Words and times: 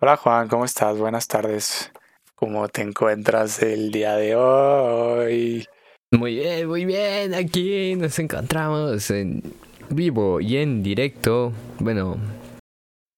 Hola 0.00 0.16
Juan, 0.16 0.46
¿cómo 0.46 0.64
estás? 0.64 0.96
Buenas 0.96 1.26
tardes. 1.26 1.90
¿Cómo 2.36 2.68
te 2.68 2.82
encuentras 2.82 3.60
el 3.64 3.90
día 3.90 4.14
de 4.14 4.36
hoy? 4.36 5.66
Muy 6.12 6.36
bien, 6.36 6.68
muy 6.68 6.84
bien. 6.84 7.34
Aquí 7.34 7.96
nos 7.96 8.16
encontramos 8.20 9.10
en 9.10 9.42
vivo 9.90 10.40
y 10.40 10.58
en 10.58 10.84
directo. 10.84 11.52
Bueno, 11.80 12.16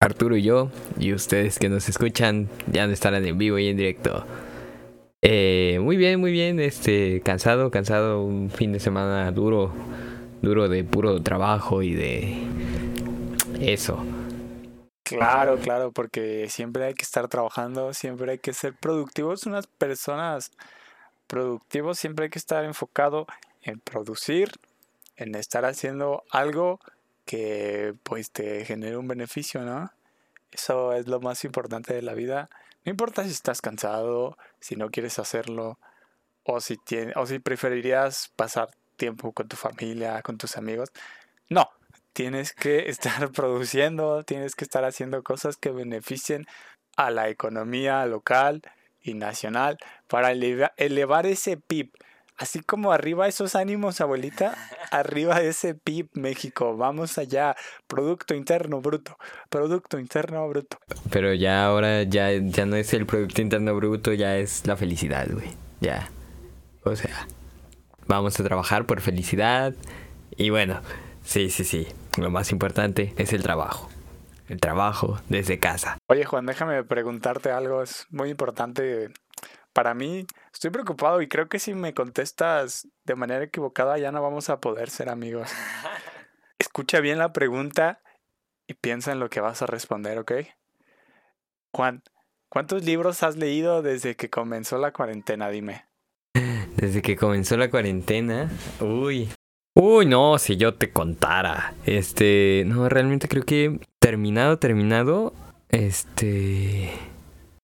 Arturo 0.00 0.38
y 0.38 0.42
yo, 0.42 0.70
y 0.98 1.12
ustedes 1.12 1.58
que 1.58 1.68
nos 1.68 1.86
escuchan, 1.86 2.48
ya 2.72 2.86
no 2.86 2.94
estarán 2.94 3.26
en 3.26 3.36
vivo 3.36 3.58
y 3.58 3.68
en 3.68 3.76
directo. 3.76 4.24
Eh, 5.20 5.78
muy 5.82 5.98
bien, 5.98 6.18
muy 6.18 6.32
bien. 6.32 6.60
Este, 6.60 7.20
cansado, 7.20 7.70
cansado. 7.70 8.24
Un 8.24 8.48
fin 8.48 8.72
de 8.72 8.80
semana 8.80 9.30
duro, 9.32 9.70
duro 10.40 10.66
de 10.70 10.82
puro 10.84 11.22
trabajo 11.22 11.82
y 11.82 11.92
de 11.92 12.38
eso. 13.60 14.02
Claro, 15.18 15.58
claro, 15.58 15.92
porque 15.92 16.48
siempre 16.48 16.84
hay 16.84 16.94
que 16.94 17.02
estar 17.02 17.28
trabajando, 17.28 17.92
siempre 17.94 18.32
hay 18.32 18.38
que 18.38 18.52
ser 18.52 18.74
productivos. 18.74 19.44
Unas 19.44 19.66
personas 19.66 20.52
productivos 21.26 21.98
siempre 21.98 22.24
hay 22.24 22.30
que 22.30 22.38
estar 22.38 22.64
enfocado 22.64 23.26
en 23.62 23.80
producir, 23.80 24.52
en 25.16 25.34
estar 25.34 25.64
haciendo 25.64 26.22
algo 26.30 26.80
que 27.24 27.94
pues 28.04 28.30
te 28.30 28.64
genere 28.64 28.96
un 28.96 29.08
beneficio, 29.08 29.62
¿no? 29.62 29.90
Eso 30.52 30.92
es 30.92 31.06
lo 31.06 31.20
más 31.20 31.44
importante 31.44 31.94
de 31.94 32.02
la 32.02 32.14
vida. 32.14 32.48
No 32.84 32.90
importa 32.90 33.24
si 33.24 33.30
estás 33.30 33.60
cansado, 33.60 34.36
si 34.58 34.76
no 34.76 34.90
quieres 34.90 35.18
hacerlo, 35.18 35.78
o 36.44 36.60
si, 36.60 36.76
tiene, 36.76 37.12
o 37.16 37.26
si 37.26 37.38
preferirías 37.38 38.32
pasar 38.36 38.70
tiempo 38.96 39.32
con 39.32 39.48
tu 39.48 39.56
familia, 39.56 40.22
con 40.22 40.38
tus 40.38 40.56
amigos. 40.56 40.90
No, 41.48 41.68
tienes 42.12 42.52
que 42.52 42.88
estar 42.88 43.30
produciendo, 43.32 44.22
tienes 44.24 44.54
que 44.54 44.64
estar 44.64 44.84
haciendo 44.84 45.22
cosas 45.22 45.56
que 45.56 45.70
beneficien 45.70 46.46
a 46.96 47.10
la 47.10 47.28
economía 47.28 48.04
local 48.06 48.62
y 49.02 49.14
nacional 49.14 49.78
para 50.08 50.32
elevar 50.32 51.26
ese 51.26 51.56
PIB. 51.56 51.90
Así 52.36 52.60
como 52.60 52.90
arriba 52.90 53.28
esos 53.28 53.54
ánimos, 53.54 54.00
abuelita, 54.00 54.56
arriba 54.90 55.42
ese 55.42 55.74
PIB 55.74 56.08
México, 56.14 56.74
vamos 56.74 57.18
allá, 57.18 57.54
Producto 57.86 58.34
Interno 58.34 58.80
Bruto, 58.80 59.18
Producto 59.50 59.98
Interno 59.98 60.48
Bruto. 60.48 60.78
Pero 61.10 61.34
ya 61.34 61.66
ahora 61.66 62.02
ya, 62.04 62.32
ya 62.32 62.64
no 62.64 62.76
es 62.76 62.94
el 62.94 63.04
Producto 63.04 63.42
Interno 63.42 63.74
Bruto, 63.74 64.14
ya 64.14 64.38
es 64.38 64.66
la 64.66 64.78
felicidad, 64.78 65.28
güey, 65.30 65.50
ya. 65.80 66.10
O 66.82 66.96
sea, 66.96 67.28
vamos 68.06 68.40
a 68.40 68.42
trabajar 68.44 68.86
por 68.86 69.02
felicidad 69.02 69.74
y 70.34 70.48
bueno, 70.48 70.80
sí, 71.22 71.50
sí, 71.50 71.64
sí, 71.64 71.88
lo 72.18 72.30
más 72.30 72.52
importante 72.52 73.14
es 73.16 73.32
el 73.32 73.42
trabajo. 73.42 73.88
El 74.48 74.60
trabajo 74.60 75.20
desde 75.28 75.58
casa. 75.58 75.98
Oye 76.08 76.24
Juan, 76.24 76.46
déjame 76.46 76.82
preguntarte 76.84 77.50
algo, 77.50 77.82
es 77.82 78.06
muy 78.10 78.30
importante 78.30 79.12
para 79.72 79.94
mí, 79.94 80.26
estoy 80.52 80.70
preocupado 80.70 81.22
y 81.22 81.28
creo 81.28 81.48
que 81.48 81.58
si 81.58 81.74
me 81.74 81.94
contestas 81.94 82.88
de 83.04 83.14
manera 83.14 83.44
equivocada 83.44 83.98
ya 83.98 84.10
no 84.10 84.20
vamos 84.22 84.50
a 84.50 84.60
poder 84.60 84.90
ser 84.90 85.08
amigos. 85.08 85.50
Escucha 86.58 87.00
bien 87.00 87.18
la 87.18 87.32
pregunta 87.32 88.00
y 88.66 88.74
piensa 88.74 89.12
en 89.12 89.20
lo 89.20 89.30
que 89.30 89.40
vas 89.40 89.62
a 89.62 89.66
responder, 89.66 90.18
¿ok? 90.18 90.32
Juan, 91.72 92.02
¿cuántos 92.48 92.84
libros 92.84 93.22
has 93.22 93.36
leído 93.36 93.82
desde 93.82 94.16
que 94.16 94.28
comenzó 94.28 94.78
la 94.78 94.92
cuarentena? 94.92 95.48
Dime. 95.50 95.86
Desde 96.76 97.02
que 97.02 97.16
comenzó 97.16 97.56
la 97.56 97.70
cuarentena, 97.70 98.50
uy. 98.80 99.30
Uy, 99.82 100.04
no, 100.04 100.36
si 100.36 100.58
yo 100.58 100.74
te 100.74 100.92
contara. 100.92 101.72
Este, 101.86 102.64
no, 102.66 102.90
realmente 102.90 103.28
creo 103.28 103.44
que 103.44 103.80
terminado, 103.98 104.58
terminado, 104.58 105.32
este, 105.70 106.92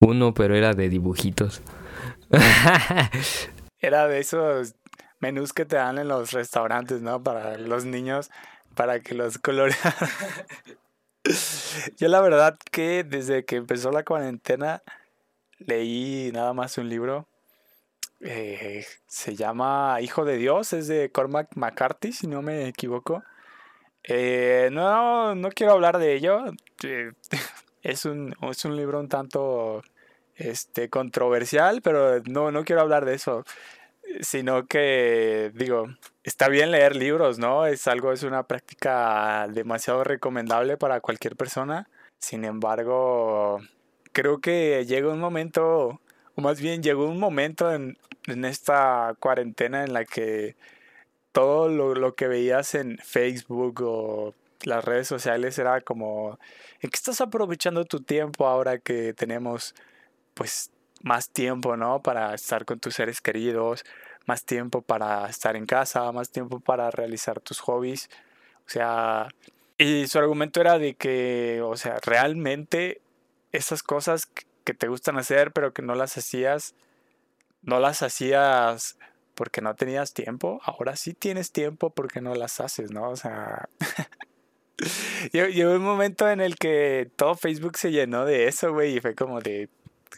uno, 0.00 0.32
pero 0.32 0.56
era 0.56 0.72
de 0.72 0.88
dibujitos. 0.88 1.60
Era 3.78 4.08
de 4.08 4.18
esos 4.18 4.74
menús 5.20 5.52
que 5.52 5.66
te 5.66 5.76
dan 5.76 5.98
en 5.98 6.08
los 6.08 6.32
restaurantes, 6.32 7.02
¿no? 7.02 7.22
Para 7.22 7.58
los 7.58 7.84
niños, 7.84 8.30
para 8.74 9.00
que 9.00 9.14
los 9.14 9.36
colorearan. 9.38 9.92
Yo 11.98 12.08
la 12.08 12.22
verdad 12.22 12.56
que 12.72 13.04
desde 13.04 13.44
que 13.44 13.56
empezó 13.56 13.92
la 13.92 14.04
cuarentena 14.04 14.82
leí 15.58 16.30
nada 16.32 16.54
más 16.54 16.78
un 16.78 16.88
libro. 16.88 17.28
Eh, 18.20 18.84
se 19.06 19.36
llama 19.36 19.98
Hijo 20.00 20.24
de 20.24 20.36
Dios, 20.36 20.72
es 20.72 20.88
de 20.88 21.10
Cormac 21.10 21.54
McCarthy, 21.56 22.12
si 22.12 22.26
no 22.26 22.42
me 22.42 22.68
equivoco. 22.68 23.22
Eh, 24.04 24.68
no, 24.72 25.34
no 25.34 25.50
quiero 25.50 25.72
hablar 25.72 25.98
de 25.98 26.14
ello. 26.14 26.44
Eh, 26.84 27.12
es, 27.82 28.04
un, 28.04 28.34
es 28.50 28.64
un 28.64 28.76
libro 28.76 29.00
un 29.00 29.08
tanto 29.08 29.82
este, 30.36 30.88
controversial, 30.90 31.82
pero 31.82 32.20
no, 32.24 32.50
no 32.50 32.64
quiero 32.64 32.82
hablar 32.82 33.04
de 33.04 33.14
eso, 33.14 33.44
sino 34.20 34.66
que, 34.66 35.52
digo, 35.54 35.86
está 36.24 36.48
bien 36.48 36.70
leer 36.70 36.96
libros, 36.96 37.38
¿no? 37.38 37.66
Es 37.66 37.86
algo, 37.88 38.12
es 38.12 38.22
una 38.22 38.44
práctica 38.46 39.48
demasiado 39.48 40.04
recomendable 40.04 40.76
para 40.76 41.00
cualquier 41.00 41.36
persona. 41.36 41.88
Sin 42.18 42.44
embargo, 42.44 43.60
creo 44.12 44.40
que 44.40 44.84
llega 44.86 45.12
un 45.12 45.20
momento, 45.20 46.00
o 46.36 46.42
más 46.42 46.60
bien 46.60 46.82
llegó 46.82 47.06
un 47.06 47.18
momento 47.18 47.72
en, 47.72 47.98
en 48.26 48.44
esta 48.44 49.16
cuarentena 49.18 49.84
en 49.84 49.92
la 49.92 50.04
que 50.04 50.56
todo 51.32 51.68
lo, 51.68 51.94
lo, 51.94 52.14
que 52.14 52.28
veías 52.28 52.74
en 52.74 52.98
Facebook 52.98 53.82
o 53.82 54.34
las 54.62 54.84
redes 54.84 55.08
sociales 55.08 55.58
era 55.58 55.80
como, 55.80 56.38
¿en 56.80 56.90
qué 56.90 56.96
estás 56.96 57.20
aprovechando 57.20 57.84
tu 57.84 58.00
tiempo 58.00 58.46
ahora 58.46 58.78
que 58.78 59.12
tenemos 59.12 59.74
pues 60.34 60.70
más 61.02 61.30
tiempo, 61.30 61.76
¿no? 61.76 62.00
Para 62.02 62.34
estar 62.34 62.64
con 62.64 62.80
tus 62.80 62.94
seres 62.94 63.20
queridos, 63.20 63.84
más 64.26 64.44
tiempo 64.44 64.82
para 64.82 65.28
estar 65.28 65.56
en 65.56 65.66
casa, 65.66 66.10
más 66.12 66.30
tiempo 66.30 66.60
para 66.60 66.90
realizar 66.90 67.40
tus 67.40 67.60
hobbies. 67.60 68.08
O 68.66 68.70
sea, 68.70 69.28
y 69.78 70.06
su 70.06 70.18
argumento 70.18 70.60
era 70.60 70.78
de 70.78 70.94
que, 70.94 71.60
o 71.62 71.76
sea, 71.76 71.98
realmente 72.04 73.00
esas 73.52 73.82
cosas 73.82 74.28
que 74.66 74.74
te 74.74 74.88
gustan 74.88 75.16
hacer, 75.16 75.52
pero 75.52 75.72
que 75.72 75.80
no 75.80 75.94
las 75.94 76.18
hacías, 76.18 76.74
no 77.62 77.80
las 77.80 78.02
hacías 78.02 78.98
porque 79.34 79.60
no 79.60 79.74
tenías 79.74 80.12
tiempo, 80.12 80.60
ahora 80.64 80.96
sí 80.96 81.14
tienes 81.14 81.52
tiempo 81.52 81.90
porque 81.90 82.20
no 82.20 82.34
las 82.34 82.60
haces, 82.60 82.90
¿no? 82.90 83.10
O 83.10 83.16
sea, 83.16 83.68
llegó 85.32 85.72
un 85.72 85.84
momento 85.84 86.28
en 86.28 86.40
el 86.40 86.56
que 86.56 87.08
todo 87.16 87.36
Facebook 87.36 87.76
se 87.76 87.92
llenó 87.92 88.24
de 88.24 88.48
eso, 88.48 88.72
güey, 88.72 88.96
y 88.96 89.00
fue 89.00 89.14
como 89.14 89.40
de, 89.40 89.68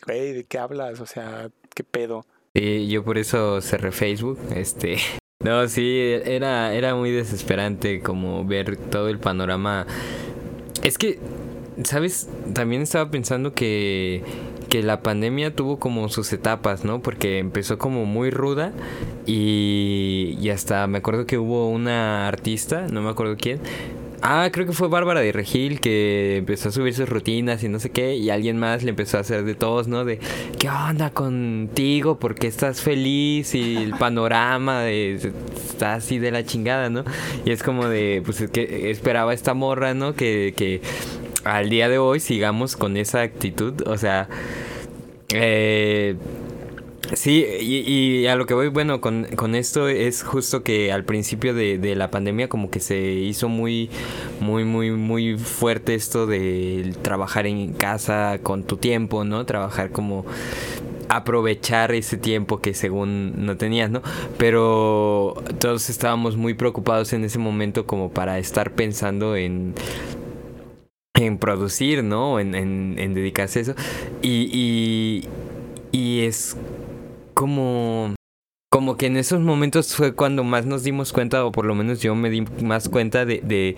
güey, 0.06 0.32
¿de 0.32 0.44
qué 0.44 0.58
hablas? 0.58 1.00
O 1.00 1.06
sea, 1.06 1.50
¿qué 1.74 1.84
pedo? 1.84 2.24
Sí, 2.54 2.88
yo 2.88 3.04
por 3.04 3.18
eso 3.18 3.60
cerré 3.60 3.92
Facebook, 3.92 4.40
este... 4.56 4.96
No, 5.40 5.68
sí, 5.68 6.00
era, 6.00 6.74
era 6.74 6.96
muy 6.96 7.12
desesperante 7.12 8.02
como 8.02 8.44
ver 8.44 8.76
todo 8.76 9.08
el 9.08 9.20
panorama. 9.20 9.86
Es 10.82 10.98
que, 10.98 11.20
¿sabes? 11.84 12.28
También 12.52 12.82
estaba 12.82 13.10
pensando 13.10 13.54
que, 13.54 14.22
que 14.68 14.82
la 14.82 15.02
pandemia 15.02 15.54
tuvo 15.54 15.78
como 15.78 16.08
sus 16.08 16.32
etapas, 16.32 16.84
¿no? 16.84 17.00
Porque 17.00 17.38
empezó 17.38 17.78
como 17.78 18.04
muy 18.04 18.30
ruda 18.30 18.72
y, 19.26 20.36
y 20.40 20.50
hasta 20.50 20.86
me 20.86 20.98
acuerdo 20.98 21.26
que 21.26 21.38
hubo 21.38 21.68
una 21.68 22.28
artista, 22.28 22.86
no 22.88 23.02
me 23.02 23.10
acuerdo 23.10 23.36
quién, 23.36 23.60
Ah, 24.20 24.48
creo 24.52 24.66
que 24.66 24.72
fue 24.72 24.88
Bárbara 24.88 25.20
de 25.20 25.30
Regil 25.30 25.80
que 25.80 26.38
empezó 26.38 26.70
a 26.70 26.72
subir 26.72 26.92
sus 26.92 27.08
rutinas 27.08 27.62
y 27.62 27.68
no 27.68 27.78
sé 27.78 27.90
qué, 27.90 28.16
y 28.16 28.30
alguien 28.30 28.58
más 28.58 28.82
le 28.82 28.90
empezó 28.90 29.16
a 29.16 29.20
hacer 29.20 29.44
de 29.44 29.54
todos, 29.54 29.86
¿no? 29.86 30.04
De, 30.04 30.18
¿qué 30.58 30.68
onda 30.68 31.10
contigo? 31.10 32.18
¿Por 32.18 32.34
qué 32.34 32.48
estás 32.48 32.80
feliz? 32.80 33.54
Y 33.54 33.76
el 33.76 33.92
panorama 33.92 34.82
de, 34.82 35.14
está 35.14 35.94
así 35.94 36.18
de 36.18 36.32
la 36.32 36.44
chingada, 36.44 36.90
¿no? 36.90 37.04
Y 37.44 37.52
es 37.52 37.62
como 37.62 37.86
de, 37.86 38.22
pues 38.24 38.40
es 38.40 38.50
que 38.50 38.90
esperaba 38.90 39.32
esta 39.32 39.54
morra, 39.54 39.94
¿no? 39.94 40.14
Que, 40.14 40.52
que 40.56 40.80
al 41.44 41.70
día 41.70 41.88
de 41.88 41.98
hoy 41.98 42.20
sigamos 42.20 42.76
con 42.76 42.96
esa 42.96 43.22
actitud, 43.22 43.74
o 43.86 43.96
sea, 43.96 44.28
eh 45.32 46.16
Sí, 47.14 47.42
y, 47.60 48.26
a 48.26 48.36
lo 48.36 48.44
que 48.44 48.52
voy, 48.52 48.68
bueno, 48.68 49.00
con, 49.00 49.24
con, 49.34 49.54
esto 49.54 49.88
es 49.88 50.22
justo 50.22 50.62
que 50.62 50.92
al 50.92 51.04
principio 51.04 51.54
de, 51.54 51.78
de, 51.78 51.96
la 51.96 52.10
pandemia 52.10 52.48
como 52.48 52.70
que 52.70 52.80
se 52.80 52.98
hizo 52.98 53.48
muy, 53.48 53.88
muy, 54.40 54.64
muy, 54.64 54.90
muy 54.90 55.38
fuerte 55.38 55.94
esto 55.94 56.26
de 56.26 56.94
trabajar 57.00 57.46
en 57.46 57.72
casa 57.72 58.40
con 58.42 58.62
tu 58.64 58.76
tiempo, 58.76 59.24
¿no? 59.24 59.46
Trabajar 59.46 59.90
como 59.90 60.26
aprovechar 61.08 61.92
ese 61.92 62.18
tiempo 62.18 62.60
que 62.60 62.74
según 62.74 63.46
no 63.46 63.56
tenías, 63.56 63.90
¿no? 63.90 64.02
Pero 64.36 65.42
todos 65.58 65.88
estábamos 65.88 66.36
muy 66.36 66.52
preocupados 66.52 67.14
en 67.14 67.24
ese 67.24 67.38
momento 67.38 67.86
como 67.86 68.10
para 68.10 68.38
estar 68.38 68.72
pensando 68.72 69.34
en 69.34 69.74
en 71.18 71.38
producir, 71.38 72.04
¿no? 72.04 72.40
En, 72.40 72.54
en, 72.54 73.14
dedicarse 73.14 73.58
a 73.58 73.62
eso. 73.62 73.74
Y, 74.22 74.48
y, 74.52 75.28
y 75.92 76.20
es 76.24 76.56
como 77.34 78.14
como 78.70 78.98
que 78.98 79.06
en 79.06 79.16
esos 79.16 79.40
momentos 79.40 79.94
fue 79.94 80.14
cuando 80.14 80.44
más 80.44 80.66
nos 80.66 80.84
dimos 80.84 81.12
cuenta, 81.12 81.44
o 81.44 81.52
por 81.52 81.64
lo 81.64 81.74
menos 81.74 82.00
yo 82.00 82.14
me 82.14 82.28
di 82.28 82.42
más 82.62 82.88
cuenta 82.88 83.24
de 83.24 83.76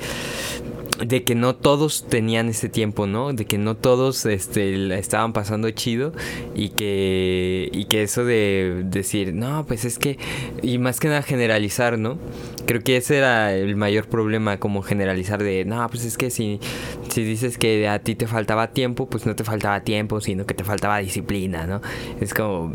que 1.08 1.34
no 1.34 1.54
todos 1.54 2.04
tenían 2.08 2.48
ese 2.48 2.68
tiempo, 2.68 3.06
¿no? 3.06 3.32
De 3.32 3.44
que 3.44 3.58
no 3.58 3.76
todos 3.76 4.26
este, 4.26 4.76
la 4.76 4.98
estaban 4.98 5.32
pasando 5.32 5.70
chido 5.70 6.12
y 6.54 6.70
que, 6.70 7.68
y 7.72 7.86
que 7.86 8.02
eso 8.02 8.24
de 8.24 8.82
decir, 8.84 9.34
no, 9.34 9.64
pues 9.66 9.84
es 9.84 9.98
que, 9.98 10.18
y 10.62 10.78
más 10.78 11.00
que 11.00 11.08
nada 11.08 11.22
generalizar, 11.22 11.98
¿no? 11.98 12.18
Creo 12.66 12.82
que 12.82 12.96
ese 12.96 13.18
era 13.18 13.54
el 13.54 13.76
mayor 13.76 14.06
problema, 14.06 14.58
como 14.58 14.82
generalizar 14.82 15.42
de, 15.42 15.64
no, 15.64 15.86
pues 15.88 16.04
es 16.04 16.16
que 16.16 16.30
si, 16.30 16.60
si 17.08 17.24
dices 17.24 17.58
que 17.58 17.88
a 17.88 17.98
ti 17.98 18.14
te 18.14 18.26
faltaba 18.26 18.72
tiempo, 18.72 19.08
pues 19.08 19.26
no 19.26 19.34
te 19.34 19.44
faltaba 19.44 19.80
tiempo, 19.80 20.20
sino 20.20 20.46
que 20.46 20.54
te 20.54 20.64
faltaba 20.64 20.98
disciplina, 20.98 21.66
¿no? 21.66 21.80
Es 22.20 22.34
como, 22.34 22.74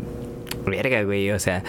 verga, 0.66 1.02
güey, 1.02 1.30
o 1.30 1.38
sea, 1.38 1.62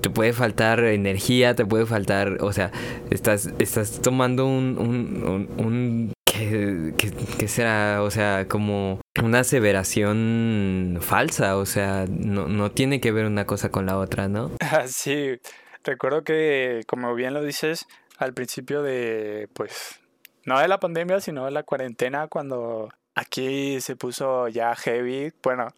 te 0.00 0.10
puede 0.10 0.32
faltar 0.32 0.80
energía, 0.80 1.54
te 1.54 1.64
puede 1.64 1.86
faltar, 1.86 2.38
o 2.40 2.52
sea, 2.52 2.70
estás, 3.10 3.50
estás 3.58 4.00
tomando 4.00 4.46
un, 4.46 4.76
un, 4.78 5.48
un, 5.58 6.12
¿qué, 6.24 7.48
será? 7.48 8.02
O 8.02 8.10
sea, 8.10 8.46
como 8.48 9.00
una 9.22 9.40
aseveración 9.40 10.98
falsa, 11.00 11.56
o 11.56 11.66
sea, 11.66 12.06
no, 12.08 12.48
no 12.48 12.70
tiene 12.70 13.00
que 13.00 13.12
ver 13.12 13.26
una 13.26 13.46
cosa 13.46 13.70
con 13.70 13.86
la 13.86 13.98
otra, 13.98 14.28
¿no? 14.28 14.50
Sí, 14.86 15.38
recuerdo 15.84 16.24
que, 16.24 16.82
como 16.86 17.14
bien 17.14 17.34
lo 17.34 17.42
dices, 17.42 17.86
al 18.18 18.34
principio 18.34 18.82
de, 18.82 19.48
pues, 19.54 20.00
no 20.44 20.58
de 20.58 20.68
la 20.68 20.80
pandemia, 20.80 21.20
sino 21.20 21.44
de 21.44 21.50
la 21.50 21.62
cuarentena, 21.62 22.28
cuando 22.28 22.88
aquí 23.14 23.80
se 23.80 23.96
puso 23.96 24.48
ya 24.48 24.74
heavy, 24.74 25.32
bueno, 25.42 25.68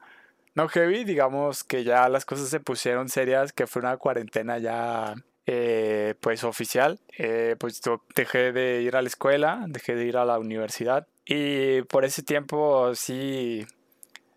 no 0.54 0.69
heavy, 0.69 1.04
digamos 1.04 1.64
que 1.64 1.84
ya 1.84 2.08
las 2.08 2.25
cosas 2.25 2.49
se 2.49 2.60
pusieron 2.60 3.08
serias, 3.08 3.52
que 3.52 3.66
fue 3.66 3.81
una 3.81 3.96
cuarentena 3.96 4.58
ya 4.58 5.14
eh, 5.46 6.14
pues 6.20 6.44
oficial. 6.44 7.00
Eh, 7.19 7.56
pues 7.58 7.81
dejé 8.14 8.52
de 8.52 8.82
ir 8.82 8.96
a 8.96 9.02
la 9.02 9.08
escuela, 9.08 9.64
dejé 9.69 9.94
de 9.94 10.04
ir 10.04 10.16
a 10.16 10.25
la 10.25 10.38
universidad 10.38 11.06
y 11.25 11.82
por 11.82 12.04
ese 12.04 12.22
tiempo 12.22 12.94
sí 12.94 13.66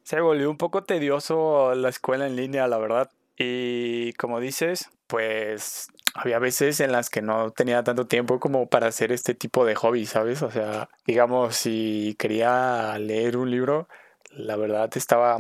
se 0.04 0.22
volvió 0.22 0.50
un 0.50 0.58
poco 0.58 0.84
tedioso 0.84 1.74
la 1.76 1.90
escuela 1.90 2.28
en 2.28 2.36
línea, 2.36 2.68
la 2.68 2.78
verdad. 2.78 3.10
Y 3.38 4.14
como 4.14 4.40
dices, 4.40 4.90
pues 5.08 5.88
había 6.14 6.40
veces 6.40 6.80
en 6.80 6.92
las 6.92 7.10
que 7.10 7.22
no 7.22 7.52
tenía 7.52 7.84
tanto 7.84 8.08
tiempo 8.08 8.40
como 8.40 8.68
para 8.68 8.88
hacer 8.88 9.12
este 9.12 9.34
tipo 9.34 9.66
de 9.66 9.76
hobby, 9.76 10.06
¿sabes? 10.06 10.42
O 10.44 10.52
sea, 10.52 10.90
digamos, 11.06 11.56
si 11.56 12.16
quería 12.20 12.98
leer 13.00 13.38
un 13.38 13.52
libro, 13.52 13.88
la 14.32 14.56
verdad 14.56 14.90
estaba 14.96 15.38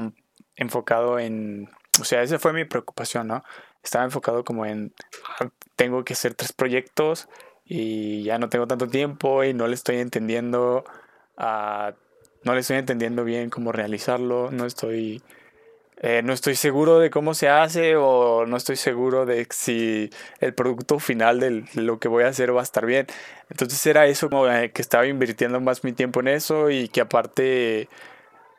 enfocado 0.55 1.19
en, 1.19 1.69
o 1.99 2.03
sea, 2.03 2.21
esa 2.23 2.39
fue 2.39 2.53
mi 2.53 2.65
preocupación, 2.65 3.27
¿no? 3.27 3.43
Estaba 3.83 4.05
enfocado 4.05 4.43
como 4.43 4.65
en, 4.65 4.93
ah, 5.39 5.49
tengo 5.75 6.03
que 6.03 6.13
hacer 6.13 6.33
tres 6.33 6.53
proyectos 6.53 7.29
y 7.65 8.23
ya 8.23 8.37
no 8.37 8.49
tengo 8.49 8.67
tanto 8.67 8.87
tiempo 8.87 9.43
y 9.43 9.53
no 9.53 9.67
le 9.67 9.75
estoy 9.75 9.97
entendiendo, 9.97 10.85
a, 11.37 11.93
no 12.43 12.53
le 12.53 12.61
estoy 12.61 12.77
entendiendo 12.77 13.23
bien 13.23 13.49
cómo 13.49 13.71
realizarlo, 13.71 14.51
no 14.51 14.65
estoy, 14.65 15.21
eh, 15.97 16.21
no 16.23 16.33
estoy 16.33 16.55
seguro 16.55 16.99
de 16.99 17.09
cómo 17.09 17.33
se 17.33 17.49
hace 17.49 17.95
o 17.95 18.45
no 18.45 18.57
estoy 18.57 18.75
seguro 18.75 19.25
de 19.25 19.47
si 19.51 20.09
el 20.39 20.53
producto 20.53 20.99
final 20.99 21.39
de 21.39 21.65
lo 21.75 21.99
que 21.99 22.07
voy 22.07 22.23
a 22.23 22.29
hacer 22.29 22.55
va 22.55 22.61
a 22.61 22.63
estar 22.63 22.85
bien. 22.85 23.07
Entonces 23.49 23.85
era 23.85 24.05
eso 24.07 24.29
como 24.29 24.47
eh, 24.47 24.71
que 24.71 24.81
estaba 24.81 25.07
invirtiendo 25.07 25.59
más 25.59 25.83
mi 25.83 25.93
tiempo 25.93 26.19
en 26.21 26.29
eso 26.29 26.69
y 26.69 26.87
que 26.89 27.01
aparte 27.01 27.89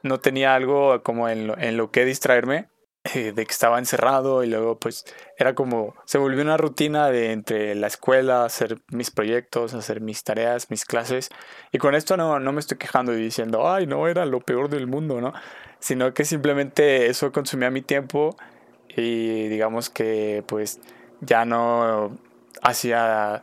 no 0.07 0.21
tenía 0.21 0.55
algo 0.55 1.03
como 1.03 1.29
en 1.29 1.77
lo, 1.77 1.91
que 1.91 2.05
distraerme 2.05 2.69
eh, 3.15 3.33
de 3.33 3.47
que 3.47 3.53
estaba 3.53 3.79
encerrado 3.79 4.43
y 4.43 4.49
luego 4.49 4.79
pues 4.79 5.05
era 5.39 5.55
como 5.55 5.95
se 6.05 6.19
volvió 6.19 6.43
una 6.43 6.57
rutina 6.57 7.11
de 7.11 7.33
entre 7.33 7.75
la 7.75 7.87
escuela, 7.87 8.45
hacer 8.45 8.83
mis 8.91 9.11
proyectos, 9.11 9.75
hacer 9.75 10.01
mis 10.01 10.25
tareas, 10.25 10.71
mis 10.71 10.85
clases 10.85 11.31
y 11.73 11.79
con 11.79 11.95
esto 11.95 12.17
no, 12.17 12.41
no 12.41 12.53
me 12.53 12.61
estoy 12.61 12.79
quejando 12.79 13.13
y 13.13 13.21
diciendo, 13.21 13.69
ay 13.69 13.87
no, 13.87 14.09
era 14.09 14.27
lo 14.27 14.41
peor 14.41 14.69
del 14.69 14.87
mundo, 14.87 15.21
¿no? 15.21 15.33
Sino 15.79 16.15
que 16.15 16.25
simplemente 16.25 17.07
eso 17.07 17.33
consumía 17.33 17.71
mi 17.71 17.83
tiempo 17.83 18.37
y 18.89 19.49
digamos 19.49 19.91
que 19.91 20.43
pues 20.47 20.81
ya 21.21 21.45
no 21.45 22.17
hacía 22.63 23.41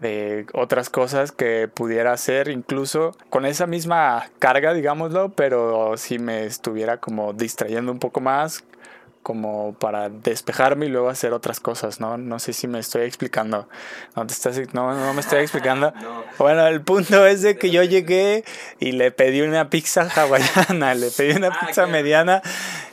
de 0.00 0.46
otras 0.52 0.90
cosas 0.90 1.32
que 1.32 1.68
pudiera 1.68 2.12
hacer 2.12 2.48
incluso 2.48 3.16
con 3.28 3.46
esa 3.46 3.66
misma 3.66 4.30
carga, 4.38 4.72
digámoslo, 4.72 5.30
pero 5.30 5.96
si 5.96 6.18
me 6.18 6.44
estuviera 6.44 6.98
como 6.98 7.32
distrayendo 7.32 7.92
un 7.92 7.98
poco 7.98 8.20
más, 8.20 8.64
como 9.22 9.74
para 9.74 10.08
despejarme 10.08 10.86
y 10.86 10.88
luego 10.88 11.10
hacer 11.10 11.32
otras 11.32 11.60
cosas, 11.60 12.00
¿no? 12.00 12.16
No 12.16 12.38
sé 12.38 12.54
si 12.54 12.66
me 12.66 12.78
estoy 12.78 13.02
explicando. 13.02 13.68
No, 14.16 14.26
te 14.26 14.32
estás, 14.32 14.58
no, 14.72 14.94
no 14.94 15.14
me 15.14 15.20
estoy 15.20 15.40
explicando. 15.42 15.92
Bueno, 16.38 16.66
el 16.66 16.80
punto 16.80 17.26
es 17.26 17.42
de 17.42 17.58
que 17.58 17.70
yo 17.70 17.82
llegué 17.82 18.44
y 18.78 18.92
le 18.92 19.10
pedí 19.10 19.42
una 19.42 19.68
pizza 19.68 20.08
hawaiana, 20.16 20.94
le 20.94 21.10
pedí 21.10 21.36
una 21.36 21.48
ah, 21.48 21.66
pizza 21.66 21.86
mediana 21.86 22.40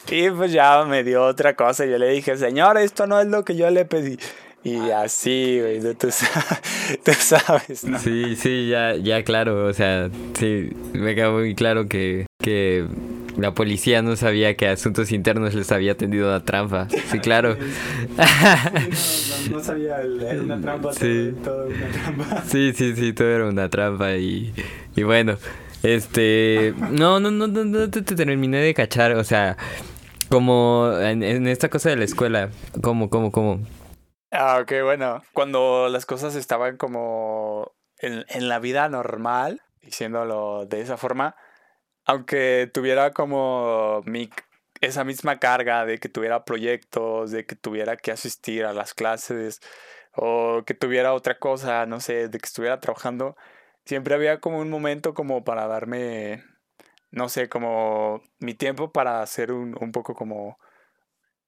y 0.09 0.29
pues 0.31 0.51
ya 0.51 0.83
me 0.83 1.03
dio 1.05 1.23
otra 1.23 1.55
cosa. 1.55 1.85
Yo 1.85 1.97
le 1.97 2.09
dije, 2.09 2.35
señor, 2.35 2.77
esto 2.77 3.07
no 3.07 3.21
es 3.21 3.27
lo 3.27 3.45
que 3.45 3.55
yo 3.55 3.69
le 3.69 3.85
pedí. 3.85 4.19
Y 4.67 4.91
así, 4.91 5.61
güey, 5.61 5.79
tú, 5.95 6.09
sabes, 6.11 7.85
¿no? 7.85 7.97
Sí, 7.99 8.35
sí, 8.35 8.67
ya, 8.67 8.97
ya 8.97 9.23
claro, 9.23 9.65
o 9.65 9.71
sea, 9.71 10.09
sí, 10.37 10.71
me 10.91 11.15
queda 11.15 11.31
muy 11.31 11.55
claro 11.55 11.87
que, 11.87 12.25
que 12.43 12.85
la 13.37 13.53
policía 13.53 14.01
no 14.01 14.17
sabía 14.17 14.57
que 14.57 14.67
Asuntos 14.67 15.13
Internos 15.13 15.53
les 15.53 15.71
había 15.71 15.95
tendido 15.95 16.27
una 16.27 16.43
trampa. 16.43 16.89
Sí, 16.89 17.19
claro. 17.19 17.55
no, 19.51 19.61
sabía, 19.61 20.01
era 20.01 20.41
una 20.41 20.59
trampa, 20.59 20.91
sí. 20.91 21.33
todo, 21.41 21.67
una 21.67 21.87
trampa. 21.87 22.43
Sí, 22.45 22.73
sí, 22.75 22.93
sí, 22.93 23.13
todo 23.13 23.29
era 23.29 23.45
una 23.47 23.69
trampa 23.69 24.17
y, 24.17 24.53
y 24.97 25.03
bueno, 25.03 25.37
este, 25.81 26.73
no, 26.91 27.21
no, 27.21 27.31
no, 27.31 27.47
no, 27.47 27.63
no 27.63 27.89
te, 27.89 28.01
terminé 28.01 28.57
de 28.57 28.73
cachar, 28.73 29.13
o 29.13 29.23
sea, 29.23 29.55
como 30.27 30.91
en, 30.99 31.23
en 31.23 31.47
esta 31.47 31.69
cosa 31.69 31.89
de 31.89 31.95
la 31.95 32.03
escuela, 32.03 32.49
¿cómo, 32.81 33.09
cómo, 33.09 33.31
cómo? 33.31 33.61
Ah, 34.39 34.59
ok, 34.61 34.71
bueno. 34.83 35.23
Cuando 35.33 35.89
las 35.89 36.05
cosas 36.05 36.35
estaban 36.35 36.77
como 36.77 37.73
en, 37.97 38.23
en 38.29 38.47
la 38.49 38.59
vida 38.59 38.87
normal, 38.87 39.63
diciéndolo 39.81 40.67
de 40.67 40.81
esa 40.81 40.95
forma, 40.97 41.35
aunque 42.05 42.69
tuviera 42.73 43.11
como 43.13 44.03
mi, 44.05 44.29
esa 44.81 45.03
misma 45.03 45.39
carga 45.39 45.85
de 45.85 45.99
que 45.99 46.09
tuviera 46.09 46.45
proyectos, 46.45 47.31
de 47.31 47.45
que 47.47 47.55
tuviera 47.55 47.97
que 47.97 48.11
asistir 48.11 48.65
a 48.65 48.73
las 48.73 48.93
clases, 48.93 49.61
o 50.15 50.63
que 50.67 50.75
tuviera 50.75 51.13
otra 51.13 51.39
cosa, 51.39 51.85
no 51.87 51.99
sé, 52.01 52.29
de 52.29 52.39
que 52.39 52.45
estuviera 52.47 52.79
trabajando, 52.79 53.35
siempre 53.85 54.15
había 54.15 54.39
como 54.41 54.59
un 54.59 54.69
momento 54.69 55.13
como 55.15 55.43
para 55.45 55.67
darme, 55.67 56.43
no 57.11 57.29
sé, 57.29 57.49
como 57.49 58.21
mi 58.39 58.53
tiempo 58.55 58.91
para 58.91 59.21
hacer 59.21 59.51
un, 59.51 59.75
un 59.81 59.91
poco 59.91 60.15
como 60.15 60.59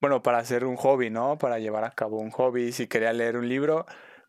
bueno, 0.00 0.22
para 0.22 0.38
hacer 0.38 0.64
un 0.64 0.76
hobby, 0.76 1.10
¿no? 1.10 1.38
Para 1.38 1.58
llevar 1.58 1.84
a 1.84 1.90
cabo 1.90 2.18
un 2.18 2.30
hobby. 2.30 2.72
Si 2.72 2.86
quería 2.86 3.12
leer 3.12 3.36
un 3.36 3.48
libro, 3.48 3.86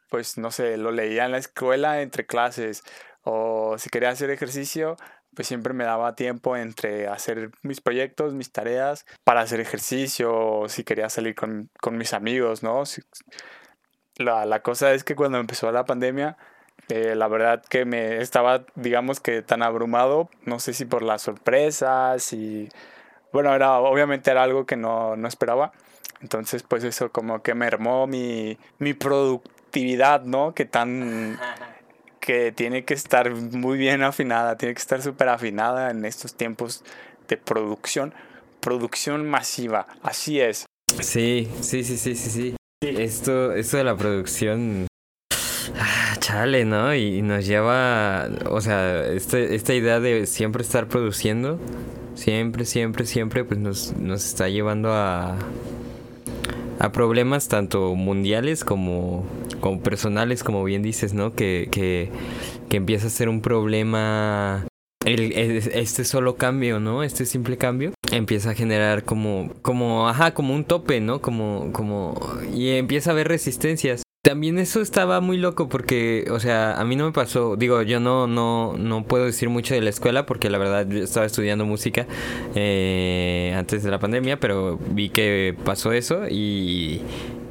pues 0.09 0.37
no 0.37 0.51
sé, 0.51 0.77
lo 0.77 0.91
leía 0.91 1.25
en 1.25 1.31
la 1.31 1.37
escuela 1.37 2.01
entre 2.01 2.25
clases. 2.25 2.83
O 3.23 3.77
si 3.77 3.89
quería 3.89 4.09
hacer 4.09 4.29
ejercicio, 4.31 4.97
pues 5.35 5.47
siempre 5.47 5.73
me 5.73 5.85
daba 5.85 6.15
tiempo 6.15 6.57
entre 6.57 7.07
hacer 7.07 7.51
mis 7.63 7.81
proyectos, 7.81 8.33
mis 8.33 8.51
tareas, 8.51 9.05
para 9.23 9.41
hacer 9.41 9.59
ejercicio, 9.59 10.33
o 10.35 10.69
si 10.69 10.83
quería 10.83 11.09
salir 11.09 11.35
con, 11.35 11.69
mis 11.91 12.13
amigos, 12.13 12.63
¿no? 12.63 12.83
la, 14.17 14.45
la, 14.45 14.61
cosa 14.61 14.93
es 14.93 15.03
que 15.03 15.15
cuando 15.15 15.39
empezó 15.39 15.71
la 15.71 15.85
pandemia, 15.85 16.37
eh, 16.89 17.15
la 17.15 17.27
verdad 17.27 17.63
que 17.69 17.85
me 17.85 18.21
estaba, 18.21 18.65
digamos 18.75 19.19
que 19.19 19.41
tan 19.41 19.63
abrumado, 19.63 20.29
no 20.45 20.59
sé 20.59 20.73
si 20.73 20.85
por 20.85 21.03
las 21.03 21.21
sorpresas 21.21 22.33
y 22.33 22.69
bueno, 23.33 23.53
era, 23.53 23.79
obviamente 23.79 24.31
era 24.31 24.43
algo 24.43 24.65
que 24.65 24.75
no, 24.75 25.15
no 25.15 25.27
esperaba. 25.27 25.71
Entonces, 26.21 26.63
pues 26.63 26.83
eso 26.83 27.11
como 27.11 27.41
que 27.41 27.55
mermó 27.55 28.07
mi, 28.07 28.57
mi 28.79 28.93
productividad, 28.93 30.23
¿no? 30.23 30.53
Que 30.53 30.65
tan... 30.65 31.39
que 32.19 32.51
tiene 32.51 32.85
que 32.85 32.93
estar 32.93 33.33
muy 33.33 33.77
bien 33.77 34.03
afinada, 34.03 34.55
tiene 34.57 34.75
que 34.75 34.81
estar 34.81 35.01
súper 35.01 35.29
afinada 35.29 35.89
en 35.89 36.05
estos 36.05 36.35
tiempos 36.35 36.83
de 37.27 37.37
producción. 37.37 38.13
Producción 38.59 39.27
masiva, 39.27 39.87
así 40.03 40.39
es. 40.39 40.65
Sí, 40.99 41.49
sí, 41.61 41.83
sí, 41.83 41.97
sí, 41.97 42.15
sí, 42.15 42.29
sí. 42.29 42.55
Esto, 42.83 43.53
esto 43.53 43.77
de 43.77 43.83
la 43.83 43.95
producción 43.95 44.87
Ah, 45.79 46.15
chale, 46.19 46.65
¿no? 46.65 46.93
Y 46.95 47.21
nos 47.21 47.45
lleva, 47.45 48.27
o 48.49 48.61
sea, 48.61 49.05
este, 49.07 49.55
esta 49.55 49.73
idea 49.73 49.99
de 49.99 50.25
siempre 50.25 50.63
estar 50.63 50.87
produciendo, 50.87 51.59
siempre, 52.15 52.65
siempre, 52.65 53.05
siempre, 53.05 53.43
pues 53.43 53.59
nos, 53.59 53.93
nos 53.97 54.25
está 54.25 54.49
llevando 54.49 54.93
a, 54.93 55.37
a 56.79 56.91
problemas 56.91 57.47
tanto 57.47 57.95
mundiales 57.95 58.63
como, 58.63 59.25
como 59.59 59.81
personales, 59.81 60.43
como 60.43 60.63
bien 60.63 60.81
dices, 60.81 61.13
¿no? 61.13 61.33
Que, 61.33 61.67
que, 61.71 62.09
que 62.69 62.77
empieza 62.77 63.07
a 63.07 63.11
ser 63.11 63.29
un 63.29 63.41
problema 63.41 64.65
este 65.05 66.03
solo 66.05 66.35
cambio, 66.35 66.79
¿no? 66.79 67.03
Este 67.03 67.25
simple 67.25 67.57
cambio 67.57 67.93
empieza 68.11 68.51
a 68.51 68.53
generar 68.53 69.03
como, 69.03 69.51
como, 69.61 70.07
ajá, 70.07 70.33
como 70.33 70.53
un 70.53 70.63
tope, 70.63 71.01
¿no? 71.01 71.21
Como, 71.21 71.71
como, 71.71 72.19
y 72.53 72.69
empieza 72.69 73.09
a 73.09 73.13
haber 73.13 73.27
resistencias. 73.27 74.03
También 74.23 74.59
eso 74.59 74.81
estaba 74.81 75.19
muy 75.19 75.37
loco 75.37 75.67
porque, 75.67 76.27
o 76.29 76.39
sea, 76.39 76.79
a 76.79 76.85
mí 76.85 76.95
no 76.95 77.05
me 77.05 77.11
pasó, 77.11 77.55
digo, 77.55 77.81
yo 77.81 77.99
no, 77.99 78.27
no, 78.27 78.77
no 78.77 79.03
puedo 79.03 79.25
decir 79.25 79.49
mucho 79.49 79.73
de 79.73 79.81
la 79.81 79.89
escuela 79.89 80.27
porque 80.27 80.51
la 80.51 80.59
verdad 80.59 80.87
yo 80.87 81.03
estaba 81.03 81.25
estudiando 81.25 81.65
música 81.65 82.05
eh, 82.53 83.51
antes 83.57 83.81
de 83.81 83.89
la 83.89 83.97
pandemia, 83.97 84.39
pero 84.39 84.77
vi 84.91 85.09
que 85.09 85.55
pasó 85.65 85.91
eso 85.91 86.27
y, 86.29 87.01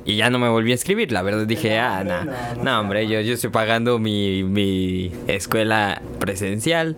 y 0.05 0.15
ya 0.15 0.31
no 0.31 0.39
me 0.39 0.49
volví 0.49 0.71
a 0.71 0.77
escribir. 0.77 1.11
La 1.11 1.23
verdad 1.23 1.45
dije, 1.45 1.77
ah, 1.81 2.05
no, 2.05 2.63
no, 2.63 2.81
hombre, 2.81 3.09
yo, 3.09 3.21
yo 3.21 3.35
estoy 3.35 3.51
pagando 3.51 3.99
mi, 3.99 4.45
mi 4.45 5.11
escuela 5.27 6.01
presencial, 6.21 6.97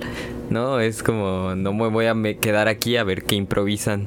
¿no? 0.51 0.81
Es 0.81 1.03
como, 1.03 1.55
no 1.55 1.73
me 1.73 1.89
voy 1.89 2.05
a 2.05 2.15
quedar 2.39 2.69
aquí 2.69 2.99
a 2.99 3.05
ver 3.05 3.23
qué 3.23 3.37
improvisan 3.37 4.07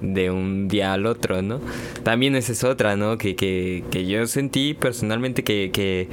de 0.00 0.30
un 0.30 0.68
día 0.68 0.92
al 0.92 1.06
otro, 1.06 1.42
¿no? 1.42 1.60
También 2.02 2.36
esa 2.36 2.52
es 2.52 2.64
otra, 2.64 2.96
¿no? 2.96 3.18
Que, 3.18 3.36
que, 3.36 3.84
que 3.90 4.06
yo 4.06 4.26
sentí 4.26 4.74
personalmente 4.74 5.44
que, 5.44 5.70
que 5.72 6.08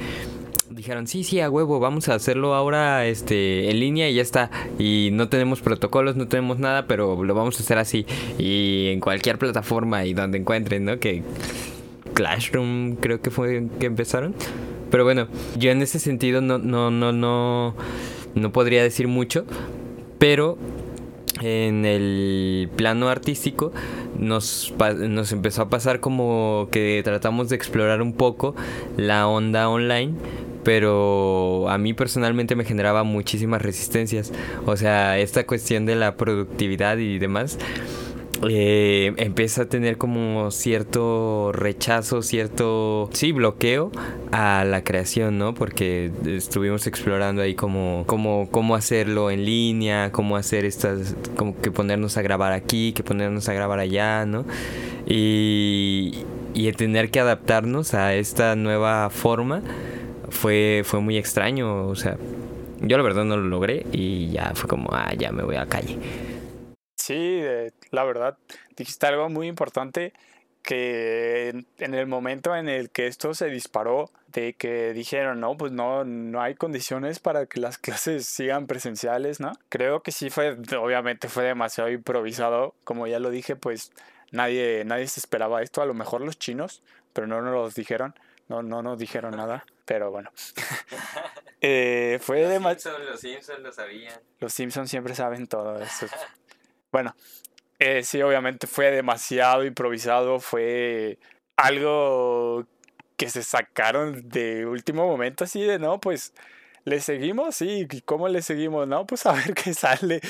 dijeron, 0.76 1.06
sí, 1.06 1.24
sí, 1.24 1.40
a 1.40 1.50
huevo, 1.50 1.80
vamos 1.80 2.08
a 2.08 2.14
hacerlo 2.14 2.54
ahora 2.54 3.06
este, 3.06 3.70
en 3.70 3.80
línea 3.80 4.08
y 4.08 4.14
ya 4.14 4.22
está. 4.22 4.50
Y 4.78 5.10
no 5.12 5.28
tenemos 5.28 5.60
protocolos, 5.60 6.16
no 6.16 6.28
tenemos 6.28 6.58
nada, 6.58 6.86
pero 6.86 7.24
lo 7.24 7.34
vamos 7.34 7.58
a 7.58 7.62
hacer 7.62 7.78
así. 7.78 8.06
Y 8.38 8.90
en 8.92 9.00
cualquier 9.00 9.38
plataforma 9.38 10.04
y 10.04 10.14
donde 10.14 10.38
encuentren, 10.38 10.84
¿no? 10.84 10.98
Que 10.98 11.22
Classroom 12.14 12.96
creo 12.96 13.20
que 13.20 13.30
fue 13.30 13.66
que 13.80 13.86
empezaron. 13.86 14.34
Pero 14.90 15.04
bueno, 15.04 15.28
yo 15.56 15.70
en 15.70 15.82
ese 15.82 15.98
sentido 15.98 16.40
no, 16.40 16.58
no, 16.58 16.90
no, 16.90 17.12
no, 17.12 17.74
no 18.34 18.52
podría 18.52 18.82
decir 18.82 19.08
mucho. 19.08 19.44
Pero 20.18 20.58
en 21.40 21.84
el 21.84 22.68
plano 22.76 23.08
artístico 23.08 23.72
nos, 24.18 24.72
nos 24.96 25.32
empezó 25.32 25.62
a 25.62 25.68
pasar 25.68 26.00
como 26.00 26.68
que 26.70 27.00
tratamos 27.04 27.48
de 27.48 27.56
explorar 27.56 28.02
un 28.02 28.12
poco 28.12 28.54
la 28.96 29.28
onda 29.28 29.68
online 29.68 30.14
pero 30.66 31.68
a 31.68 31.78
mí 31.78 31.94
personalmente 31.94 32.56
me 32.56 32.64
generaba 32.64 33.04
muchísimas 33.04 33.62
resistencias. 33.62 34.32
O 34.64 34.76
sea, 34.76 35.16
esta 35.16 35.46
cuestión 35.46 35.86
de 35.86 35.94
la 35.94 36.16
productividad 36.16 36.98
y 36.98 37.20
demás 37.20 37.56
eh, 38.48 39.12
empieza 39.16 39.62
a 39.62 39.64
tener 39.66 39.96
como 39.96 40.50
cierto 40.50 41.52
rechazo, 41.52 42.22
cierto, 42.22 43.08
sí, 43.12 43.32
bloqueo 43.32 43.90
a 44.32 44.64
la 44.64 44.84
creación, 44.84 45.38
¿no? 45.38 45.54
Porque 45.54 46.10
estuvimos 46.26 46.86
explorando 46.86 47.42
ahí 47.42 47.54
como, 47.54 48.04
como 48.06 48.48
cómo 48.50 48.74
hacerlo 48.74 49.30
en 49.30 49.44
línea, 49.44 50.12
cómo 50.12 50.36
hacer 50.36 50.64
estas, 50.64 51.16
como 51.36 51.58
que 51.60 51.70
ponernos 51.70 52.16
a 52.16 52.22
grabar 52.22 52.52
aquí, 52.52 52.92
que 52.92 53.02
ponernos 53.02 53.48
a 53.48 53.54
grabar 53.54 53.78
allá, 53.78 54.26
¿no? 54.26 54.44
Y, 55.06 56.24
y 56.54 56.70
tener 56.72 57.10
que 57.10 57.20
adaptarnos 57.20 57.94
a 57.94 58.14
esta 58.14 58.56
nueva 58.56 59.10
forma 59.10 59.62
fue, 60.28 60.82
fue 60.84 61.00
muy 61.00 61.16
extraño, 61.16 61.86
o 61.86 61.94
sea, 61.96 62.16
yo 62.80 62.96
la 62.96 63.02
verdad 63.02 63.24
no 63.24 63.36
lo 63.36 63.44
logré 63.44 63.86
y 63.92 64.30
ya 64.30 64.52
fue 64.54 64.68
como, 64.68 64.90
ah, 64.92 65.12
ya 65.16 65.32
me 65.32 65.42
voy 65.42 65.56
a 65.56 65.60
la 65.60 65.66
calle. 65.66 65.98
Sí, 67.06 67.40
la 67.92 68.02
verdad, 68.02 68.36
dijiste 68.76 69.06
algo 69.06 69.28
muy 69.28 69.46
importante 69.46 70.12
que 70.64 71.64
en 71.78 71.94
el 71.94 72.08
momento 72.08 72.56
en 72.56 72.68
el 72.68 72.90
que 72.90 73.06
esto 73.06 73.32
se 73.32 73.46
disparó, 73.46 74.10
de 74.32 74.54
que 74.54 74.92
dijeron, 74.92 75.38
no, 75.38 75.56
pues 75.56 75.70
no, 75.70 76.04
no 76.04 76.42
hay 76.42 76.56
condiciones 76.56 77.20
para 77.20 77.46
que 77.46 77.60
las 77.60 77.78
clases 77.78 78.26
sigan 78.26 78.66
presenciales, 78.66 79.38
¿no? 79.38 79.52
Creo 79.68 80.02
que 80.02 80.10
sí 80.10 80.30
fue, 80.30 80.58
obviamente 80.76 81.28
fue 81.28 81.44
demasiado 81.44 81.90
improvisado, 81.90 82.74
como 82.82 83.06
ya 83.06 83.20
lo 83.20 83.30
dije, 83.30 83.54
pues 83.54 83.92
nadie, 84.32 84.82
nadie 84.84 85.06
se 85.06 85.20
esperaba 85.20 85.62
esto, 85.62 85.82
a 85.82 85.86
lo 85.86 85.94
mejor 85.94 86.22
los 86.22 86.40
chinos, 86.40 86.82
pero 87.12 87.28
no 87.28 87.40
nos 87.40 87.52
lo 87.52 87.70
dijeron, 87.70 88.16
no, 88.48 88.64
no 88.64 88.82
nos 88.82 88.98
dijeron 88.98 89.36
nada, 89.36 89.64
pero 89.84 90.10
bueno. 90.10 90.32
eh, 91.60 92.18
fue 92.20 92.40
demasiado... 92.48 92.98
Los 92.98 93.20
Simpsons 93.20 93.60
lo 93.60 93.70
sabían. 93.70 94.20
Los 94.40 94.52
Simpsons 94.52 94.90
siempre 94.90 95.14
saben 95.14 95.46
todo 95.46 95.80
eso. 95.80 96.08
Bueno, 96.96 97.14
eh, 97.78 98.02
sí, 98.04 98.22
obviamente 98.22 98.66
fue 98.66 98.90
demasiado 98.90 99.66
improvisado, 99.66 100.40
fue 100.40 101.18
algo 101.54 102.66
que 103.18 103.28
se 103.28 103.42
sacaron 103.42 104.30
de 104.30 104.64
último 104.64 105.06
momento, 105.06 105.44
así 105.44 105.60
de, 105.60 105.78
no, 105.78 106.00
pues, 106.00 106.32
¿le 106.84 107.00
seguimos? 107.02 107.56
Sí, 107.56 107.86
¿cómo 108.06 108.28
le 108.28 108.40
seguimos? 108.40 108.88
No, 108.88 109.06
pues 109.06 109.26
a 109.26 109.32
ver 109.32 109.52
qué 109.62 109.74
sale. 109.74 110.22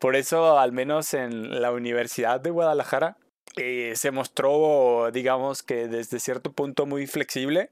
Por 0.00 0.16
eso, 0.16 0.58
al 0.58 0.72
menos 0.72 1.14
en 1.14 1.62
la 1.62 1.70
Universidad 1.70 2.40
de 2.40 2.50
Guadalajara, 2.50 3.16
eh, 3.56 3.92
se 3.94 4.10
mostró, 4.10 5.10
digamos 5.12 5.62
que 5.62 5.86
desde 5.86 6.18
cierto 6.18 6.50
punto 6.50 6.86
muy 6.86 7.06
flexible, 7.06 7.70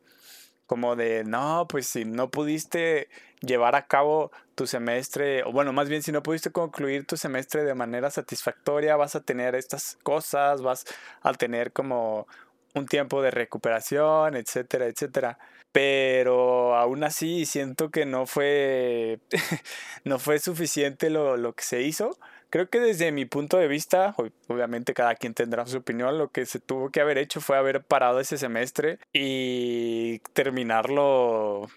como 0.70 0.94
de, 0.94 1.24
no, 1.24 1.66
pues 1.68 1.88
si 1.88 2.04
no 2.04 2.30
pudiste 2.30 3.08
llevar 3.40 3.74
a 3.74 3.88
cabo 3.88 4.30
tu 4.54 4.68
semestre, 4.68 5.42
o 5.42 5.50
bueno, 5.50 5.72
más 5.72 5.88
bien 5.88 6.00
si 6.00 6.12
no 6.12 6.22
pudiste 6.22 6.52
concluir 6.52 7.08
tu 7.08 7.16
semestre 7.16 7.64
de 7.64 7.74
manera 7.74 8.08
satisfactoria, 8.08 8.94
vas 8.94 9.16
a 9.16 9.20
tener 9.20 9.56
estas 9.56 9.98
cosas, 10.04 10.62
vas 10.62 10.84
a 11.22 11.32
tener 11.32 11.72
como 11.72 12.28
un 12.76 12.86
tiempo 12.86 13.20
de 13.20 13.32
recuperación, 13.32 14.36
etcétera, 14.36 14.86
etcétera. 14.86 15.38
Pero 15.72 16.76
aún 16.76 17.02
así 17.02 17.46
siento 17.46 17.90
que 17.90 18.06
no 18.06 18.26
fue, 18.26 19.18
no 20.04 20.20
fue 20.20 20.38
suficiente 20.38 21.10
lo, 21.10 21.36
lo 21.36 21.52
que 21.52 21.64
se 21.64 21.82
hizo. 21.82 22.16
Creo 22.50 22.68
que 22.68 22.80
desde 22.80 23.12
mi 23.12 23.24
punto 23.24 23.56
de 23.58 23.68
vista, 23.68 24.14
obviamente 24.48 24.92
cada 24.92 25.14
quien 25.14 25.34
tendrá 25.34 25.66
su 25.66 25.78
opinión, 25.78 26.18
lo 26.18 26.28
que 26.28 26.46
se 26.46 26.58
tuvo 26.58 26.90
que 26.90 27.00
haber 27.00 27.16
hecho 27.16 27.40
fue 27.40 27.56
haber 27.56 27.82
parado 27.82 28.20
ese 28.20 28.38
semestre 28.38 28.98
y 29.12 30.18
terminarlo 30.32 31.68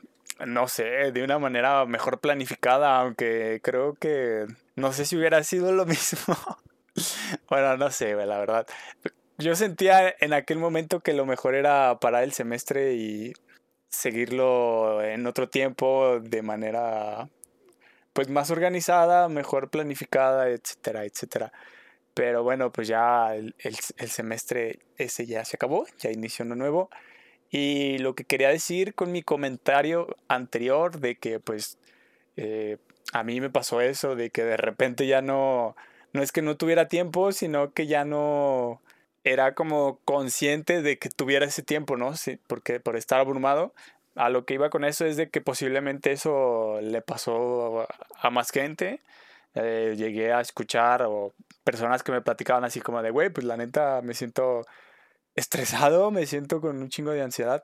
no 0.46 0.68
sé, 0.68 1.12
de 1.12 1.24
una 1.24 1.40
manera 1.40 1.86
mejor 1.86 2.20
planificada, 2.20 3.00
aunque 3.00 3.60
creo 3.64 3.94
que 3.94 4.46
no 4.76 4.94
sé 4.94 5.06
si 5.06 5.16
hubiera 5.16 5.44
sido 5.44 5.72
lo 5.72 5.86
mismo. 5.86 6.36
bueno, 7.50 7.78
no 7.78 7.92
sé, 7.92 8.16
la 8.16 8.40
verdad. 8.40 8.68
Yo 9.38 9.56
sentía 9.56 10.14
en 10.20 10.34
aquel 10.34 10.60
momento 10.60 11.00
que 11.02 11.14
lo 11.14 11.26
mejor 11.26 11.56
era 11.56 12.00
parar 12.00 12.24
el 12.24 12.34
semestre 12.34 12.94
y 12.94 13.34
seguirlo 13.90 15.04
en 15.04 15.28
otro 15.28 15.50
tiempo 15.50 16.20
de 16.20 16.42
manera 16.42 17.30
pues 18.14 18.30
más 18.30 18.52
organizada, 18.52 19.28
mejor 19.30 19.70
planificada, 19.70 20.50
etcétera, 20.50 21.06
etcétera. 21.06 21.52
Pero 22.14 22.44
bueno, 22.44 22.72
pues 22.72 22.88
ya 22.88 23.36
el, 23.36 23.56
el, 23.60 24.10
semestre 24.10 24.80
ese 24.98 25.26
ya 25.26 25.46
se 25.46 25.58
acabó, 25.58 25.86
ya 26.00 26.12
inició 26.12 26.46
uno 26.46 26.56
nuevo. 26.56 26.90
Y 27.50 27.98
lo 28.00 28.16
que 28.16 28.26
quería 28.26 28.50
decir 28.50 28.96
con 28.96 29.12
mi 29.12 29.24
comentario 29.24 30.16
anterior 30.28 31.00
de 31.00 31.16
que 31.18 31.40
pues 31.40 31.78
eh, 32.38 32.78
a 33.14 33.24
mí 33.24 33.42
me 33.42 33.50
pasó 33.50 33.82
eso, 33.82 34.16
de 34.16 34.30
que 34.30 34.44
de 34.44 34.58
repente 34.58 35.08
ya 35.08 35.22
no, 35.22 35.76
no 36.14 36.22
es 36.22 36.32
que 36.32 36.42
no 36.42 36.58
tuviera 36.58 36.88
tiempo, 36.88 37.32
sino 37.32 37.74
que 37.74 37.88
ya 37.88 38.06
no 38.06 38.82
era 39.24 39.56
como 39.56 40.00
consciente 40.06 40.82
de 40.82 41.00
que 41.00 41.10
tuviera 41.10 41.46
ese 41.46 41.64
tiempo, 41.64 41.98
¿no? 41.98 42.16
Sí, 42.16 42.40
porque 42.48 42.80
por 42.80 42.98
estar 42.98 43.20
abrumado, 43.20 43.74
a 44.16 44.30
lo 44.30 44.46
que 44.46 44.56
iba 44.56 44.70
con 44.70 44.84
eso 44.84 45.06
es 45.06 45.18
de 45.18 45.30
que 45.30 45.42
posiblemente 45.42 46.12
eso 46.12 46.80
le 46.82 47.02
pasó 47.02 47.88
a 48.20 48.30
más 48.30 48.52
gente. 48.52 49.02
Eh, 49.56 49.96
llegué 49.98 50.34
a 50.34 50.42
escuchar 50.42 51.04
o 51.04 51.34
personas 51.64 52.04
que 52.04 52.12
me 52.12 52.22
platicaban 52.22 52.64
así 52.64 52.82
como 52.82 53.02
de, 53.02 53.12
güey, 53.12 53.30
pues 53.30 53.46
la 53.46 53.58
neta 53.58 54.02
me 54.02 54.14
siento 54.14 54.66
estresado, 55.36 56.12
me 56.12 56.26
siento 56.26 56.62
con 56.62 56.82
un 56.82 56.90
chingo 56.90 57.12
de 57.12 57.22
ansiedad. 57.22 57.64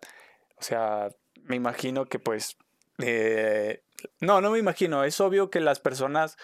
O 0.58 0.64
sea, 0.64 1.10
me 1.44 1.56
imagino 1.56 2.06
que 2.06 2.20
pues... 2.20 2.58
Eh, 3.00 3.84
no, 4.20 4.42
no 4.42 4.52
me 4.52 4.60
imagino. 4.60 5.04
Es 5.04 5.20
obvio 5.22 5.50
que 5.50 5.60
las 5.60 5.80
personas 5.80 6.38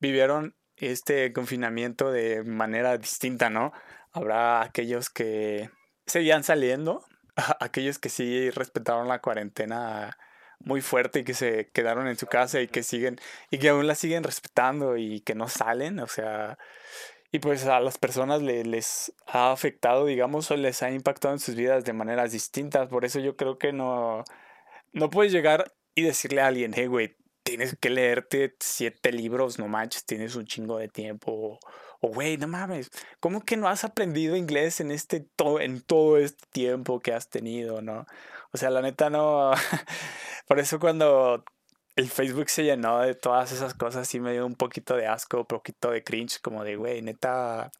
vivieron 0.00 0.54
este 0.76 1.32
confinamiento 1.32 2.12
de 2.12 2.44
manera 2.44 2.96
distinta, 2.98 3.50
¿no? 3.50 3.72
Habrá 4.12 4.62
aquellos 4.62 5.10
que 5.10 5.70
seguían 6.06 6.44
saliendo, 6.44 7.04
aquellos 7.60 7.98
que 7.98 8.08
sí 8.08 8.50
respetaron 8.50 9.08
la 9.08 9.20
cuarentena 9.20 10.16
muy 10.60 10.80
fuerte 10.80 11.20
y 11.20 11.24
que 11.24 11.34
se 11.34 11.70
quedaron 11.70 12.08
en 12.08 12.16
su 12.16 12.26
casa 12.26 12.60
y 12.60 12.68
que 12.68 12.82
siguen 12.82 13.20
y 13.50 13.58
que 13.58 13.68
aún 13.68 13.86
la 13.86 13.94
siguen 13.94 14.24
respetando 14.24 14.96
y 14.96 15.20
que 15.20 15.34
no 15.34 15.48
salen, 15.48 16.00
o 16.00 16.06
sea, 16.08 16.58
y 17.30 17.40
pues 17.40 17.66
a 17.66 17.80
las 17.80 17.98
personas 17.98 18.42
les 18.42 19.12
ha 19.26 19.52
afectado, 19.52 20.06
digamos, 20.06 20.50
o 20.50 20.56
les 20.56 20.82
ha 20.82 20.90
impactado 20.90 21.34
en 21.34 21.40
sus 21.40 21.54
vidas 21.54 21.84
de 21.84 21.92
maneras 21.92 22.32
distintas. 22.32 22.88
Por 22.88 23.04
eso 23.04 23.20
yo 23.20 23.36
creo 23.36 23.58
que 23.58 23.72
no, 23.72 24.24
no 24.92 25.10
puedes 25.10 25.32
llegar 25.32 25.72
y 25.94 26.02
decirle 26.02 26.40
a 26.40 26.46
alguien, 26.46 26.72
hey, 26.74 26.86
güey, 26.86 27.16
tienes 27.42 27.76
que 27.78 27.90
leerte 27.90 28.56
siete 28.60 29.12
libros, 29.12 29.58
no 29.58 29.68
manches, 29.68 30.06
tienes 30.06 30.36
un 30.36 30.46
chingo 30.46 30.78
de 30.78 30.88
tiempo. 30.88 31.58
O, 32.00 32.08
güey, 32.08 32.36
no 32.36 32.48
mames, 32.48 32.90
¿cómo 33.20 33.44
que 33.44 33.56
no 33.56 33.68
has 33.68 33.84
aprendido 33.84 34.36
inglés 34.36 34.80
en, 34.80 34.90
este 34.90 35.28
en 35.60 35.80
todo 35.80 36.16
este 36.16 36.44
tiempo 36.52 37.00
que 37.00 37.12
has 37.12 37.28
tenido, 37.28 37.82
no? 37.82 38.06
O 38.52 38.58
sea, 38.58 38.70
la 38.70 38.82
neta 38.82 39.10
no... 39.10 39.52
Por 40.46 40.58
eso 40.60 40.78
cuando 40.78 41.44
el 41.96 42.08
Facebook 42.08 42.48
se 42.50 42.64
llenó 42.64 43.00
de 43.00 43.14
todas 43.14 43.52
esas 43.52 43.74
cosas 43.74 44.14
y 44.14 44.20
me 44.20 44.32
dio 44.32 44.46
un 44.46 44.54
poquito 44.54 44.96
de 44.96 45.06
asco, 45.06 45.38
un 45.38 45.46
poquito 45.46 45.90
de 45.90 46.04
cringe, 46.04 46.40
como 46.40 46.64
de, 46.64 46.76
güey, 46.76 47.02
neta, 47.02 47.72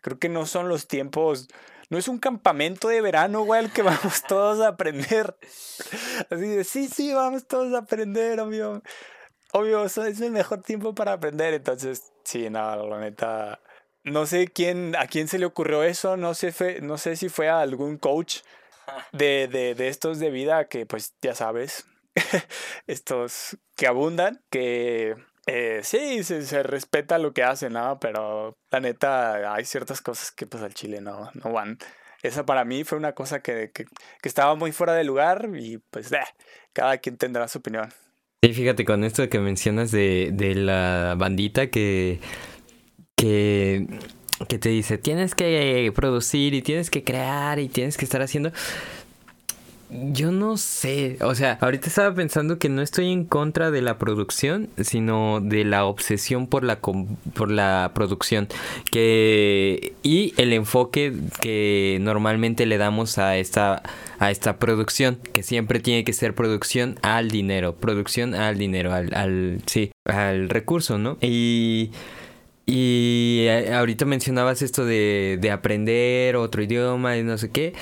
creo 0.00 0.18
que 0.18 0.28
no 0.28 0.46
son 0.46 0.68
los 0.68 0.86
tiempos 0.86 1.48
no 1.88 1.98
es 1.98 2.08
un 2.08 2.18
campamento 2.18 2.88
de 2.88 3.00
verano, 3.00 3.42
güey, 3.44 3.60
al 3.60 3.72
que 3.72 3.82
vamos 3.82 4.22
todos 4.26 4.60
a 4.60 4.68
aprender. 4.68 5.36
Así 6.30 6.46
de, 6.48 6.64
sí, 6.64 6.88
sí, 6.88 7.12
vamos 7.12 7.46
todos 7.46 7.72
a 7.74 7.78
aprender, 7.78 8.40
obvio. 8.40 8.82
Obvio, 9.52 9.84
es 9.84 9.96
el 9.98 10.32
mejor 10.32 10.62
tiempo 10.62 10.94
para 10.94 11.12
aprender. 11.12 11.54
Entonces, 11.54 12.12
sí, 12.26 12.50
nada, 12.50 12.76
la 12.76 13.00
neta. 13.00 13.60
No 14.04 14.26
sé 14.26 14.48
quién, 14.48 14.94
a 14.96 15.06
quién 15.06 15.28
se 15.28 15.38
le 15.38 15.46
ocurrió 15.46 15.82
eso, 15.82 16.16
no 16.16 16.34
sé, 16.34 16.80
no 16.82 16.98
sé 16.98 17.16
si 17.16 17.28
fue 17.28 17.48
a 17.48 17.60
algún 17.60 17.98
coach 17.98 18.40
de, 19.12 19.48
de, 19.48 19.74
de 19.74 19.88
estos 19.88 20.18
de 20.18 20.30
vida 20.30 20.68
que, 20.68 20.86
pues, 20.86 21.14
ya 21.22 21.34
sabes, 21.34 21.86
estos 22.86 23.58
que 23.76 23.86
abundan, 23.86 24.42
que 24.50 25.16
eh, 25.46 25.80
sí, 25.84 26.24
se, 26.24 26.62
respeta 26.64 27.18
lo 27.18 27.32
que 27.32 27.44
hacen, 27.44 27.74
¿no? 27.74 28.00
Pero 28.00 28.58
la 28.70 28.80
neta, 28.80 29.54
hay 29.54 29.64
ciertas 29.64 30.02
cosas 30.02 30.32
que 30.32 30.46
pues 30.46 30.62
al 30.62 30.74
chile 30.74 31.00
no, 31.00 31.30
no 31.34 31.52
van. 31.52 31.78
Esa 32.22 32.44
para 32.44 32.64
mí 32.64 32.82
fue 32.82 32.98
una 32.98 33.14
cosa 33.14 33.40
que, 33.40 33.70
que, 33.70 33.86
estaba 34.22 34.56
muy 34.56 34.72
fuera 34.72 34.94
de 34.94 35.04
lugar 35.04 35.50
y 35.54 35.78
pues 35.78 36.10
eh, 36.12 36.18
cada 36.72 36.98
quien 36.98 37.16
tendrá 37.16 37.46
su 37.46 37.58
opinión. 37.58 37.92
Sí, 38.42 38.52
fíjate, 38.52 38.84
con 38.84 39.02
esto 39.02 39.28
que 39.28 39.40
mencionas 39.40 39.90
de, 39.90 40.30
de 40.32 40.54
la 40.54 41.16
bandita 41.18 41.68
que, 41.68 42.20
que, 43.16 43.86
que 44.48 44.58
te 44.58 44.68
dice, 44.68 44.98
tienes 44.98 45.34
que 45.34 45.90
producir 45.94 46.54
y 46.54 46.62
tienes 46.62 46.90
que 46.90 47.02
crear 47.02 47.58
y 47.58 47.68
tienes 47.68 47.96
que 47.96 48.04
estar 48.04 48.22
haciendo... 48.22 48.52
Yo 50.12 50.30
no 50.32 50.56
sé, 50.56 51.16
o 51.20 51.34
sea, 51.34 51.58
ahorita 51.60 51.88
estaba 51.88 52.14
pensando 52.14 52.58
que 52.58 52.68
no 52.68 52.82
estoy 52.82 53.10
en 53.12 53.24
contra 53.24 53.70
de 53.70 53.82
la 53.82 53.98
producción, 53.98 54.68
sino 54.82 55.40
de 55.40 55.64
la 55.64 55.84
obsesión 55.84 56.46
por 56.46 56.64
la 56.64 56.80
por 56.80 57.50
la 57.50 57.92
producción 57.94 58.48
que 58.90 59.94
y 60.02 60.34
el 60.36 60.52
enfoque 60.52 61.14
que 61.40 61.98
normalmente 62.00 62.66
le 62.66 62.78
damos 62.78 63.18
a 63.18 63.36
esta 63.36 63.82
a 64.18 64.30
esta 64.30 64.58
producción, 64.58 65.18
que 65.32 65.42
siempre 65.42 65.80
tiene 65.80 66.04
que 66.04 66.12
ser 66.12 66.34
producción 66.34 66.98
al 67.02 67.30
dinero, 67.30 67.76
producción 67.76 68.34
al 68.34 68.58
dinero, 68.58 68.92
al, 68.92 69.14
al 69.14 69.62
sí, 69.66 69.92
al 70.04 70.48
recurso, 70.48 70.98
¿no? 70.98 71.16
Y 71.20 71.90
y 72.66 73.46
eh, 73.48 73.72
ahorita 73.72 74.04
mencionabas 74.06 74.60
esto 74.60 74.84
de, 74.84 75.38
de 75.40 75.50
aprender 75.52 76.34
otro 76.34 76.62
idioma 76.62 77.16
y 77.16 77.22
no 77.22 77.38
sé 77.38 77.50
qué 77.50 77.74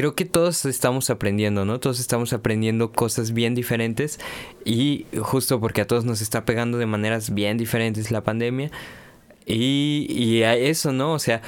creo 0.00 0.14
que 0.14 0.24
todos 0.24 0.64
estamos 0.64 1.10
aprendiendo, 1.10 1.66
¿no? 1.66 1.78
Todos 1.78 2.00
estamos 2.00 2.32
aprendiendo 2.32 2.90
cosas 2.90 3.32
bien 3.34 3.54
diferentes 3.54 4.18
y 4.64 5.04
justo 5.20 5.60
porque 5.60 5.82
a 5.82 5.86
todos 5.86 6.06
nos 6.06 6.22
está 6.22 6.46
pegando 6.46 6.78
de 6.78 6.86
maneras 6.86 7.34
bien 7.34 7.58
diferentes 7.58 8.10
la 8.10 8.22
pandemia. 8.22 8.70
Y, 9.44 10.06
y 10.08 10.42
a 10.44 10.54
eso, 10.54 10.92
¿no? 10.92 11.12
O 11.12 11.18
sea, 11.18 11.42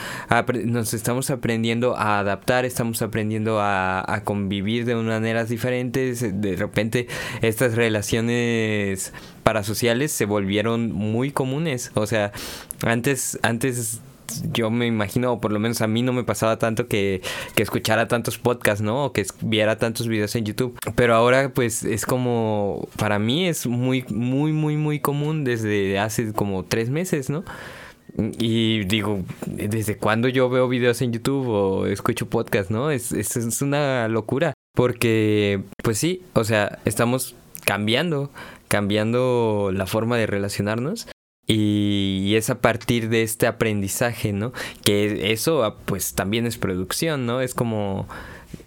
nos 0.66 0.92
estamos 0.92 1.30
aprendiendo 1.30 1.97
a 1.97 2.18
adaptar, 2.18 2.66
estamos 2.66 3.00
aprendiendo 3.00 3.59
a, 3.59 4.04
a, 4.06 4.23
convivir 4.23 4.85
de 4.85 4.97
maneras 4.97 5.49
diferentes. 5.49 6.21
De 6.21 6.54
repente, 6.54 7.06
estas 7.40 7.75
relaciones 7.75 9.14
parasociales 9.44 10.12
se 10.12 10.26
volvieron 10.26 10.92
muy 10.92 11.30
comunes. 11.30 11.90
O 11.94 12.06
sea, 12.06 12.32
antes, 12.82 13.38
antes 13.40 14.02
yo 14.52 14.70
me 14.70 14.86
imagino, 14.86 15.32
o 15.32 15.40
por 15.40 15.52
lo 15.52 15.58
menos 15.58 15.80
a 15.80 15.86
mí 15.86 16.02
no 16.02 16.12
me 16.12 16.24
pasaba 16.24 16.58
tanto 16.58 16.88
que, 16.88 17.20
que 17.54 17.62
escuchara 17.62 18.08
tantos 18.08 18.38
podcasts, 18.38 18.82
¿no? 18.82 19.04
O 19.06 19.12
que 19.12 19.26
viera 19.40 19.76
tantos 19.76 20.08
videos 20.08 20.34
en 20.36 20.44
YouTube. 20.44 20.78
Pero 20.94 21.14
ahora 21.14 21.50
pues 21.52 21.84
es 21.84 22.06
como, 22.06 22.88
para 22.96 23.18
mí 23.18 23.46
es 23.46 23.66
muy, 23.66 24.04
muy, 24.08 24.52
muy, 24.52 24.76
muy 24.76 25.00
común 25.00 25.44
desde 25.44 25.98
hace 25.98 26.32
como 26.32 26.64
tres 26.64 26.90
meses, 26.90 27.30
¿no? 27.30 27.44
Y 28.16 28.84
digo, 28.84 29.22
¿desde 29.46 29.96
cuándo 29.96 30.28
yo 30.28 30.50
veo 30.50 30.68
videos 30.68 31.00
en 31.00 31.12
YouTube 31.12 31.48
o 31.48 31.86
escucho 31.86 32.28
podcast, 32.28 32.70
no? 32.70 32.90
Es, 32.90 33.12
es, 33.12 33.36
es, 33.36 33.62
una 33.62 34.06
locura. 34.08 34.52
Porque, 34.74 35.62
pues 35.82 35.98
sí, 35.98 36.22
o 36.34 36.44
sea, 36.44 36.78
estamos 36.84 37.34
cambiando, 37.64 38.30
cambiando 38.68 39.70
la 39.72 39.86
forma 39.86 40.16
de 40.16 40.26
relacionarnos. 40.26 41.08
Y 41.54 42.35
es 42.37 42.49
a 42.49 42.61
partir 42.61 43.11
de 43.11 43.23
este 43.23 43.47
aprendizaje, 43.47 44.32
¿no? 44.32 44.52
Que 44.85 45.32
eso 45.32 45.64
ah, 45.64 45.76
pues 45.85 46.14
también 46.14 46.47
es 46.47 46.56
producción, 46.56 47.26
¿no? 47.26 47.40
Es 47.40 47.54
como... 47.54 48.09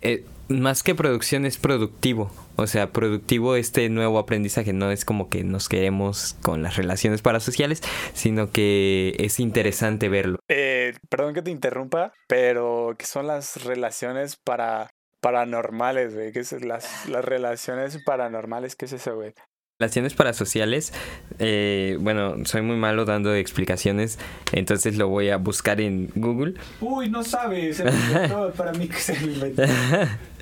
Eh, 0.02 0.24
más 0.48 0.84
que 0.84 0.94
producción 0.94 1.46
es 1.46 1.58
productivo. 1.58 2.32
O 2.58 2.68
sea, 2.68 2.92
productivo 2.92 3.56
este 3.56 3.90
nuevo 3.90 4.20
aprendizaje. 4.20 4.72
No 4.72 4.92
es 4.92 5.04
como 5.04 5.30
que 5.30 5.44
nos 5.44 5.68
queremos 5.68 6.36
con 6.42 6.62
las 6.62 6.76
relaciones 6.76 7.22
parasociales, 7.22 7.82
sino 8.14 8.52
que 8.52 9.16
es 9.18 9.40
interesante 9.40 10.08
verlo. 10.08 10.40
Eh, 10.48 10.94
perdón 11.10 11.34
que 11.34 11.42
te 11.42 11.52
interrumpa, 11.52 12.14
pero 12.28 12.94
¿qué 12.98 13.06
son 13.06 13.28
las 13.28 13.64
relaciones 13.64 14.36
para 14.36 14.92
paranormales, 15.22 16.14
güey? 16.14 16.32
¿Qué 16.32 16.44
son 16.44 16.68
las, 16.68 17.10
las 17.10 17.26
relaciones 17.26 17.98
paranormales? 18.06 18.76
¿Qué 18.76 18.86
es 18.86 18.94
eso, 18.94 19.16
güey? 19.16 19.34
Relaciones 19.78 20.14
parasociales, 20.14 20.94
eh, 21.38 21.98
bueno, 22.00 22.46
soy 22.46 22.62
muy 22.62 22.78
malo 22.78 23.04
dando 23.04 23.36
explicaciones, 23.36 24.18
entonces 24.54 24.96
lo 24.96 25.10
voy 25.10 25.32
a 25.32 25.36
buscar 25.36 25.82
en 25.82 26.10
Google. 26.16 26.54
Uy, 26.80 27.10
no 27.10 27.26
sabes, 27.26 27.84
para 28.56 28.72
mí 28.72 28.88
que 28.88 28.96
se 28.96 29.22
inventó. 29.22 29.64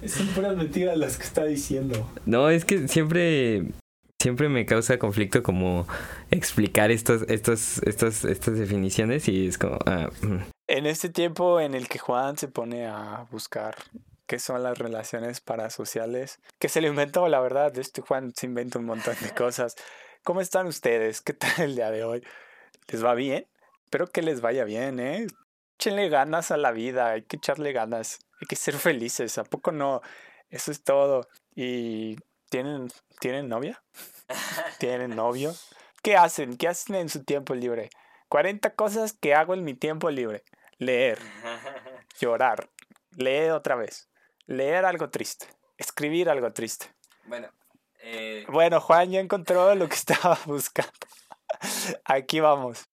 Son 0.06 0.28
puras 0.36 0.56
mentiras 0.56 0.96
las 0.98 1.18
que 1.18 1.24
está 1.24 1.46
diciendo. 1.46 2.08
No, 2.28 2.52
es 2.52 2.64
que 2.64 2.88
siempre, 2.88 3.64
siempre 4.22 4.50
me 4.50 4.68
causa 4.68 5.00
conflicto 5.00 5.42
como 5.42 5.88
explicar 6.30 6.92
estos, 6.92 7.24
estos, 7.28 7.80
estos, 7.88 8.26
estas 8.26 8.60
definiciones 8.60 9.28
y 9.28 9.48
es 9.48 9.58
como... 9.58 9.80
Ah, 9.88 10.12
mm. 10.22 10.44
en 10.68 10.86
este 10.86 11.10
tiempo 11.10 11.60
en 11.60 11.74
el 11.74 11.88
que 11.88 11.98
Juan 11.98 12.38
se 12.38 12.50
pone 12.50 12.86
a 12.86 13.26
buscar 13.32 13.74
qué 14.34 14.40
son 14.40 14.64
las 14.64 14.80
relaciones 14.80 15.42
parasociales, 15.42 16.40
que 16.58 16.68
se 16.68 16.82
lo 16.82 16.88
inventó, 16.88 17.28
la 17.28 17.40
verdad, 17.40 17.78
este 17.78 18.02
Juan 18.02 18.34
se 18.36 18.48
inventa 18.48 18.80
un 18.80 18.86
montón 18.86 19.16
de 19.22 19.30
cosas. 19.30 19.76
¿Cómo 20.24 20.42
están 20.42 20.66
ustedes? 20.66 21.22
¿Qué 21.22 21.34
tal 21.34 21.52
el 21.60 21.76
día 21.76 21.92
de 21.92 22.04
hoy? 22.04 22.24
¿Les 22.88 23.06
va 23.06 23.14
bien? 23.14 23.46
Espero 23.84 24.08
que 24.08 24.24
les 24.24 24.42
vaya 24.42 24.64
bien, 24.64 25.00
¿eh? 25.00 25.28
Échenle 25.78 26.10
ganas 26.10 26.50
a 26.50 26.58
la 26.58 26.72
vida, 26.72 27.12
hay 27.12 27.22
que 27.22 27.36
echarle 27.36 27.74
ganas, 27.74 28.22
hay 28.42 28.48
que 28.48 28.56
ser 28.56 28.74
felices, 28.74 29.38
¿a 29.38 29.44
poco 29.44 29.72
no? 29.72 30.02
Eso 30.50 30.72
es 30.72 30.84
todo. 30.84 31.28
¿Y 31.54 32.16
tienen, 32.50 32.88
¿tienen 33.20 33.48
novia? 33.48 33.84
¿Tienen 34.80 35.16
novio? 35.16 35.54
¿Qué 36.02 36.18
hacen? 36.18 36.58
¿Qué 36.58 36.68
hacen 36.68 36.96
en 36.96 37.10
su 37.10 37.24
tiempo 37.24 37.54
libre? 37.54 37.92
40 38.30 38.74
cosas 38.74 39.14
que 39.14 39.36
hago 39.36 39.54
en 39.54 39.64
mi 39.64 39.76
tiempo 39.76 40.10
libre. 40.10 40.44
Leer, 40.80 41.20
llorar, 42.20 42.68
leer 43.16 43.52
otra 43.52 43.76
vez, 43.76 44.10
leer 44.48 44.86
algo 44.86 45.10
triste, 45.10 45.48
escribir 45.78 46.30
algo 46.30 46.52
triste. 46.52 46.88
Bueno, 47.26 47.48
eh... 48.02 48.46
bueno, 48.50 48.80
Juan 48.82 49.12
ya 49.12 49.20
encontró 49.20 49.74
lo 49.76 49.88
que 49.88 49.96
estaba 50.04 50.38
buscando. 50.46 50.92
Aquí 52.06 52.40
vamos. 52.40 52.84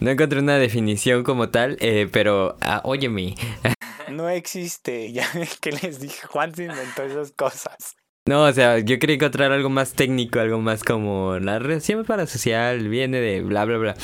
No 0.00 0.10
encontré 0.10 0.40
una 0.40 0.56
definición 0.56 1.24
como 1.24 1.48
tal, 1.50 1.76
eh, 1.80 2.08
pero 2.10 2.56
uh, 2.56 2.80
óyeme. 2.88 3.34
no 4.10 4.28
existe, 4.28 5.12
ya 5.12 5.26
que 5.60 5.72
les 5.72 6.00
dije, 6.00 6.26
Juan 6.26 6.54
se 6.54 6.64
inventó 6.64 7.02
esas 7.02 7.32
cosas. 7.32 7.96
No, 8.24 8.44
o 8.44 8.52
sea, 8.52 8.78
yo 8.78 9.00
quería 9.00 9.16
encontrar 9.16 9.50
algo 9.50 9.68
más 9.68 9.94
técnico, 9.94 10.38
algo 10.38 10.60
más 10.60 10.84
como 10.84 11.38
la 11.40 11.58
relación 11.58 12.04
parasocial 12.04 12.88
viene 12.88 13.18
de 13.18 13.42
bla, 13.42 13.64
bla, 13.64 13.78
bla. 13.78 13.94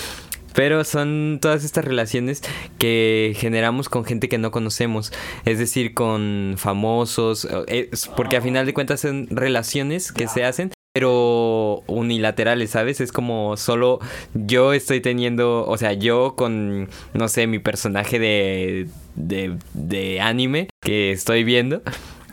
Pero 0.59 0.83
son 0.83 1.39
todas 1.41 1.63
estas 1.63 1.85
relaciones 1.85 2.43
que 2.81 3.33
generamos 3.37 3.89
con 3.89 4.05
gente 4.05 4.29
que 4.29 4.39
no 4.39 4.51
conocemos, 4.51 5.13
es 5.45 5.61
decir, 5.61 5.95
con 5.95 6.57
famosos, 6.57 7.47
eh, 7.69 7.89
porque 8.17 8.39
a 8.39 8.41
final 8.41 8.67
de 8.67 8.75
cuentas 8.75 8.99
son 9.03 9.29
relaciones 9.31 10.11
que 10.11 10.27
se 10.27 10.45
hacen 10.45 10.73
pero 10.93 11.85
unilaterales, 11.87 12.71
¿sabes? 12.71 13.01
Es 13.01 13.13
como 13.13 13.57
solo 13.57 14.01
yo 14.35 14.73
estoy 14.73 15.01
teniendo, 15.01 15.65
o 15.65 15.79
sea, 15.79 15.93
yo 15.93 16.35
con, 16.35 16.89
no 17.15 17.29
sé, 17.29 17.47
mi 17.47 17.61
personaje 17.61 18.19
de, 18.19 18.89
de, 19.15 19.57
de 19.75 20.21
anime 20.21 20.71
que 20.83 21.13
estoy 21.13 21.45
viendo, 21.45 21.83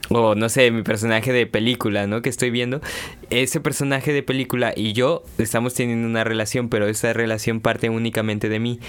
o 0.09 0.35
no 0.35 0.49
sé, 0.49 0.71
mi 0.71 0.83
personaje 0.83 1.31
de 1.31 1.45
película, 1.47 2.07
¿no? 2.07 2.21
Que 2.21 2.29
estoy 2.29 2.49
viendo, 2.49 2.81
ese 3.29 3.59
personaje 3.59 4.13
de 4.13 4.23
película 4.23 4.73
y 4.75 4.93
yo 4.93 5.23
estamos 5.37 5.73
teniendo 5.73 6.07
una 6.07 6.23
relación, 6.23 6.69
pero 6.69 6.87
esa 6.87 7.13
relación 7.13 7.61
parte 7.61 7.89
únicamente 7.89 8.49
de 8.49 8.59
mí. 8.59 8.79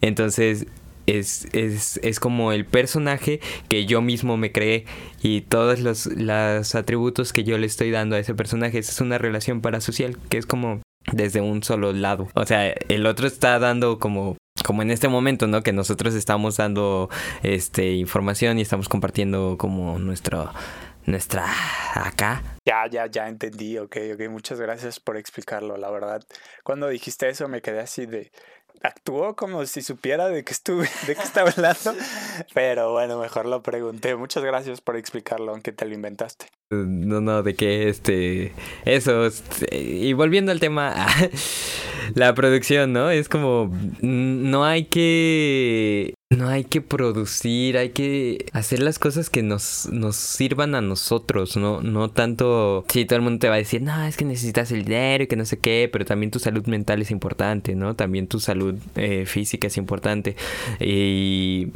Entonces, 0.00 0.66
es, 1.06 1.48
es, 1.52 1.98
es, 2.02 2.20
como 2.20 2.52
el 2.52 2.66
personaje 2.66 3.40
que 3.68 3.86
yo 3.86 4.02
mismo 4.02 4.36
me 4.36 4.52
creé 4.52 4.84
y 5.22 5.40
todos 5.40 5.80
los, 5.80 6.06
los 6.06 6.74
atributos 6.74 7.32
que 7.32 7.44
yo 7.44 7.56
le 7.56 7.66
estoy 7.66 7.90
dando 7.90 8.16
a 8.16 8.18
ese 8.18 8.34
personaje. 8.34 8.78
Esa 8.78 8.92
es 8.92 9.00
una 9.00 9.18
relación 9.18 9.60
parasocial 9.60 10.18
que 10.28 10.38
es 10.38 10.46
como 10.46 10.82
desde 11.12 11.40
un 11.40 11.62
solo 11.62 11.92
lado. 11.92 12.28
O 12.34 12.44
sea, 12.44 12.68
el 12.88 13.06
otro 13.06 13.26
está 13.26 13.58
dando 13.58 13.98
como 13.98 14.36
como 14.64 14.82
en 14.82 14.90
este 14.90 15.08
momento, 15.08 15.46
¿no? 15.46 15.62
Que 15.62 15.72
nosotros 15.72 16.14
estamos 16.14 16.56
dando 16.56 17.08
este 17.42 17.92
información 17.92 18.58
y 18.58 18.62
estamos 18.62 18.88
compartiendo 18.88 19.56
como 19.56 19.98
nuestro 20.00 20.50
nuestra 21.08 21.46
acá. 21.94 22.42
Ya, 22.64 22.86
ya, 22.88 23.06
ya 23.06 23.28
entendí, 23.28 23.78
ok, 23.78 23.96
ok, 24.14 24.28
muchas 24.28 24.60
gracias 24.60 25.00
por 25.00 25.16
explicarlo, 25.16 25.76
la 25.76 25.90
verdad. 25.90 26.22
Cuando 26.62 26.88
dijiste 26.88 27.28
eso 27.28 27.48
me 27.48 27.62
quedé 27.62 27.80
así 27.80 28.06
de, 28.06 28.30
actuó 28.82 29.34
como 29.34 29.64
si 29.66 29.82
supiera 29.82 30.28
de 30.28 30.44
que 30.44 30.52
estuve, 30.52 30.88
de 31.06 31.14
qué 31.14 31.22
estaba 31.22 31.50
hablando. 31.50 31.94
Pero 32.54 32.92
bueno, 32.92 33.18
mejor 33.18 33.46
lo 33.46 33.62
pregunté. 33.62 34.14
Muchas 34.16 34.44
gracias 34.44 34.80
por 34.80 34.96
explicarlo, 34.96 35.52
aunque 35.52 35.72
te 35.72 35.86
lo 35.86 35.94
inventaste. 35.94 36.46
No, 36.70 37.20
no, 37.20 37.42
de 37.42 37.54
que 37.54 37.88
este. 37.88 38.52
Eso. 38.84 39.26
Este, 39.26 39.74
y 39.76 40.12
volviendo 40.12 40.52
al 40.52 40.60
tema. 40.60 41.06
la 42.14 42.34
producción, 42.34 42.92
¿no? 42.92 43.10
Es 43.10 43.28
como. 43.28 43.72
No 44.00 44.64
hay 44.64 44.84
que. 44.84 46.14
No 46.30 46.48
hay 46.48 46.64
que 46.64 46.82
producir, 46.82 47.78
hay 47.78 47.90
que 47.90 48.46
hacer 48.52 48.82
las 48.82 48.98
cosas 48.98 49.30
que 49.30 49.42
nos, 49.42 49.88
nos 49.90 50.16
sirvan 50.16 50.74
a 50.74 50.82
nosotros, 50.82 51.56
¿no? 51.56 51.80
No 51.80 52.10
tanto. 52.10 52.84
Sí, 52.88 53.06
todo 53.06 53.16
el 53.16 53.22
mundo 53.22 53.38
te 53.38 53.48
va 53.48 53.54
a 53.54 53.58
decir, 53.58 53.80
no, 53.80 54.04
es 54.04 54.18
que 54.18 54.26
necesitas 54.26 54.70
el 54.72 54.84
dinero 54.84 55.24
y 55.24 55.26
que 55.26 55.36
no 55.36 55.46
sé 55.46 55.58
qué, 55.58 55.88
pero 55.90 56.04
también 56.04 56.30
tu 56.30 56.38
salud 56.38 56.66
mental 56.66 57.00
es 57.00 57.10
importante, 57.10 57.74
¿no? 57.74 57.96
También 57.96 58.28
tu 58.28 58.40
salud 58.40 58.74
eh, 58.96 59.24
física 59.24 59.68
es 59.68 59.78
importante. 59.78 60.36
Y 60.80 61.72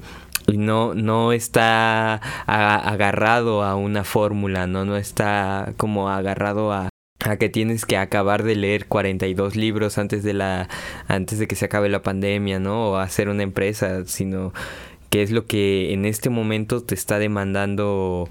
y 0.47 0.59
no, 0.59 0.95
no 0.95 1.33
está 1.33 2.17
agarrado 2.47 3.63
a 3.63 3.77
una 3.77 4.05
fórmula, 4.05 4.67
¿no? 4.67 4.85
No 4.85 4.97
está 4.97 5.73
como 5.77 6.09
agarrado 6.11 6.73
a, 6.73 6.89
a 7.25 7.37
que 7.37 7.49
tienes 7.49 7.87
que 7.87 7.97
acabar 7.97 8.43
de 8.43 8.57
leer 8.57 8.87
42 8.87 9.57
libros 9.57 9.99
antes 9.99 10.23
de 10.23 10.35
la 10.35 10.69
antes 11.09 11.39
de 11.39 11.47
que 11.47 11.57
se 11.57 11.67
acabe 11.67 11.89
la 11.89 12.03
pandemia, 12.03 12.59
¿no? 12.59 12.91
O 12.91 12.97
hacer 12.97 13.29
una 13.29 13.43
empresa, 13.43 14.05
sino 14.07 14.53
que 15.11 15.23
es 15.23 15.31
lo 15.31 15.47
que 15.47 15.93
en 15.93 16.05
este 16.05 16.31
momento 16.31 16.83
te 16.83 16.95
está 16.95 17.19
demandando 17.19 18.29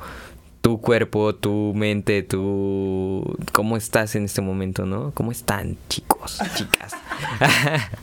tu 0.62 0.82
cuerpo, 0.82 1.36
tu 1.36 1.74
mente, 1.76 2.24
tu 2.24 3.38
cómo 3.52 3.78
estás 3.78 4.16
en 4.16 4.26
este 4.26 4.42
momento, 4.42 4.86
¿no? 4.86 5.12
¿Cómo 5.14 5.32
están, 5.32 5.78
chicos, 5.90 6.40
chicas? 6.56 6.94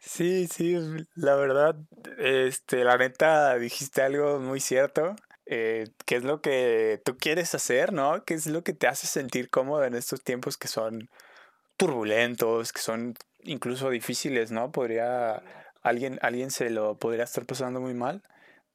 Sí, 0.00 0.46
sí, 0.48 0.76
la 1.14 1.34
verdad, 1.34 1.76
este, 2.18 2.84
la 2.84 2.96
neta 2.96 3.56
dijiste 3.58 4.02
algo 4.02 4.38
muy 4.40 4.60
cierto. 4.60 5.14
Eh, 5.46 5.88
¿Qué 6.06 6.16
es 6.16 6.24
lo 6.24 6.40
que 6.40 7.00
tú 7.04 7.16
quieres 7.16 7.54
hacer, 7.54 7.92
no? 7.92 8.24
¿Qué 8.24 8.34
es 8.34 8.46
lo 8.46 8.62
que 8.62 8.72
te 8.72 8.86
hace 8.86 9.06
sentir 9.06 9.50
cómodo 9.50 9.84
en 9.84 9.94
estos 9.94 10.22
tiempos 10.22 10.56
que 10.56 10.68
son 10.68 11.08
turbulentos, 11.76 12.72
que 12.72 12.80
son 12.80 13.14
incluso 13.42 13.90
difíciles, 13.90 14.52
¿no? 14.52 14.72
Podría, 14.72 15.42
alguien, 15.82 16.18
alguien 16.22 16.50
se 16.50 16.70
lo 16.70 16.96
podría 16.96 17.24
estar 17.24 17.46
pasando 17.46 17.80
muy 17.80 17.94
mal, 17.94 18.22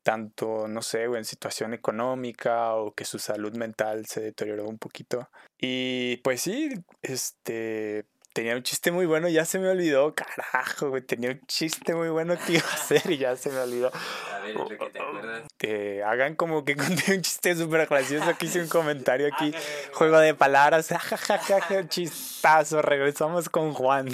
tanto, 0.03 0.67
no 0.67 0.82
sé, 0.82 1.03
en 1.03 1.25
situación 1.25 1.73
económica 1.73 2.75
o 2.75 2.93
que 2.93 3.06
su 3.06 3.19
salud 3.19 3.53
mental 3.56 4.06
se 4.08 4.21
deterioró 4.21 4.65
un 4.67 4.77
poquito. 4.77 5.30
Y 5.60 6.17
pues 6.17 6.41
sí, 6.41 6.69
este, 7.01 8.06
tenía 8.38 8.56
un 8.56 8.62
chiste 8.62 8.91
muy 8.91 9.08
bueno, 9.08 9.28
ya 9.30 9.45
se 9.45 9.58
me 9.58 9.67
olvidó, 9.67 10.13
carajo, 10.13 10.89
güey, 10.89 11.02
tenía 11.02 11.32
un 11.32 11.41
chiste 11.47 11.95
muy 11.95 12.10
bueno 12.10 12.36
que 12.38 12.54
iba 12.54 12.67
a 12.69 12.73
hacer 12.76 13.02
y 13.10 13.17
ya 13.17 13.36
se 13.36 13.50
me 13.50 13.58
olvidó. 13.58 13.91
A 14.32 14.39
ver, 14.41 14.54
lo 14.54 14.67
que 14.67 14.76
te 14.76 15.02
acuerdas. 15.02 15.41
Te 15.58 16.04
hagan 16.04 16.36
como 16.36 16.63
que 16.63 16.76
conté 16.76 17.15
un 17.15 17.23
chiste 17.23 17.56
súper 17.56 17.88
gracioso, 17.88 18.30
aquí 18.30 18.45
hice 18.45 18.62
un 18.62 18.67
comentario 18.67 19.28
aquí, 19.34 19.52
juego 19.91 20.19
de 20.19 20.36
palabras, 20.36 20.88
jajaja, 20.88 21.89
chistazo, 21.89 22.84
regresamos 22.84 23.50
con 23.50 23.73
Juan. 23.73 24.08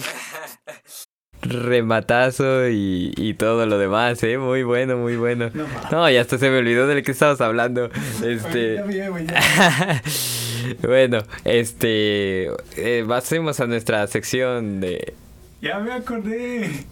rematazo 1.41 2.69
y, 2.69 3.11
y, 3.17 3.33
todo 3.33 3.65
lo 3.65 3.77
demás, 3.77 4.23
¿eh? 4.23 4.37
Muy 4.37 4.63
bueno, 4.63 4.95
muy 4.95 5.17
bueno. 5.17 5.51
No, 5.91 6.09
ya 6.09 6.21
hasta 6.21 6.37
se 6.37 6.49
me 6.49 6.59
olvidó 6.59 6.87
de 6.87 6.95
lo 6.95 7.03
que 7.03 7.11
estabas 7.11 7.41
hablando. 7.41 7.89
Este... 8.23 8.81
bueno, 10.81 11.23
este... 11.43 12.47
Eh, 12.77 13.05
pasemos 13.07 13.59
a 13.59 13.67
nuestra 13.67 14.05
sección 14.07 14.79
de... 14.79 15.13
Ya 15.61 15.79
me 15.79 15.93
acordé. 15.93 16.85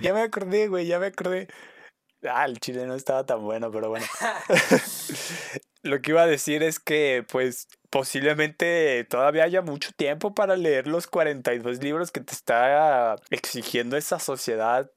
Ya 0.00 0.14
me 0.14 0.22
acordé, 0.22 0.68
güey, 0.68 0.86
ya 0.86 0.98
me 0.98 1.06
acordé. 1.06 1.48
Ah, 2.28 2.46
el 2.46 2.58
chile 2.58 2.86
no 2.86 2.94
estaba 2.94 3.24
tan 3.24 3.42
bueno, 3.42 3.70
pero 3.70 3.90
bueno. 3.90 4.06
Lo 5.82 6.00
que 6.00 6.10
iba 6.10 6.22
a 6.22 6.26
decir 6.26 6.62
es 6.62 6.80
que, 6.80 7.24
pues, 7.30 7.68
posiblemente 7.90 9.04
todavía 9.04 9.44
haya 9.44 9.62
mucho 9.62 9.90
tiempo 9.92 10.34
para 10.34 10.56
leer 10.56 10.86
los 10.86 11.06
42 11.06 11.82
libros 11.82 12.10
que 12.10 12.20
te 12.20 12.32
está 12.32 13.16
exigiendo 13.30 13.96
esa 13.96 14.18
sociedad 14.18 14.90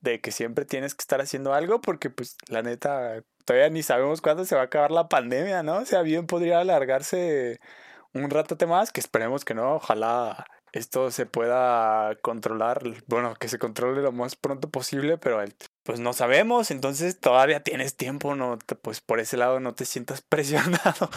de 0.00 0.20
que 0.20 0.32
siempre 0.32 0.64
tienes 0.64 0.94
que 0.94 1.02
estar 1.02 1.20
haciendo 1.20 1.54
algo, 1.54 1.80
porque, 1.80 2.10
pues, 2.10 2.36
la 2.48 2.62
neta, 2.62 3.22
todavía 3.44 3.70
ni 3.70 3.82
sabemos 3.82 4.20
cuándo 4.20 4.44
se 4.44 4.54
va 4.54 4.62
a 4.62 4.64
acabar 4.64 4.90
la 4.90 5.08
pandemia, 5.08 5.62
¿no? 5.62 5.78
O 5.78 5.84
sea, 5.84 6.02
bien 6.02 6.26
podría 6.26 6.60
alargarse 6.60 7.60
un 8.14 8.30
rato 8.30 8.56
más, 8.66 8.92
que 8.92 9.00
esperemos 9.00 9.44
que 9.44 9.54
no, 9.54 9.76
ojalá 9.76 10.46
esto 10.72 11.10
se 11.10 11.26
pueda 11.26 12.14
controlar, 12.20 12.82
bueno, 13.06 13.34
que 13.34 13.48
se 13.48 13.58
controle 13.58 14.02
lo 14.02 14.12
más 14.12 14.36
pronto 14.36 14.70
posible, 14.70 15.18
pero 15.18 15.42
pues 15.82 16.00
no 16.00 16.12
sabemos, 16.12 16.70
entonces 16.70 17.18
todavía 17.18 17.62
tienes 17.62 17.96
tiempo, 17.96 18.34
no, 18.34 18.58
pues 18.82 19.00
por 19.00 19.20
ese 19.20 19.36
lado 19.36 19.60
no 19.60 19.74
te 19.74 19.84
sientas 19.84 20.20
presionado. 20.28 21.10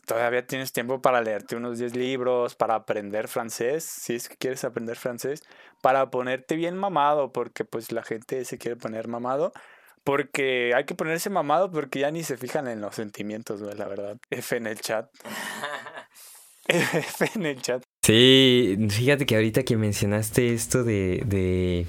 Todavía 0.00 0.46
tienes 0.46 0.72
tiempo 0.72 1.02
para 1.02 1.20
leerte 1.20 1.56
unos 1.56 1.78
10 1.78 1.96
libros, 1.96 2.54
para 2.54 2.74
aprender 2.74 3.28
francés, 3.28 3.84
si 3.84 4.14
es 4.14 4.28
que 4.28 4.36
quieres 4.36 4.64
aprender 4.64 4.96
francés, 4.96 5.42
para 5.82 6.10
ponerte 6.10 6.56
bien 6.56 6.76
mamado, 6.76 7.32
porque 7.32 7.64
pues 7.64 7.92
la 7.92 8.02
gente 8.02 8.44
se 8.44 8.58
quiere 8.58 8.76
poner 8.76 9.08
mamado, 9.08 9.52
porque 10.04 10.72
hay 10.74 10.84
que 10.84 10.94
ponerse 10.94 11.30
mamado 11.30 11.70
porque 11.70 12.00
ya 12.00 12.10
ni 12.10 12.22
se 12.22 12.36
fijan 12.36 12.68
en 12.68 12.80
los 12.80 12.94
sentimientos, 12.94 13.60
la 13.60 13.86
verdad. 13.86 14.16
F 14.30 14.56
en 14.56 14.66
el 14.66 14.80
chat. 14.80 15.08
F 16.68 17.30
en 17.34 17.46
el 17.46 17.60
chat. 17.60 17.82
Sí, 18.02 18.76
fíjate 18.88 19.26
que 19.26 19.36
ahorita 19.36 19.62
que 19.62 19.76
mencionaste 19.76 20.54
esto 20.54 20.84
de, 20.84 21.22
de, 21.26 21.86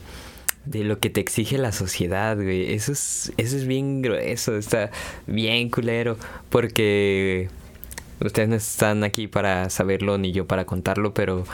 de 0.66 0.84
lo 0.84 1.00
que 1.00 1.10
te 1.10 1.22
exige 1.22 1.58
la 1.58 1.72
sociedad, 1.72 2.36
güey, 2.36 2.74
eso 2.74 2.92
es, 2.92 3.34
eso 3.38 3.56
es 3.56 3.66
bien 3.66 4.02
grueso, 4.02 4.58
está 4.58 4.92
bien 5.26 5.70
culero, 5.70 6.18
porque 6.50 7.50
ustedes 8.24 8.50
no 8.50 8.56
están 8.56 9.04
aquí 9.04 9.28
para 9.28 9.70
saberlo 9.70 10.18
ni 10.18 10.32
yo 10.32 10.48
para 10.48 10.66
contarlo, 10.66 11.14
pero, 11.14 11.46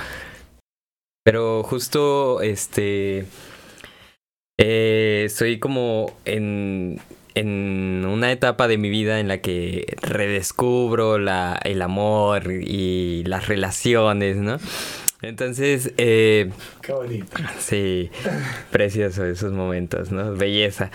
pero 1.24 1.64
justo, 1.64 2.42
este, 2.42 3.26
eh, 4.58 5.28
soy 5.30 5.60
como 5.60 6.18
en 6.26 7.00
en 7.36 8.06
una 8.06 8.32
etapa 8.32 8.68
de 8.68 8.78
mi 8.78 8.90
vida 8.90 9.20
en 9.20 9.28
la 9.28 9.40
que 9.40 9.96
redescubro 10.02 11.18
la, 11.18 11.60
el 11.64 11.82
amor 11.82 12.52
y 12.52 13.24
las 13.26 13.48
relaciones, 13.48 14.38
¿no? 14.38 14.58
Entonces, 15.22 15.94
eh, 15.98 16.52
Qué 16.82 16.94
bonito. 16.94 17.38
Sí, 17.60 18.10
precioso 18.72 19.26
esos 19.26 19.52
momentos, 19.52 20.12
¿no? 20.12 20.34
Belleza. 20.36 20.92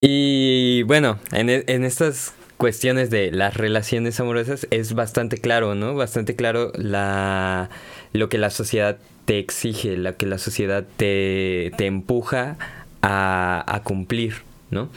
Y 0.00 0.82
bueno, 0.84 1.18
en, 1.32 1.50
e, 1.50 1.64
en 1.66 1.84
estas 1.84 2.34
cuestiones 2.62 3.10
de 3.10 3.32
las 3.32 3.56
relaciones 3.56 4.20
amorosas 4.20 4.68
es 4.70 4.94
bastante 4.94 5.38
claro, 5.38 5.74
¿no? 5.74 5.96
Bastante 5.96 6.36
claro 6.36 6.70
la, 6.76 7.70
lo 8.12 8.28
que 8.28 8.38
la 8.38 8.50
sociedad 8.50 8.98
te 9.24 9.40
exige, 9.40 9.96
lo 9.96 10.16
que 10.16 10.26
la 10.26 10.38
sociedad 10.38 10.84
te, 10.96 11.72
te 11.76 11.86
empuja 11.86 12.56
a, 13.02 13.64
a 13.66 13.82
cumplir, 13.82 14.42
¿no? 14.70 14.90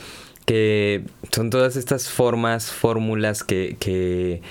que 0.46 1.06
son 1.32 1.50
todas 1.50 1.76
estas 1.76 2.08
formas, 2.08 2.72
fórmulas 2.72 3.44
que, 3.44 3.78
que, 3.80 4.44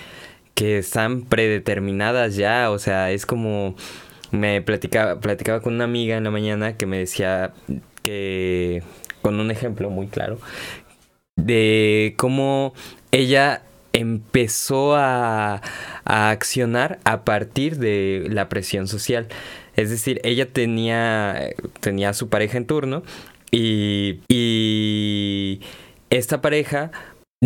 que 0.57 0.79
están 0.79 1.23
predeterminadas 1.23 2.35
ya, 2.35 2.73
o 2.73 2.81
sea, 2.81 3.13
es 3.13 3.27
como 3.27 3.77
me 4.33 4.61
platicaba, 4.61 5.21
platicaba 5.21 5.61
con 5.61 5.75
una 5.75 5.85
amiga 5.85 6.17
en 6.17 6.25
la 6.25 6.33
mañana 6.33 6.77
que 6.77 6.87
me 6.87 6.99
decía 6.99 7.53
que, 8.03 8.83
con 9.23 9.39
un 9.39 9.53
ejemplo 9.53 9.89
muy 9.89 10.09
claro, 10.09 10.41
de 11.37 12.15
cómo 12.17 12.75
ella 13.13 13.63
empezó 13.93 14.97
a, 14.97 15.63
a, 16.05 16.31
accionar 16.31 16.99
a 17.05 17.25
partir 17.25 17.79
de 17.79 18.27
la 18.31 18.49
presión 18.49 18.89
social. 18.89 19.29
Es 19.77 19.91
decir, 19.91 20.21
ella 20.25 20.47
tenía, 20.53 21.51
tenía 21.81 22.11
a 22.11 22.15
su 22.15 22.29
pareja 22.29 22.59
en 22.59 22.67
turno 22.67 23.03
y, 23.51 24.21
y 24.29 25.61
esta 26.11 26.41
pareja 26.41 26.91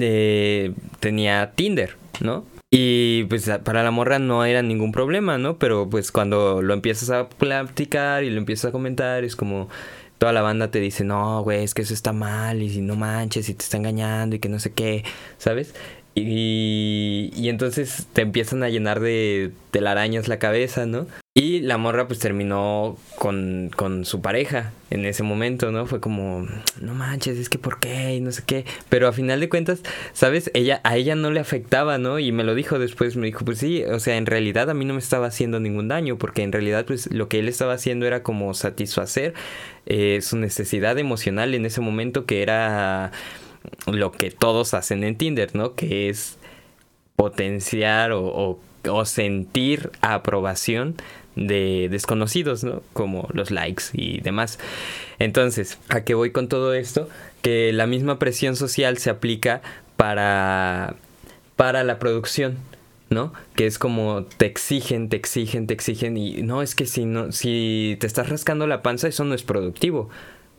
eh, 0.00 0.72
tenía 1.00 1.52
Tinder, 1.54 1.96
¿no? 2.20 2.44
Y 2.70 3.24
pues 3.24 3.50
para 3.64 3.82
la 3.82 3.90
morra 3.90 4.18
no 4.18 4.44
era 4.44 4.62
ningún 4.62 4.92
problema, 4.92 5.38
¿no? 5.38 5.58
Pero 5.58 5.88
pues 5.88 6.12
cuando 6.12 6.60
lo 6.60 6.74
empiezas 6.74 7.10
a 7.10 7.28
platicar 7.28 8.24
y 8.24 8.30
lo 8.30 8.38
empiezas 8.38 8.66
a 8.66 8.72
comentar, 8.72 9.24
es 9.24 9.36
como 9.36 9.68
toda 10.18 10.32
la 10.32 10.42
banda 10.42 10.70
te 10.70 10.80
dice, 10.80 11.04
no, 11.04 11.42
güey, 11.42 11.64
es 11.64 11.74
que 11.74 11.82
eso 11.82 11.94
está 11.94 12.12
mal 12.12 12.60
y 12.62 12.70
si 12.70 12.80
no 12.80 12.96
manches 12.96 13.48
y 13.48 13.54
te 13.54 13.62
está 13.62 13.76
engañando 13.76 14.36
y 14.36 14.38
que 14.40 14.48
no 14.48 14.58
sé 14.58 14.72
qué, 14.72 15.04
¿sabes? 15.38 15.74
Y, 16.26 17.30
y 17.36 17.48
entonces 17.48 18.06
te 18.12 18.22
empiezan 18.22 18.62
a 18.62 18.68
llenar 18.68 19.00
de 19.00 19.52
telarañas 19.70 20.28
la 20.28 20.38
cabeza, 20.38 20.86
¿no? 20.86 21.06
Y 21.38 21.60
la 21.60 21.78
morra 21.78 22.08
pues 22.08 22.18
terminó 22.18 22.98
con, 23.16 23.70
con, 23.76 24.04
su 24.04 24.20
pareja 24.20 24.72
en 24.90 25.04
ese 25.04 25.22
momento, 25.22 25.70
¿no? 25.70 25.86
Fue 25.86 26.00
como, 26.00 26.48
no 26.80 26.94
manches, 26.94 27.38
es 27.38 27.48
que 27.48 27.60
por 27.60 27.78
qué 27.78 28.16
y 28.16 28.20
no 28.20 28.32
sé 28.32 28.42
qué. 28.44 28.64
Pero 28.88 29.06
a 29.06 29.12
final 29.12 29.38
de 29.38 29.48
cuentas, 29.48 29.82
¿sabes? 30.12 30.50
Ella, 30.52 30.80
a 30.82 30.96
ella 30.96 31.14
no 31.14 31.30
le 31.30 31.38
afectaba, 31.38 31.96
¿no? 31.96 32.18
Y 32.18 32.32
me 32.32 32.42
lo 32.42 32.56
dijo 32.56 32.80
después, 32.80 33.14
me 33.14 33.26
dijo, 33.26 33.44
pues 33.44 33.58
sí, 33.58 33.84
o 33.84 34.00
sea, 34.00 34.16
en 34.16 34.26
realidad 34.26 34.68
a 34.68 34.74
mí 34.74 34.84
no 34.84 34.94
me 34.94 34.98
estaba 34.98 35.28
haciendo 35.28 35.60
ningún 35.60 35.86
daño, 35.86 36.18
porque 36.18 36.42
en 36.42 36.50
realidad 36.50 36.86
pues 36.86 37.08
lo 37.12 37.28
que 37.28 37.38
él 37.38 37.48
estaba 37.48 37.74
haciendo 37.74 38.04
era 38.04 38.24
como 38.24 38.52
satisfacer 38.52 39.34
eh, 39.86 40.18
su 40.22 40.38
necesidad 40.38 40.98
emocional 40.98 41.54
en 41.54 41.66
ese 41.66 41.80
momento 41.80 42.26
que 42.26 42.42
era 42.42 43.12
lo 43.86 44.12
que 44.12 44.30
todos 44.30 44.74
hacen 44.74 45.04
en 45.04 45.16
Tinder, 45.16 45.54
¿no? 45.54 45.74
Que 45.74 46.08
es 46.08 46.38
potenciar 47.16 48.12
o, 48.12 48.58
o, 48.86 49.04
sentir 49.04 49.90
aprobación 50.00 50.94
de 51.36 51.88
desconocidos, 51.90 52.64
¿no? 52.64 52.82
Como 52.92 53.28
los 53.32 53.50
likes 53.50 53.84
y 53.92 54.20
demás. 54.20 54.58
Entonces, 55.18 55.78
¿a 55.88 56.02
qué 56.02 56.14
voy 56.14 56.30
con 56.30 56.48
todo 56.48 56.74
esto? 56.74 57.08
Que 57.42 57.72
la 57.72 57.86
misma 57.86 58.18
presión 58.18 58.56
social 58.56 58.98
se 58.98 59.10
aplica 59.10 59.62
para, 59.96 60.94
para 61.56 61.84
la 61.84 61.98
producción. 61.98 62.58
¿no? 63.10 63.32
Que 63.54 63.66
es 63.66 63.78
como 63.78 64.24
te 64.24 64.46
exigen, 64.46 65.08
te 65.08 65.16
exigen, 65.16 65.66
te 65.66 65.74
exigen 65.74 66.16
y 66.16 66.42
no 66.42 66.60
es 66.60 66.74
que 66.74 66.84
si 66.84 67.06
no 67.06 67.32
si 67.32 67.96
te 68.00 68.06
estás 68.06 68.28
rascando 68.28 68.66
la 68.66 68.82
panza 68.82 69.08
eso 69.08 69.24
no 69.24 69.34
es 69.34 69.42
productivo. 69.42 70.10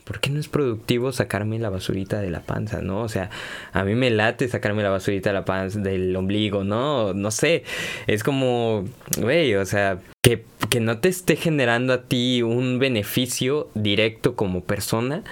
¿Por 0.10 0.20
qué 0.20 0.32
no 0.32 0.40
es 0.40 0.48
productivo 0.48 1.12
sacarme 1.12 1.60
la 1.60 1.70
basurita 1.70 2.20
de 2.20 2.32
la 2.32 2.40
panza, 2.40 2.82
no? 2.82 3.04
O 3.04 3.10
sea, 3.10 3.30
a 3.74 3.84
mí 3.84 3.94
me 3.94 4.10
late 4.10 4.48
sacarme 4.48 4.82
la 4.82 4.90
basurita 4.90 5.30
de 5.30 5.36
la 5.36 5.46
panza, 5.46 5.80
del 5.82 6.16
ombligo, 6.16 6.64
¿no? 6.64 7.14
No 7.14 7.30
sé, 7.30 7.64
es 8.08 8.24
como, 8.24 8.86
güey, 9.20 9.54
o 9.54 9.64
sea, 9.68 10.00
que, 10.24 10.46
que 10.72 10.80
no 10.80 10.98
te 10.98 11.10
esté 11.10 11.36
generando 11.36 11.94
a 11.94 12.02
ti 12.02 12.42
un 12.42 12.80
beneficio 12.80 13.70
directo 13.76 14.36
como 14.36 14.64
persona, 14.64 15.24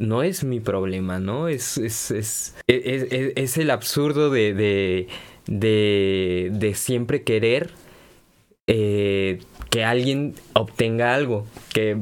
no 0.00 0.24
es 0.24 0.42
mi 0.42 0.58
problema, 0.58 1.20
¿no? 1.20 1.46
Es, 1.46 1.78
es, 1.78 2.10
es, 2.10 2.56
es, 2.66 3.06
es 3.36 3.56
el 3.56 3.70
absurdo 3.70 4.30
de, 4.30 4.52
de, 4.52 5.06
de, 5.46 6.50
de 6.52 6.74
siempre 6.74 7.22
querer 7.22 7.70
eh, 8.66 9.38
que 9.70 9.84
alguien 9.84 10.34
obtenga 10.54 11.14
algo, 11.14 11.46
que 11.72 11.98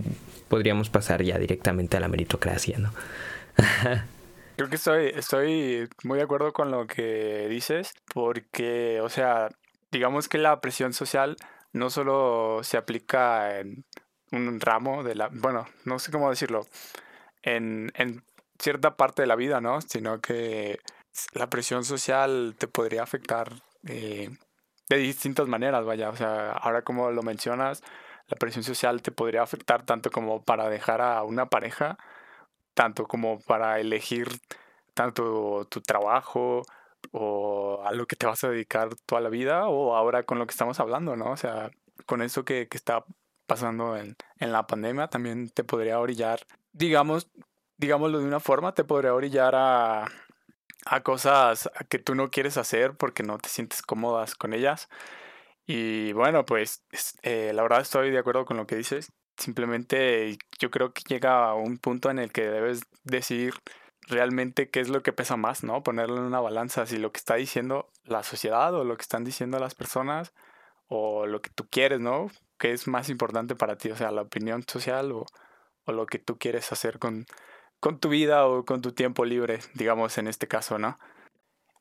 podríamos 0.52 0.90
pasar 0.90 1.22
ya 1.22 1.38
directamente 1.38 1.96
a 1.96 2.00
la 2.00 2.08
meritocracia, 2.08 2.76
¿no? 2.76 2.92
Creo 4.56 4.68
que 4.68 4.76
estoy, 4.76 5.06
estoy 5.06 5.88
muy 6.04 6.18
de 6.18 6.24
acuerdo 6.24 6.52
con 6.52 6.70
lo 6.70 6.86
que 6.86 7.48
dices, 7.48 7.94
porque, 8.12 9.00
o 9.00 9.08
sea, 9.08 9.48
digamos 9.90 10.28
que 10.28 10.36
la 10.36 10.60
presión 10.60 10.92
social 10.92 11.36
no 11.72 11.88
solo 11.88 12.60
se 12.64 12.76
aplica 12.76 13.60
en 13.60 13.86
un 14.30 14.60
ramo 14.60 15.02
de 15.02 15.14
la, 15.14 15.30
bueno, 15.32 15.66
no 15.86 15.98
sé 15.98 16.12
cómo 16.12 16.28
decirlo, 16.28 16.66
en, 17.42 17.90
en 17.94 18.22
cierta 18.58 18.94
parte 18.94 19.22
de 19.22 19.28
la 19.28 19.36
vida, 19.36 19.62
¿no? 19.62 19.80
Sino 19.80 20.20
que 20.20 20.80
la 21.32 21.48
presión 21.48 21.82
social 21.82 22.56
te 22.58 22.68
podría 22.68 23.02
afectar 23.02 23.54
eh, 23.86 24.28
de 24.90 24.96
distintas 24.98 25.48
maneras, 25.48 25.86
vaya, 25.86 26.10
o 26.10 26.16
sea, 26.16 26.52
ahora 26.52 26.82
como 26.82 27.10
lo 27.10 27.22
mencionas, 27.22 27.82
la 28.32 28.36
presión 28.36 28.64
social 28.64 29.02
te 29.02 29.12
podría 29.12 29.42
afectar 29.42 29.84
tanto 29.84 30.10
como 30.10 30.42
para 30.42 30.70
dejar 30.70 31.02
a 31.02 31.22
una 31.22 31.50
pareja, 31.50 31.98
tanto 32.72 33.06
como 33.06 33.38
para 33.40 33.78
elegir 33.78 34.40
tanto 34.94 35.66
tu 35.68 35.82
trabajo 35.82 36.62
o 37.10 37.82
a 37.84 37.92
lo 37.92 38.06
que 38.06 38.16
te 38.16 38.24
vas 38.24 38.42
a 38.42 38.48
dedicar 38.48 38.88
toda 39.04 39.20
la 39.20 39.28
vida 39.28 39.68
o 39.68 39.94
ahora 39.94 40.22
con 40.22 40.38
lo 40.38 40.46
que 40.46 40.52
estamos 40.52 40.80
hablando, 40.80 41.14
¿no? 41.14 41.32
O 41.32 41.36
sea, 41.36 41.70
con 42.06 42.22
eso 42.22 42.42
que, 42.46 42.68
que 42.68 42.78
está 42.78 43.04
pasando 43.46 43.98
en, 43.98 44.16
en, 44.38 44.50
la 44.50 44.66
pandemia 44.66 45.08
también 45.08 45.50
te 45.50 45.62
podría 45.62 46.00
orillar, 46.00 46.40
digamos, 46.72 47.28
digámoslo 47.76 48.18
de 48.18 48.24
una 48.24 48.40
forma, 48.40 48.72
te 48.72 48.84
podría 48.84 49.12
orillar 49.12 49.54
a, 49.54 50.06
a 50.86 51.00
cosas 51.02 51.70
que 51.90 51.98
tú 51.98 52.14
no 52.14 52.30
quieres 52.30 52.56
hacer 52.56 52.94
porque 52.96 53.24
no 53.24 53.36
te 53.36 53.50
sientes 53.50 53.82
cómodas 53.82 54.34
con 54.36 54.54
ellas 54.54 54.88
y 55.66 56.12
bueno, 56.12 56.44
pues 56.44 56.84
eh, 57.22 57.52
la 57.54 57.62
verdad 57.62 57.80
estoy 57.80 58.10
de 58.10 58.18
acuerdo 58.18 58.44
con 58.44 58.56
lo 58.56 58.66
que 58.66 58.76
dices. 58.76 59.12
Simplemente 59.36 60.36
yo 60.58 60.70
creo 60.70 60.92
que 60.92 61.02
llega 61.06 61.48
a 61.48 61.54
un 61.54 61.78
punto 61.78 62.10
en 62.10 62.18
el 62.18 62.32
que 62.32 62.42
debes 62.42 62.82
decidir 63.04 63.54
realmente 64.08 64.70
qué 64.70 64.80
es 64.80 64.88
lo 64.88 65.02
que 65.02 65.12
pesa 65.12 65.36
más, 65.36 65.62
¿no? 65.64 65.82
Ponerlo 65.82 66.18
en 66.18 66.24
una 66.24 66.40
balanza, 66.40 66.86
si 66.86 66.98
lo 66.98 67.12
que 67.12 67.18
está 67.18 67.36
diciendo 67.36 67.88
la 68.04 68.22
sociedad 68.22 68.74
o 68.74 68.84
lo 68.84 68.96
que 68.96 69.02
están 69.02 69.24
diciendo 69.24 69.58
las 69.58 69.74
personas 69.74 70.32
o 70.88 71.26
lo 71.26 71.40
que 71.40 71.50
tú 71.50 71.68
quieres, 71.70 72.00
¿no? 72.00 72.28
¿Qué 72.58 72.72
es 72.72 72.88
más 72.88 73.08
importante 73.08 73.56
para 73.56 73.76
ti? 73.76 73.90
O 73.90 73.96
sea, 73.96 74.10
la 74.10 74.22
opinión 74.22 74.64
social 74.66 75.12
o, 75.12 75.26
o 75.84 75.92
lo 75.92 76.06
que 76.06 76.18
tú 76.18 76.38
quieres 76.38 76.72
hacer 76.72 76.98
con, 76.98 77.26
con 77.80 77.98
tu 77.98 78.08
vida 78.08 78.46
o 78.46 78.64
con 78.64 78.82
tu 78.82 78.92
tiempo 78.92 79.24
libre, 79.24 79.60
digamos 79.74 80.18
en 80.18 80.28
este 80.28 80.48
caso, 80.48 80.78
¿no? 80.78 80.98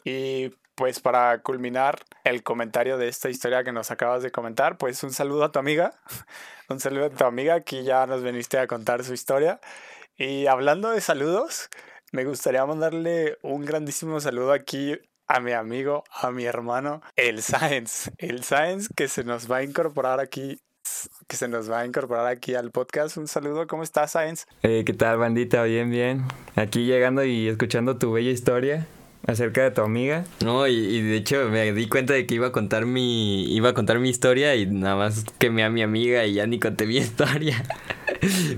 Y 0.03 0.51
pues 0.75 0.99
para 0.99 1.39
culminar 1.43 1.99
el 2.23 2.43
comentario 2.43 2.97
de 2.97 3.07
esta 3.07 3.29
historia 3.29 3.63
que 3.63 3.71
nos 3.71 3.91
acabas 3.91 4.23
de 4.23 4.31
comentar, 4.31 4.77
pues 4.77 5.03
un 5.03 5.11
saludo 5.11 5.43
a 5.43 5.51
tu 5.51 5.59
amiga, 5.59 5.93
un 6.69 6.79
saludo 6.79 7.05
a 7.05 7.09
tu 7.09 7.23
amiga, 7.23 7.55
aquí 7.55 7.83
ya 7.83 8.05
nos 8.07 8.23
veniste 8.23 8.57
a 8.57 8.67
contar 8.67 9.03
su 9.03 9.13
historia. 9.13 9.59
Y 10.17 10.47
hablando 10.47 10.89
de 10.89 11.01
saludos, 11.01 11.69
me 12.11 12.25
gustaría 12.25 12.65
mandarle 12.65 13.37
un 13.41 13.65
grandísimo 13.65 14.19
saludo 14.19 14.53
aquí 14.53 14.97
a 15.27 15.39
mi 15.39 15.53
amigo, 15.53 16.03
a 16.11 16.31
mi 16.31 16.45
hermano, 16.45 17.01
el 17.15 17.41
Science, 17.41 18.11
el 18.17 18.43
Science 18.43 18.89
que 18.95 19.07
se 19.07 19.23
nos 19.23 19.51
va 19.51 19.57
a 19.57 19.63
incorporar 19.63 20.19
aquí 20.19 20.59
que 21.27 21.37
se 21.37 21.47
nos 21.47 21.71
va 21.71 21.81
a 21.81 21.85
incorporar 21.85 22.25
aquí 22.25 22.55
al 22.55 22.71
podcast. 22.71 23.15
Un 23.17 23.27
saludo, 23.27 23.65
¿cómo 23.67 23.83
estás, 23.83 24.11
Science? 24.11 24.45
Eh, 24.63 24.83
¿Qué 24.83 24.93
tal, 24.93 25.19
bandita? 25.19 25.63
Bien, 25.63 25.89
bien. 25.89 26.25
Aquí 26.55 26.85
llegando 26.85 27.23
y 27.23 27.47
escuchando 27.47 27.97
tu 27.97 28.11
bella 28.11 28.31
historia 28.31 28.87
acerca 29.27 29.63
de 29.63 29.71
tu 29.71 29.81
amiga. 29.81 30.23
No, 30.43 30.67
y, 30.67 31.01
de 31.01 31.15
hecho 31.15 31.49
me 31.49 31.71
di 31.73 31.87
cuenta 31.87 32.13
de 32.13 32.25
que 32.25 32.35
iba 32.35 32.47
a 32.47 32.51
contar 32.51 32.85
mi 32.85 33.43
iba 33.53 33.69
a 33.69 33.73
contar 33.73 33.99
mi 33.99 34.09
historia 34.09 34.55
y 34.55 34.65
nada 34.65 34.95
más 34.95 35.25
quemé 35.37 35.63
a 35.63 35.69
mi 35.69 35.81
amiga 35.81 36.25
y 36.25 36.33
ya 36.33 36.47
ni 36.47 36.59
conté 36.59 36.85
mi 36.85 36.97
historia. 36.97 37.63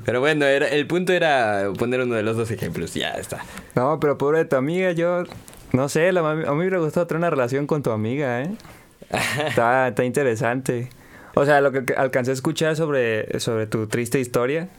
Pero 0.06 0.19
bueno, 0.19 0.45
era 0.45 0.67
el 0.67 0.88
punto 0.88 1.13
era 1.13 1.71
poner 1.78 2.02
uno 2.02 2.15
de 2.15 2.23
los 2.23 2.36
dos 2.36 2.52
ejemplos, 2.52 2.93
ya 2.93 3.12
está. 3.12 3.43
No, 3.76 3.99
pero 3.99 4.17
pobre 4.17 4.39
de 4.39 4.45
tu 4.45 4.56
amiga, 4.56 4.91
yo 4.91 5.23
no 5.71 5.89
sé, 5.89 6.12
la, 6.12 6.30
a 6.30 6.36
mí 6.36 6.69
me 6.69 6.78
gustó 6.78 7.08
tener 7.08 7.19
una 7.19 7.30
relación 7.30 7.65
con 7.65 7.82
tu 7.82 7.91
amiga, 7.91 8.41
¿eh? 8.41 8.56
está, 9.47 9.88
está 9.88 10.04
interesante. 10.04 10.89
O 11.36 11.45
sea, 11.45 11.62
lo 11.62 11.71
que 11.71 11.93
alcancé 11.95 12.32
a 12.32 12.34
escuchar 12.36 12.76
sobre, 12.76 13.39
sobre 13.39 13.65
tu 13.65 13.88
triste 13.88 14.19
historia, 14.19 14.69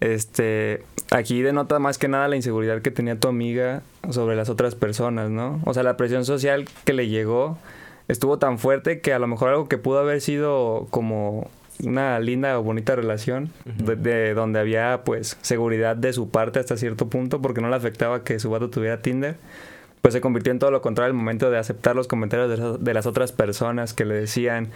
este, 0.00 0.82
aquí 1.10 1.42
denota 1.42 1.78
más 1.78 1.98
que 1.98 2.08
nada 2.08 2.28
la 2.28 2.36
inseguridad 2.36 2.82
que 2.82 2.90
tenía 2.90 3.18
tu 3.18 3.28
amiga 3.28 3.82
sobre 4.10 4.36
las 4.36 4.48
otras 4.48 4.74
personas, 4.74 5.30
¿no? 5.30 5.60
O 5.64 5.74
sea, 5.74 5.82
la 5.82 5.96
presión 5.96 6.24
social 6.24 6.66
que 6.84 6.92
le 6.92 7.08
llegó 7.08 7.58
estuvo 8.08 8.38
tan 8.38 8.58
fuerte 8.58 9.00
que 9.00 9.12
a 9.12 9.18
lo 9.18 9.26
mejor 9.26 9.50
algo 9.50 9.68
que 9.68 9.78
pudo 9.78 9.98
haber 9.98 10.20
sido 10.20 10.86
como 10.90 11.50
una 11.82 12.18
linda 12.20 12.58
o 12.58 12.62
bonita 12.62 12.94
relación 12.94 13.50
de, 13.64 14.34
donde 14.34 14.60
había 14.60 15.02
pues 15.04 15.36
seguridad 15.42 15.96
de 15.96 16.12
su 16.12 16.30
parte 16.30 16.60
hasta 16.60 16.76
cierto 16.76 17.08
punto 17.08 17.42
porque 17.42 17.60
no 17.60 17.68
le 17.68 17.76
afectaba 17.76 18.22
que 18.22 18.38
su 18.38 18.50
vato 18.50 18.70
tuviera 18.70 19.02
Tinder 19.02 19.36
pues 20.00 20.12
se 20.12 20.20
convirtió 20.20 20.52
en 20.52 20.58
todo 20.58 20.70
lo 20.70 20.82
contrario 20.82 21.10
al 21.10 21.16
momento 21.16 21.50
de 21.50 21.58
aceptar 21.58 21.96
los 21.96 22.06
comentarios 22.06 22.50
de, 22.50 22.78
de 22.78 22.94
las 22.94 23.06
otras 23.06 23.32
personas 23.32 23.92
que 23.92 24.04
le 24.04 24.14
decían 24.14 24.68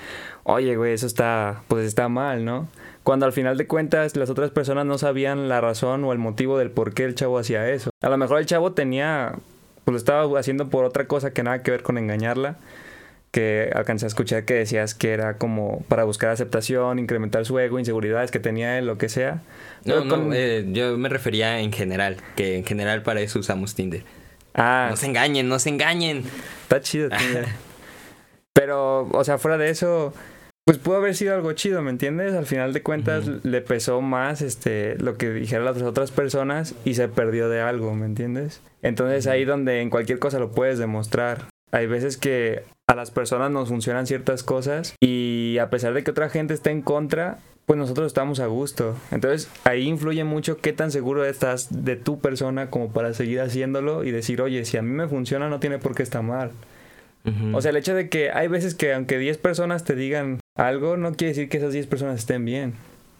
oye 0.42 0.74
güey 0.76 0.92
eso 0.92 1.07
está 1.07 1.62
pues 1.68 1.87
está 1.87 2.09
mal 2.09 2.44
no 2.44 2.66
cuando 3.09 3.25
al 3.25 3.33
final 3.33 3.57
de 3.57 3.66
cuentas 3.66 4.14
las 4.16 4.29
otras 4.29 4.51
personas 4.51 4.85
no 4.85 4.99
sabían 4.99 5.49
la 5.49 5.62
razón 5.62 6.05
o 6.05 6.12
el 6.12 6.18
motivo 6.18 6.59
del 6.59 6.71
por 6.71 6.92
qué 6.92 7.05
el 7.05 7.14
chavo 7.14 7.38
hacía 7.38 7.66
eso. 7.71 7.88
A 8.03 8.11
lo 8.11 8.18
mejor 8.18 8.38
el 8.38 8.44
chavo 8.44 8.73
tenía, 8.73 9.33
pues 9.87 9.92
lo 9.92 9.97
estaba 9.97 10.38
haciendo 10.38 10.68
por 10.68 10.85
otra 10.85 11.07
cosa 11.07 11.31
que 11.31 11.42
nada 11.42 11.62
que 11.62 11.71
ver 11.71 11.83
con 11.83 11.97
engañarla, 11.97 12.59
que 13.31 13.71
alcancé 13.75 14.05
a 14.05 14.09
escuchar 14.09 14.44
que 14.44 14.53
decías 14.53 14.94
que 14.94 15.12
era 15.12 15.38
como 15.38 15.87
para 15.88 16.05
buscar 16.05 16.29
aceptación, 16.29 16.99
incrementar 16.99 17.47
su 17.47 17.59
ego, 17.59 17.79
inseguridades 17.79 18.31
que 18.31 18.40
tenía 18.40 18.77
él, 18.79 18.85
lo 18.85 18.99
que 18.99 19.09
sea. 19.09 19.40
No, 19.87 20.05
no, 20.05 20.35
eh, 20.35 20.66
yo 20.71 20.99
me 20.99 21.09
refería 21.09 21.61
en 21.61 21.73
general, 21.73 22.18
que 22.37 22.59
en 22.59 22.66
general 22.66 23.05
para 23.05 23.23
eso 23.23 23.38
usamos 23.38 23.75
Tinder. 23.75 24.03
Ah. 24.53 24.88
No 24.90 24.99
se 24.99 25.07
engañen, 25.07 25.49
no 25.49 25.59
se 25.59 25.71
engañen. 25.71 26.25
Está 26.61 26.83
chido 26.83 27.09
Tinder. 27.09 27.47
Pero, 28.53 29.09
o 29.12 29.25
sea, 29.25 29.38
fuera 29.38 29.57
de 29.57 29.71
eso, 29.71 30.12
pues 30.68 30.76
pudo 30.76 30.96
haber 30.96 31.14
sido 31.14 31.35
algo 31.35 31.50
chido, 31.54 31.81
¿me 31.81 31.88
entiendes? 31.88 32.35
Al 32.35 32.44
final 32.44 32.74
de 32.74 32.83
cuentas 32.83 33.26
le 33.42 33.62
pesó 33.62 34.02
más 34.02 34.42
este 34.42 34.98
lo 34.98 35.16
que 35.16 35.31
dijeron 35.31 35.64
las 35.64 35.81
otras 35.81 36.11
personas 36.11 36.74
y 36.85 36.92
se 36.92 37.09
perdió 37.09 37.48
de 37.48 37.62
algo, 37.62 37.94
¿me 37.94 38.04
entiendes? 38.04 38.61
Entonces 38.83 39.26
ahí 39.28 39.46
donde 39.46 39.81
en 39.81 39.88
cualquier 39.88 40.18
cosa 40.18 40.38
lo 40.38 40.50
puedes 40.50 40.78
demostrar. 40.78 41.46
Hay 41.72 41.87
veces 41.87 42.18
que 42.18 42.64
a 42.87 42.94
las 42.94 43.11
personas 43.11 43.50
nos 43.50 43.70
funcionan 43.70 44.07
ciertas 44.07 44.42
cosas 44.42 44.94
y 45.00 45.57
a 45.59 45.70
pesar 45.70 45.94
de 45.94 46.04
que 46.04 46.11
otra 46.11 46.28
gente 46.28 46.52
esté 46.52 46.68
en 46.68 46.83
contra, 46.83 47.38
pues 47.64 47.78
nosotros 47.78 48.09
estamos 48.09 48.38
a 48.38 48.46
gusto. 48.46 48.94
Entonces 49.11 49.50
ahí 49.64 49.88
influye 49.88 50.24
mucho 50.24 50.59
qué 50.59 50.74
tan 50.74 50.90
seguro 50.90 51.24
estás 51.24 51.83
de 51.83 51.96
tu 51.96 52.20
persona 52.20 52.68
como 52.68 52.92
para 52.92 53.14
seguir 53.14 53.40
haciéndolo 53.40 54.04
y 54.04 54.11
decir, 54.11 54.42
oye, 54.42 54.66
si 54.66 54.76
a 54.76 54.83
mí 54.83 54.90
me 54.90 55.09
funciona 55.09 55.48
no 55.48 55.61
tiene 55.61 55.78
por 55.78 55.94
qué 55.94 56.02
estar 56.02 56.22
mal. 56.22 56.50
O 57.52 57.61
sea, 57.61 57.70
el 57.70 57.76
hecho 57.76 57.94
de 57.94 58.09
que 58.09 58.31
hay 58.31 58.48
veces 58.48 58.74
que 58.74 58.94
aunque 58.94 59.18
10 59.18 59.37
personas 59.38 59.85
te 59.85 59.94
digan 59.94 60.40
algo, 60.59 60.97
no 60.97 61.14
quiere 61.14 61.31
decir 61.33 61.49
que 61.49 61.57
esas 61.57 61.73
10 61.73 61.87
personas 61.87 62.18
estén 62.18 62.44
bien. 62.44 62.75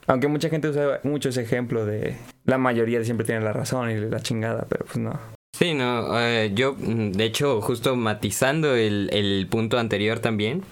Aunque 0.07 0.29
mucha 0.29 0.49
gente 0.49 0.69
usa 0.69 1.01
mucho 1.05 1.31
ese 1.31 1.43
ejemplo 1.43 1.87
de 1.87 2.17
la 2.45 2.59
mayoría 2.59 3.03
siempre 3.05 3.27
tiene 3.27 3.43
la 3.43 3.53
razón 3.53 3.91
y 3.91 3.97
la 3.97 4.21
chingada, 4.21 4.67
pero 4.69 4.85
pues 4.85 4.99
no. 4.99 5.19
Sí, 5.57 5.75
no, 5.75 6.21
eh, 6.21 6.53
yo, 6.55 6.77
de 6.79 7.25
hecho, 7.25 7.61
justo 7.61 7.97
matizando 7.97 8.75
el, 8.75 9.11
el 9.13 9.47
punto 9.51 9.79
anterior 9.79 10.21
también, 10.21 10.63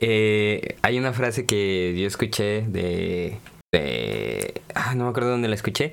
eh, 0.00 0.76
hay 0.82 0.98
una 0.98 1.12
frase 1.12 1.46
que 1.46 1.94
yo 1.98 2.06
escuché 2.06 2.62
de, 2.62 3.38
de... 3.72 4.60
Ah, 4.74 4.94
no 4.94 5.04
me 5.04 5.10
acuerdo 5.10 5.30
dónde 5.30 5.48
la 5.48 5.54
escuché. 5.54 5.92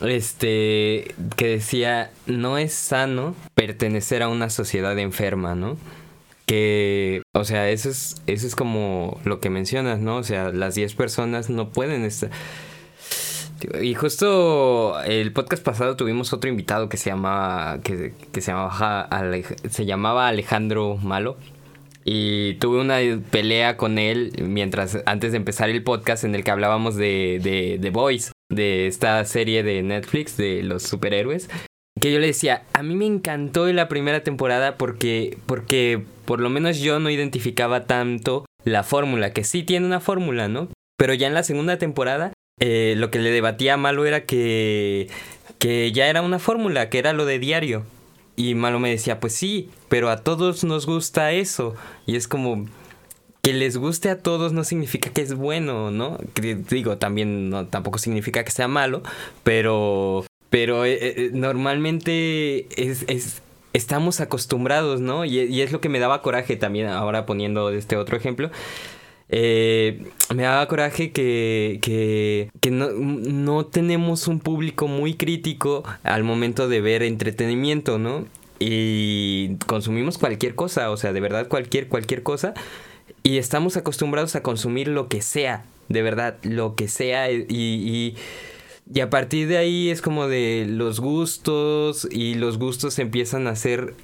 Este, 0.00 1.14
que 1.36 1.46
decía, 1.46 2.10
no 2.26 2.58
es 2.58 2.72
sano 2.72 3.36
pertenecer 3.54 4.22
a 4.22 4.28
una 4.28 4.50
sociedad 4.50 4.98
enferma, 4.98 5.54
¿no? 5.54 5.76
O 7.34 7.44
sea, 7.44 7.70
eso 7.70 7.90
es, 7.90 8.22
eso 8.26 8.46
es 8.46 8.54
como 8.54 9.20
lo 9.24 9.40
que 9.40 9.50
mencionas, 9.50 10.00
¿no? 10.00 10.16
O 10.16 10.22
sea, 10.22 10.50
las 10.52 10.74
10 10.74 10.94
personas 10.94 11.50
no 11.50 11.70
pueden 11.70 12.04
estar... 12.04 12.30
Y 13.80 13.94
justo 13.94 15.00
el 15.02 15.32
podcast 15.32 15.62
pasado 15.62 15.96
tuvimos 15.96 16.32
otro 16.32 16.50
invitado 16.50 16.88
que 16.88 16.96
se 16.96 17.10
llamaba 17.10 17.80
que, 17.82 18.12
se 18.32 18.50
llamaba 18.50 19.08
se 19.70 19.86
llamaba 19.86 20.28
Alejandro 20.28 20.96
Malo. 20.96 21.36
Y 22.04 22.54
tuve 22.54 22.80
una 22.80 22.98
pelea 23.30 23.76
con 23.76 23.98
él 23.98 24.32
mientras 24.42 24.98
antes 25.06 25.30
de 25.30 25.36
empezar 25.36 25.70
el 25.70 25.84
podcast 25.84 26.24
en 26.24 26.34
el 26.34 26.42
que 26.42 26.50
hablábamos 26.50 26.96
de 26.96 27.38
de 27.40 27.78
The 27.80 27.90
Boys, 27.90 28.32
de 28.48 28.88
esta 28.88 29.24
serie 29.24 29.62
de 29.62 29.82
Netflix 29.82 30.36
de 30.36 30.64
los 30.64 30.82
superhéroes. 30.82 31.48
Que 32.00 32.12
yo 32.12 32.18
le 32.18 32.26
decía, 32.26 32.64
a 32.72 32.82
mí 32.82 32.96
me 32.96 33.06
encantó 33.06 33.68
en 33.68 33.76
la 33.76 33.86
primera 33.86 34.24
temporada 34.24 34.76
porque 34.76 35.38
porque 35.46 36.02
por 36.32 36.40
lo 36.40 36.48
menos 36.48 36.78
yo 36.78 36.98
no 36.98 37.10
identificaba 37.10 37.84
tanto 37.84 38.46
la 38.64 38.84
fórmula, 38.84 39.34
que 39.34 39.44
sí 39.44 39.64
tiene 39.64 39.84
una 39.84 40.00
fórmula, 40.00 40.48
¿no? 40.48 40.68
Pero 40.96 41.12
ya 41.12 41.26
en 41.26 41.34
la 41.34 41.42
segunda 41.42 41.76
temporada 41.76 42.32
eh, 42.58 42.94
lo 42.96 43.10
que 43.10 43.18
le 43.18 43.30
debatía 43.30 43.74
a 43.74 43.76
Malo 43.76 44.06
era 44.06 44.24
que, 44.24 45.10
que 45.58 45.92
ya 45.92 46.06
era 46.06 46.22
una 46.22 46.38
fórmula, 46.38 46.88
que 46.88 46.98
era 46.98 47.12
lo 47.12 47.26
de 47.26 47.38
diario. 47.38 47.84
Y 48.34 48.54
Malo 48.54 48.80
me 48.80 48.88
decía, 48.88 49.20
pues 49.20 49.34
sí, 49.34 49.68
pero 49.90 50.08
a 50.08 50.16
todos 50.16 50.64
nos 50.64 50.86
gusta 50.86 51.32
eso. 51.32 51.74
Y 52.06 52.16
es 52.16 52.28
como, 52.28 52.64
que 53.42 53.52
les 53.52 53.76
guste 53.76 54.08
a 54.08 54.18
todos 54.18 54.54
no 54.54 54.64
significa 54.64 55.10
que 55.10 55.20
es 55.20 55.34
bueno, 55.34 55.90
¿no? 55.90 56.16
Digo, 56.70 56.96
también 56.96 57.50
no, 57.50 57.66
tampoco 57.66 57.98
significa 57.98 58.42
que 58.42 58.52
sea 58.52 58.68
malo, 58.68 59.02
pero, 59.44 60.24
pero 60.48 60.86
eh, 60.86 60.96
eh, 60.98 61.30
normalmente 61.34 62.68
es- 62.82 63.41
estamos 63.72 64.20
acostumbrados, 64.20 65.00
¿no? 65.00 65.24
Y, 65.24 65.40
y 65.40 65.60
es 65.62 65.72
lo 65.72 65.80
que 65.80 65.88
me 65.88 65.98
daba 65.98 66.22
coraje 66.22 66.56
también, 66.56 66.88
ahora 66.88 67.26
poniendo 67.26 67.70
este 67.70 67.96
otro 67.96 68.16
ejemplo. 68.16 68.50
Eh, 69.34 70.04
me 70.34 70.42
daba 70.42 70.68
coraje 70.68 71.10
que, 71.10 71.78
que, 71.80 72.70
no, 72.70 72.90
no 72.90 73.64
tenemos 73.64 74.28
un 74.28 74.40
público 74.40 74.88
muy 74.88 75.14
crítico 75.14 75.84
al 76.02 76.22
momento 76.22 76.68
de 76.68 76.82
ver 76.82 77.02
entretenimiento, 77.02 77.98
¿no? 77.98 78.26
Y 78.58 79.56
consumimos 79.66 80.18
cualquier 80.18 80.54
cosa, 80.54 80.90
o 80.90 80.98
sea, 80.98 81.14
de 81.14 81.20
verdad 81.20 81.48
cualquier, 81.48 81.88
cualquier 81.88 82.22
cosa. 82.22 82.52
Y 83.22 83.38
estamos 83.38 83.78
acostumbrados 83.78 84.36
a 84.36 84.42
consumir 84.42 84.88
lo 84.88 85.08
que 85.08 85.22
sea, 85.22 85.64
de 85.88 86.02
verdad, 86.02 86.36
lo 86.42 86.74
que 86.74 86.88
sea. 86.88 87.30
Y, 87.32 88.16
y 88.94 89.00
a 89.00 89.10
partir 89.10 89.48
de 89.48 89.56
ahí 89.56 89.90
es 89.90 90.02
como 90.02 90.28
de 90.28 90.66
los 90.68 91.00
gustos 91.00 92.06
y 92.10 92.34
los 92.34 92.58
gustos 92.58 92.98
empiezan 92.98 93.46
a 93.46 93.56
ser 93.56 93.94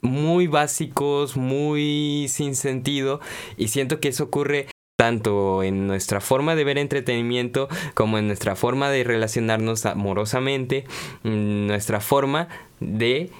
muy 0.00 0.48
básicos, 0.48 1.36
muy 1.36 2.26
sin 2.28 2.56
sentido 2.56 3.20
y 3.56 3.68
siento 3.68 4.00
que 4.00 4.08
eso 4.08 4.24
ocurre 4.24 4.66
tanto 4.96 5.62
en 5.62 5.86
nuestra 5.86 6.20
forma 6.20 6.56
de 6.56 6.64
ver 6.64 6.78
entretenimiento 6.78 7.68
como 7.94 8.18
en 8.18 8.26
nuestra 8.26 8.56
forma 8.56 8.90
de 8.90 9.04
relacionarnos 9.04 9.86
amorosamente, 9.86 10.84
en 11.24 11.66
nuestra 11.66 12.00
forma 12.00 12.48
de 12.80 13.30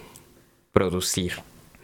producir, 0.73 1.35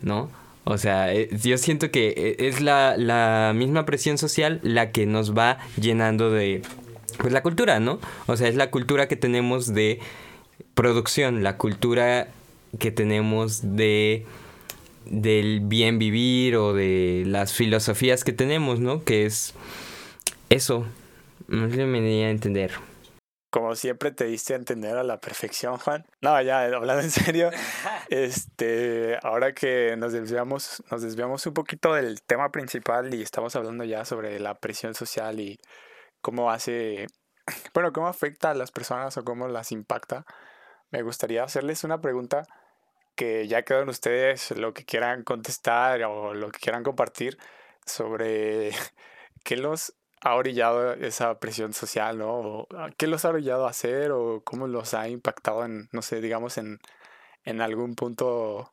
¿no? 0.02 0.28
O 0.64 0.76
sea, 0.76 1.12
eh, 1.14 1.28
yo 1.42 1.56
siento 1.56 1.90
que 1.90 2.08
eh, 2.16 2.36
es 2.46 2.60
la 2.60 3.52
misma 3.54 3.86
presión 3.86 4.18
social 4.18 4.60
la 4.62 4.90
que 4.90 5.06
nos 5.06 5.36
va 5.36 5.58
llenando 5.80 6.30
de, 6.30 6.62
pues 7.18 7.32
la 7.32 7.42
cultura, 7.42 7.80
¿no? 7.80 7.98
O 8.26 8.36
sea, 8.36 8.48
es 8.48 8.56
la 8.56 8.70
cultura 8.70 9.08
que 9.08 9.16
tenemos 9.16 9.72
de 9.72 10.00
producción, 10.74 11.42
la 11.42 11.56
cultura 11.56 12.28
que 12.78 12.90
tenemos 12.90 13.76
de 13.76 14.26
del 15.06 15.60
bien 15.60 15.98
vivir 15.98 16.56
o 16.56 16.72
de 16.72 17.24
las 17.26 17.52
filosofías 17.52 18.22
que 18.22 18.32
tenemos, 18.32 18.80
¿no? 18.80 19.04
Que 19.04 19.26
es 19.26 19.54
eso. 20.50 20.86
No 21.48 21.68
sé 21.68 21.76
si 21.76 21.82
me 21.84 22.00
di 22.00 22.22
a 22.22 22.30
entender. 22.30 22.72
Como 23.50 23.74
siempre 23.74 24.12
te 24.12 24.26
diste 24.26 24.52
a 24.52 24.56
entender 24.56 24.96
a 24.96 25.02
la 25.02 25.18
perfección, 25.18 25.76
Juan. 25.78 26.06
No, 26.20 26.40
ya, 26.40 26.66
hablando 26.66 27.02
en 27.02 27.10
serio, 27.10 27.50
este, 28.08 29.18
ahora 29.24 29.52
que 29.52 29.96
nos 29.96 30.12
desviamos, 30.12 30.84
nos 30.88 31.02
desviamos 31.02 31.44
un 31.46 31.54
poquito 31.54 31.92
del 31.94 32.22
tema 32.22 32.52
principal 32.52 33.12
y 33.12 33.22
estamos 33.22 33.56
hablando 33.56 33.82
ya 33.82 34.04
sobre 34.04 34.38
la 34.38 34.54
presión 34.54 34.94
social 34.94 35.40
y 35.40 35.58
cómo 36.20 36.50
hace, 36.50 37.06
bueno, 37.74 37.92
cómo 37.92 38.08
afecta 38.08 38.50
a 38.50 38.54
las 38.54 38.70
personas 38.72 39.16
o 39.16 39.24
cómo 39.24 39.48
las 39.48 39.72
impacta. 39.72 40.24
Me 40.90 41.02
gustaría 41.02 41.44
hacerles 41.44 41.84
una 41.84 42.00
pregunta 42.00 42.46
que 43.14 43.46
ya 43.48 43.62
quedan 43.62 43.88
ustedes 43.88 44.50
lo 44.52 44.72
que 44.74 44.84
quieran 44.84 45.24
contestar 45.24 46.02
o 46.04 46.34
lo 46.34 46.50
que 46.50 46.60
quieran 46.60 46.82
compartir 46.82 47.38
sobre 47.84 48.70
qué 49.44 49.56
los 49.56 49.94
ha 50.22 50.34
orillado 50.34 50.92
esa 50.94 51.38
presión 51.38 51.72
social, 51.72 52.18
¿no? 52.18 52.30
O, 52.30 52.68
ah, 52.76 52.90
¿Qué 52.96 53.06
los 53.06 53.24
ha 53.24 53.30
orillado 53.30 53.66
a 53.66 53.70
hacer 53.70 54.12
o 54.12 54.42
cómo 54.44 54.66
los 54.66 54.94
ha 54.94 55.08
impactado 55.08 55.64
en, 55.64 55.88
no 55.92 56.02
sé, 56.02 56.20
digamos, 56.20 56.58
en, 56.58 56.78
en 57.44 57.60
algún 57.60 57.94
punto 57.94 58.72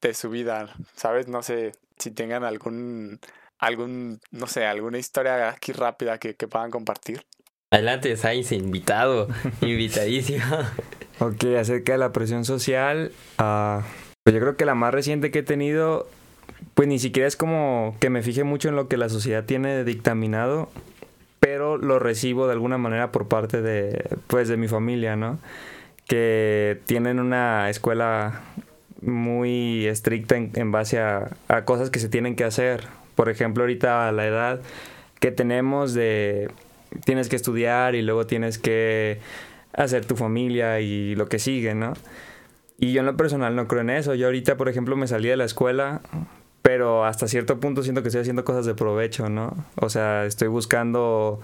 de 0.00 0.14
su 0.14 0.30
vida, 0.30 0.74
¿sabes? 0.96 1.28
No 1.28 1.42
sé 1.42 1.72
si 1.98 2.10
tengan 2.10 2.44
algún, 2.44 3.20
algún, 3.62 4.20
no 4.32 4.48
sé, 4.48 4.66
alguna 4.66 4.98
historia 4.98 5.50
aquí 5.50 5.72
rápida 5.72 6.18
que, 6.18 6.34
que 6.34 6.48
puedan 6.48 6.70
compartir. 6.70 7.24
Adelante, 7.70 8.16
Sainz, 8.16 8.50
invitado, 8.50 9.28
invitadísimo. 9.62 10.44
Ok, 11.20 11.44
acerca 11.58 11.92
de 11.92 11.98
la 11.98 12.12
presión 12.12 12.44
social, 12.44 13.12
ah, 13.38 13.82
pues 14.24 14.34
yo 14.34 14.40
creo 14.40 14.56
que 14.56 14.64
la 14.64 14.74
más 14.74 14.92
reciente 14.92 15.30
que 15.30 15.38
he 15.38 15.42
tenido, 15.44 16.08
pues 16.74 16.88
ni 16.88 16.98
siquiera 16.98 17.28
es 17.28 17.36
como 17.36 17.96
que 18.00 18.10
me 18.10 18.22
fije 18.22 18.42
mucho 18.42 18.68
en 18.68 18.74
lo 18.74 18.88
que 18.88 18.96
la 18.96 19.08
sociedad 19.08 19.44
tiene 19.44 19.84
dictaminado, 19.84 20.68
pero 21.38 21.76
lo 21.76 22.00
recibo 22.00 22.48
de 22.48 22.54
alguna 22.54 22.78
manera 22.78 23.12
por 23.12 23.28
parte 23.28 23.62
de, 23.62 24.18
pues, 24.26 24.48
de 24.48 24.56
mi 24.56 24.66
familia, 24.66 25.14
¿no? 25.14 25.38
Que 26.08 26.80
tienen 26.86 27.20
una 27.20 27.70
escuela 27.70 28.40
muy 29.00 29.86
estricta 29.86 30.36
en, 30.36 30.50
en 30.56 30.72
base 30.72 30.98
a, 30.98 31.30
a 31.46 31.64
cosas 31.64 31.90
que 31.90 32.00
se 32.00 32.08
tienen 32.08 32.34
que 32.34 32.42
hacer. 32.42 33.01
Por 33.14 33.28
ejemplo, 33.28 33.62
ahorita 33.64 34.10
la 34.12 34.26
edad 34.26 34.60
que 35.20 35.30
tenemos 35.30 35.94
de 35.94 36.50
tienes 37.04 37.28
que 37.28 37.36
estudiar 37.36 37.94
y 37.94 38.02
luego 38.02 38.26
tienes 38.26 38.58
que 38.58 39.18
hacer 39.72 40.04
tu 40.04 40.16
familia 40.16 40.80
y 40.80 41.14
lo 41.14 41.28
que 41.28 41.38
sigue, 41.38 41.74
¿no? 41.74 41.94
Y 42.78 42.92
yo 42.92 43.00
en 43.00 43.06
lo 43.06 43.16
personal 43.16 43.54
no 43.54 43.68
creo 43.68 43.80
en 43.82 43.90
eso. 43.90 44.14
Yo 44.14 44.26
ahorita, 44.26 44.56
por 44.56 44.68
ejemplo, 44.68 44.96
me 44.96 45.06
salí 45.06 45.28
de 45.28 45.36
la 45.36 45.44
escuela, 45.44 46.00
pero 46.62 47.04
hasta 47.04 47.28
cierto 47.28 47.60
punto 47.60 47.82
siento 47.82 48.02
que 48.02 48.08
estoy 48.08 48.22
haciendo 48.22 48.44
cosas 48.44 48.66
de 48.66 48.74
provecho, 48.74 49.28
¿no? 49.28 49.54
O 49.76 49.88
sea, 49.88 50.26
estoy 50.26 50.48
buscando 50.48 51.40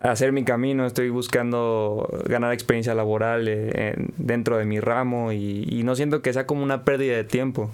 hacer 0.00 0.32
mi 0.32 0.44
camino, 0.44 0.86
estoy 0.86 1.10
buscando 1.10 2.08
ganar 2.26 2.52
experiencia 2.52 2.94
laboral 2.94 3.46
eh, 3.48 3.94
en- 3.96 4.14
dentro 4.16 4.56
de 4.58 4.64
mi 4.64 4.80
ramo 4.80 5.32
y, 5.32 5.64
y 5.68 5.82
no 5.84 5.94
siento 5.96 6.22
que 6.22 6.32
sea 6.32 6.46
como 6.46 6.62
una 6.62 6.84
pérdida 6.84 7.16
de 7.16 7.24
tiempo. 7.24 7.70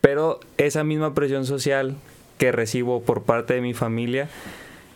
Pero 0.00 0.40
esa 0.58 0.84
misma 0.84 1.14
presión 1.14 1.46
social 1.46 1.96
que 2.38 2.52
recibo 2.52 3.02
por 3.02 3.22
parte 3.22 3.54
de 3.54 3.60
mi 3.60 3.74
familia, 3.74 4.28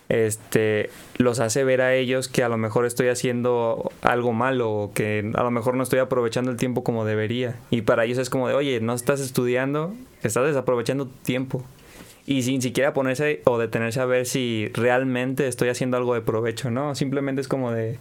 este, 0.09 0.91
los 1.19 1.39
hace 1.41 1.65
ver 1.65 1.83
a 1.83 1.95
ellos 1.95 2.29
que 2.29 2.43
a 2.43 2.49
lo 2.49 2.57
mejor 2.57 2.87
estoy 2.87 3.09
haciendo 3.09 3.93
algo 4.03 4.33
malo 4.33 4.71
o 4.71 4.93
que 4.93 5.31
a 5.35 5.43
lo 5.43 5.51
mejor 5.51 5.75
no 5.75 5.83
estoy 5.83 5.99
aprovechando 5.99 6.51
el 6.51 6.57
tiempo 6.57 6.83
como 6.83 7.05
debería. 7.05 7.57
Y 7.71 7.83
para 7.83 8.05
ellos 8.05 8.19
es 8.19 8.31
como 8.31 8.49
de, 8.49 8.55
oye, 8.55 8.81
no 8.81 8.95
estás 8.95 9.21
estudiando, 9.21 9.95
estás 10.23 10.47
desaprovechando 10.47 11.07
tu 11.07 11.17
tiempo. 11.23 11.65
Y 12.27 12.43
sin 12.43 12.61
siquiera 12.61 12.93
ponerse 12.93 13.41
o 13.45 13.59
detenerse 13.59 14.01
a 14.01 14.05
ver 14.05 14.27
si 14.27 14.71
realmente 14.75 15.49
estoy 15.49 15.71
haciendo 15.71 15.97
algo 15.97 16.13
de 16.13 16.21
provecho, 16.21 16.71
¿no? 16.71 16.95
Simplemente 16.95 17.41
es 17.41 17.49
como 17.49 17.73
de, 17.73 17.99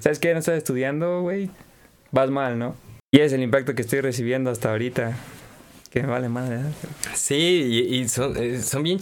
¿sabes 0.00 0.18
qué? 0.18 0.34
No 0.34 0.40
estás 0.40 0.58
estudiando, 0.58 1.22
güey, 1.22 1.48
vas 2.10 2.30
mal, 2.30 2.58
¿no? 2.58 2.74
Y 3.10 3.20
es 3.20 3.32
el 3.32 3.42
impacto 3.42 3.74
que 3.74 3.80
estoy 3.80 4.02
recibiendo 4.02 4.50
hasta 4.50 4.70
ahorita. 4.70 5.16
Que 5.90 6.02
me 6.02 6.08
vale 6.08 6.28
madre. 6.28 6.56
¿eh? 6.56 6.72
Sí, 7.14 7.86
y, 7.90 8.08
son, 8.08 8.36
eh, 8.36 8.62
son 8.62 8.82
bien, 8.84 9.00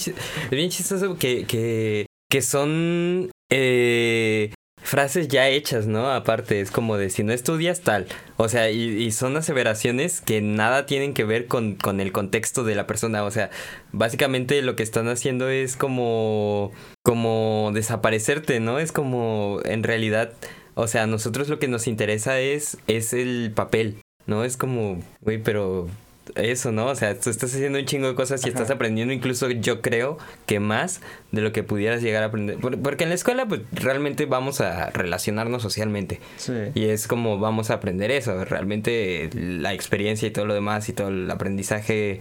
bien 0.50 0.70
chistoso 0.70 1.18
que, 1.18 1.44
que, 1.44 2.06
que 2.30 2.40
son 2.40 3.30
eh, 3.50 4.52
frases 4.82 5.28
ya 5.28 5.48
hechas, 5.48 5.86
¿no? 5.86 6.10
Aparte, 6.10 6.62
es 6.62 6.70
como 6.70 6.96
de 6.96 7.10
si 7.10 7.22
no 7.24 7.34
estudias 7.34 7.82
tal. 7.82 8.06
O 8.38 8.48
sea, 8.48 8.70
y, 8.70 9.10
son 9.12 9.36
aseveraciones 9.36 10.22
que 10.22 10.40
nada 10.40 10.86
tienen 10.86 11.12
que 11.12 11.24
ver 11.24 11.46
con, 11.46 11.74
con, 11.74 12.00
el 12.00 12.10
contexto 12.10 12.64
de 12.64 12.74
la 12.74 12.86
persona. 12.86 13.22
O 13.24 13.30
sea, 13.30 13.50
básicamente 13.92 14.62
lo 14.62 14.74
que 14.74 14.82
están 14.82 15.08
haciendo 15.08 15.50
es 15.50 15.76
como, 15.76 16.72
como 17.02 17.70
desaparecerte, 17.74 18.60
¿no? 18.60 18.78
Es 18.78 18.92
como, 18.92 19.60
en 19.66 19.82
realidad, 19.82 20.32
o 20.74 20.86
sea, 20.86 21.02
a 21.02 21.06
nosotros 21.06 21.50
lo 21.50 21.58
que 21.58 21.68
nos 21.68 21.86
interesa 21.86 22.40
es, 22.40 22.78
es 22.86 23.12
el 23.12 23.52
papel, 23.54 24.00
¿no? 24.26 24.42
Es 24.44 24.56
como, 24.56 25.02
güey, 25.20 25.36
pero 25.36 25.88
eso, 26.34 26.72
¿no? 26.72 26.86
O 26.86 26.94
sea, 26.94 27.18
tú 27.18 27.30
estás 27.30 27.54
haciendo 27.54 27.78
un 27.78 27.84
chingo 27.84 28.08
de 28.08 28.14
cosas 28.14 28.44
y 28.44 28.48
estás 28.48 28.70
aprendiendo 28.70 29.12
incluso 29.12 29.50
yo 29.50 29.80
creo 29.80 30.18
que 30.46 30.60
más 30.60 31.00
de 31.32 31.40
lo 31.40 31.52
que 31.52 31.62
pudieras 31.62 32.02
llegar 32.02 32.22
a 32.22 32.26
aprender. 32.26 32.58
Porque 32.58 33.04
en 33.04 33.10
la 33.10 33.14
escuela 33.14 33.46
pues 33.46 33.62
realmente 33.72 34.26
vamos 34.26 34.60
a 34.60 34.90
relacionarnos 34.90 35.62
socialmente. 35.62 36.20
Sí. 36.36 36.52
Y 36.74 36.86
es 36.86 37.08
como 37.08 37.38
vamos 37.38 37.70
a 37.70 37.74
aprender 37.74 38.10
eso, 38.10 38.44
realmente 38.44 39.30
la 39.34 39.72
experiencia 39.72 40.28
y 40.28 40.30
todo 40.30 40.46
lo 40.46 40.54
demás 40.54 40.88
y 40.88 40.92
todo 40.92 41.08
el 41.08 41.30
aprendizaje 41.30 42.20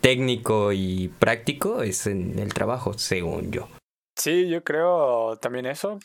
técnico 0.00 0.72
y 0.72 1.08
práctico 1.18 1.82
es 1.82 2.06
en 2.06 2.38
el 2.38 2.54
trabajo, 2.54 2.94
según 2.96 3.50
yo. 3.50 3.68
Sí, 4.16 4.48
yo 4.48 4.62
creo 4.64 5.36
también 5.36 5.66
eso. 5.66 5.98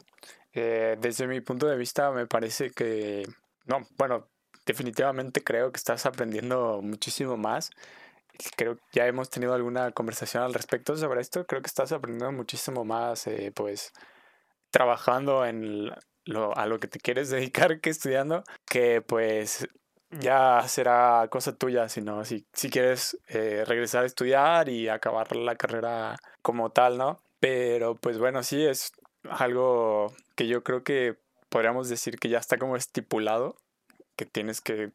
Eh, 0.54 0.98
desde 1.02 1.28
mi 1.28 1.42
punto 1.42 1.68
de 1.68 1.78
vista 1.78 2.12
me 2.12 2.28
parece 2.28 2.70
que, 2.70 3.28
no, 3.66 3.88
bueno, 3.98 4.28
definitivamente 4.66 5.44
creo 5.44 5.72
que 5.72 5.78
estás 5.78 6.06
aprendiendo 6.06 6.82
muchísimo 6.82 7.38
más. 7.38 7.72
Creo 8.58 8.78
que 8.78 8.82
ya 8.94 9.08
hemos 9.08 9.30
tenido 9.30 9.54
alguna 9.54 9.92
conversación 9.92 10.44
al 10.44 10.54
respecto 10.54 10.98
sobre 10.98 11.22
esto. 11.22 11.46
Creo 11.46 11.62
que 11.62 11.68
estás 11.68 11.92
aprendiendo 11.92 12.32
muchísimo 12.32 12.84
más, 12.86 13.28
eh, 13.28 13.52
pues, 13.56 13.92
trabajando 14.72 15.46
en 15.46 15.92
lo, 16.26 16.58
a 16.58 16.66
lo 16.66 16.80
que 16.80 16.88
te 16.88 17.00
quieres 17.00 17.30
dedicar 17.30 17.80
que 17.80 17.90
estudiando, 17.90 18.44
que 18.66 19.02
pues 19.02 19.68
ya 20.20 20.64
será 20.68 21.28
cosa 21.30 21.56
tuya, 21.56 21.90
sino 21.90 22.24
si, 22.26 22.46
si 22.54 22.70
quieres 22.70 23.18
eh, 23.28 23.64
regresar 23.66 24.04
a 24.04 24.08
estudiar 24.08 24.70
y 24.70 24.90
acabar 24.90 25.36
la 25.36 25.56
carrera 25.56 26.18
como 26.42 26.72
tal, 26.72 26.98
¿no? 26.98 27.22
Pero 27.40 27.96
pues 27.96 28.20
bueno, 28.20 28.44
sí 28.44 28.64
es 28.66 28.92
algo 29.30 30.14
que 30.36 30.48
yo 30.48 30.64
creo 30.64 30.84
que 30.84 31.18
podríamos 31.50 31.90
decir 31.90 32.18
que 32.18 32.30
ya 32.30 32.40
está 32.40 32.58
como 32.58 32.76
estipulado 32.76 33.58
que 34.16 34.26
tienes 34.26 34.62
que, 34.62 34.92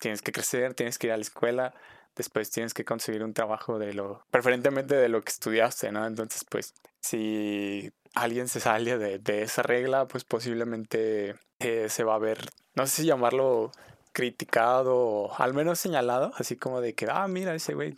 tienes 0.00 0.22
que 0.22 0.32
crecer, 0.32 0.74
tienes 0.74 0.98
que 0.98 1.08
ir 1.08 1.12
a 1.12 1.16
la 1.16 1.22
escuela, 1.22 1.74
después 2.16 2.50
tienes 2.50 2.74
que 2.74 2.84
conseguir 2.84 3.22
un 3.22 3.34
trabajo 3.34 3.78
de 3.78 3.94
lo, 3.94 4.24
preferentemente 4.30 4.94
de 4.94 5.08
lo 5.08 5.22
que 5.22 5.30
estudiaste, 5.30 5.92
¿no? 5.92 6.06
Entonces, 6.06 6.44
pues, 6.48 6.74
si 7.00 7.92
alguien 8.14 8.48
se 8.48 8.60
sale 8.60 8.98
de, 8.98 9.18
de 9.18 9.42
esa 9.42 9.62
regla, 9.62 10.06
pues 10.06 10.24
posiblemente 10.24 11.34
eh, 11.60 11.88
se 11.88 12.04
va 12.04 12.14
a 12.16 12.18
ver, 12.18 12.38
no 12.74 12.86
sé 12.86 13.02
si 13.02 13.06
llamarlo 13.06 13.70
criticado 14.12 14.96
o 14.96 15.34
al 15.36 15.54
menos 15.54 15.78
señalado, 15.78 16.32
así 16.36 16.56
como 16.56 16.80
de 16.80 16.94
que, 16.94 17.06
ah, 17.10 17.28
mira, 17.28 17.54
ese 17.54 17.74
güey, 17.74 17.94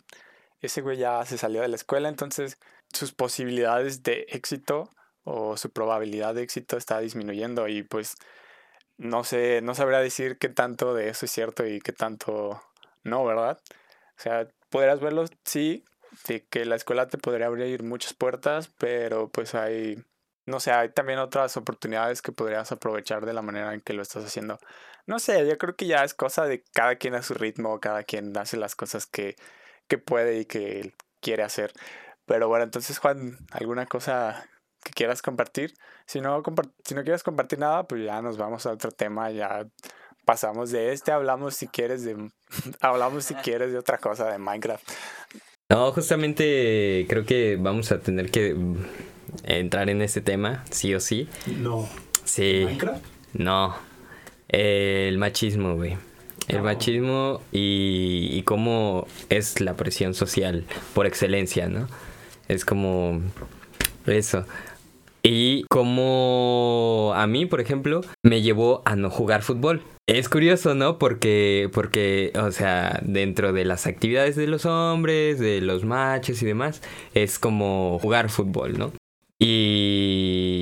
ese 0.61 0.81
güey 0.81 0.97
ya 0.97 1.25
se 1.25 1.37
salió 1.37 1.61
de 1.61 1.67
la 1.67 1.75
escuela, 1.75 2.09
entonces 2.09 2.57
sus 2.93 3.11
posibilidades 3.11 4.03
de 4.03 4.25
éxito 4.29 4.89
o 5.23 5.57
su 5.57 5.71
probabilidad 5.71 6.35
de 6.35 6.43
éxito 6.43 6.77
está 6.77 6.99
disminuyendo 6.99 7.67
y 7.67 7.83
pues 7.83 8.15
no 8.97 9.23
sé, 9.23 9.61
no 9.61 9.75
sabría 9.75 9.99
decir 9.99 10.37
qué 10.37 10.49
tanto 10.49 10.93
de 10.93 11.09
eso 11.09 11.25
es 11.25 11.31
cierto 11.31 11.65
y 11.65 11.79
qué 11.81 11.93
tanto 11.93 12.61
no, 13.03 13.25
¿verdad? 13.25 13.59
O 14.17 14.21
sea, 14.21 14.47
podrías 14.69 14.99
verlo, 14.99 15.25
sí, 15.43 15.83
de 16.27 16.45
que 16.47 16.65
la 16.65 16.75
escuela 16.75 17.07
te 17.07 17.17
podría 17.17 17.47
abrir 17.47 17.83
muchas 17.83 18.13
puertas, 18.13 18.69
pero 18.77 19.29
pues 19.29 19.55
hay, 19.55 20.03
no 20.45 20.59
sé, 20.59 20.71
hay 20.71 20.89
también 20.89 21.19
otras 21.19 21.57
oportunidades 21.57 22.21
que 22.21 22.31
podrías 22.31 22.71
aprovechar 22.71 23.25
de 23.25 23.33
la 23.33 23.41
manera 23.41 23.73
en 23.73 23.81
que 23.81 23.93
lo 23.93 24.01
estás 24.01 24.25
haciendo. 24.25 24.59
No 25.05 25.19
sé, 25.19 25.47
yo 25.47 25.57
creo 25.57 25.75
que 25.75 25.87
ya 25.87 26.03
es 26.03 26.13
cosa 26.13 26.45
de 26.45 26.63
cada 26.73 26.95
quien 26.95 27.15
a 27.15 27.23
su 27.23 27.33
ritmo, 27.33 27.79
cada 27.79 28.03
quien 28.03 28.37
hace 28.37 28.57
las 28.57 28.75
cosas 28.75 29.05
que, 29.05 29.35
que 29.87 29.97
puede 29.97 30.39
y 30.39 30.45
que 30.45 30.93
quiere 31.21 31.43
hacer. 31.43 31.73
Pero 32.25 32.47
bueno, 32.47 32.63
entonces 32.63 32.99
Juan, 32.99 33.37
¿alguna 33.51 33.85
cosa 33.85 34.47
que 34.83 34.91
quieras 34.91 35.21
compartir. 35.21 35.73
Si 36.05 36.21
no, 36.21 36.43
si 36.83 36.95
no 36.95 37.03
quieres 37.03 37.23
compartir 37.23 37.59
nada, 37.59 37.83
pues 37.83 38.03
ya 38.03 38.21
nos 38.21 38.37
vamos 38.37 38.65
a 38.65 38.71
otro 38.71 38.91
tema, 38.91 39.31
ya 39.31 39.65
pasamos 40.25 40.71
de 40.71 40.93
este, 40.93 41.11
hablamos 41.11 41.55
si 41.55 41.67
quieres 41.67 42.03
de 42.03 42.15
hablamos 42.81 43.25
si 43.25 43.35
quieres 43.35 43.71
de 43.71 43.77
otra 43.77 43.97
cosa 43.97 44.31
de 44.31 44.37
Minecraft. 44.37 44.87
No, 45.69 45.91
justamente 45.91 47.05
creo 47.09 47.25
que 47.25 47.57
vamos 47.59 47.91
a 47.91 47.99
tener 47.99 48.29
que 48.29 48.55
entrar 49.43 49.89
en 49.89 50.01
este 50.01 50.21
tema, 50.21 50.63
sí 50.69 50.93
o 50.93 50.99
sí. 50.99 51.27
No. 51.47 51.87
Sí. 52.25 52.63
¿Minecraft? 52.65 53.03
No. 53.33 53.75
el 54.49 55.17
machismo, 55.17 55.75
güey. 55.75 55.97
El 56.47 56.61
machismo 56.61 57.41
y, 57.53 58.27
y 58.31 58.43
cómo 58.43 59.07
es 59.29 59.61
la 59.61 59.75
presión 59.75 60.13
social 60.13 60.65
por 60.93 61.05
excelencia, 61.05 61.69
¿no? 61.69 61.87
Es 62.49 62.65
como 62.65 63.21
eso. 64.05 64.45
Y 65.25 65.63
como 65.69 67.13
a 67.15 67.25
mí, 67.27 67.45
por 67.45 67.61
ejemplo, 67.61 68.01
me 68.23 68.41
llevó 68.41 68.81
a 68.85 68.97
no 68.97 69.09
jugar 69.09 69.41
fútbol. 69.41 69.81
Es 70.05 70.27
curioso, 70.27 70.75
¿no? 70.75 70.97
Porque, 70.97 71.69
porque, 71.71 72.33
o 72.35 72.51
sea, 72.51 72.99
dentro 73.05 73.53
de 73.53 73.63
las 73.63 73.87
actividades 73.87 74.35
de 74.35 74.47
los 74.47 74.65
hombres, 74.65 75.39
de 75.39 75.61
los 75.61 75.85
machos 75.85 76.41
y 76.41 76.45
demás, 76.45 76.81
es 77.13 77.39
como 77.39 77.99
jugar 77.99 78.29
fútbol, 78.29 78.77
¿no? 78.77 78.91
Y, 79.39 80.52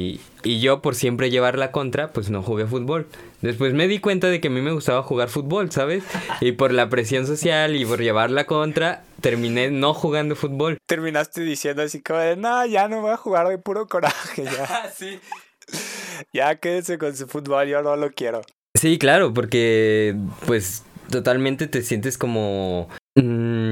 y 0.43 0.59
yo 0.59 0.81
por 0.81 0.95
siempre 0.95 1.29
llevar 1.29 1.57
la 1.57 1.71
contra, 1.71 2.11
pues 2.11 2.29
no 2.29 2.41
jugué 2.41 2.65
fútbol. 2.65 3.07
Después 3.41 3.73
me 3.73 3.87
di 3.87 3.99
cuenta 3.99 4.27
de 4.27 4.41
que 4.41 4.47
a 4.47 4.51
mí 4.51 4.61
me 4.61 4.71
gustaba 4.71 5.03
jugar 5.03 5.29
fútbol, 5.29 5.71
¿sabes? 5.71 6.03
Y 6.41 6.53
por 6.53 6.73
la 6.73 6.89
presión 6.89 7.25
social 7.25 7.75
y 7.75 7.85
por 7.85 8.01
llevar 8.01 8.31
la 8.31 8.45
contra, 8.45 9.03
terminé 9.21 9.71
no 9.71 9.93
jugando 9.93 10.35
fútbol. 10.35 10.77
Terminaste 10.87 11.41
diciendo 11.41 11.83
así 11.83 12.01
como 12.01 12.19
de, 12.19 12.35
no, 12.35 12.65
ya 12.65 12.87
no 12.87 13.01
voy 13.01 13.11
a 13.11 13.17
jugar 13.17 13.47
de 13.47 13.57
puro 13.57 13.87
coraje, 13.87 14.43
ya. 14.43 14.91
sí. 14.95 15.19
Ya 16.33 16.55
quédese 16.55 16.97
con 16.97 17.15
su 17.15 17.27
fútbol, 17.27 17.67
yo 17.67 17.81
no 17.81 17.95
lo 17.95 18.11
quiero. 18.11 18.41
Sí, 18.75 18.97
claro, 18.97 19.33
porque 19.33 20.15
pues 20.45 20.83
totalmente 21.09 21.67
te 21.67 21.81
sientes 21.81 22.17
como 22.17 22.89
mm, 23.15 23.70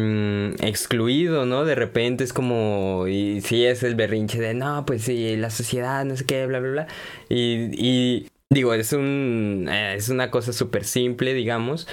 excluido, 0.70 1.46
¿no? 1.46 1.66
De 1.66 1.76
repente 1.76 2.24
es 2.24 2.34
como, 2.34 3.08
y 3.08 3.42
sí 3.42 3.66
es 3.66 3.84
el 3.84 3.96
berrinche 3.96 4.40
de, 4.40 4.54
no, 4.54 4.86
pues 4.86 5.04
sí, 5.04 5.36
la 5.38 5.50
sociedad, 5.50 6.06
no 6.06 6.16
sé 6.16 6.26
qué, 6.26 6.46
bla, 6.46 6.60
bla, 6.60 6.72
bla. 6.72 6.88
Y, 7.30 8.28
digo, 8.50 8.74
es, 8.74 8.94
un, 8.94 9.68
eh, 9.70 9.96
es 9.96 10.10
una 10.10 10.32
cosa 10.32 10.54
súper 10.54 10.84
simple, 10.86 11.34
digamos. 11.34 11.88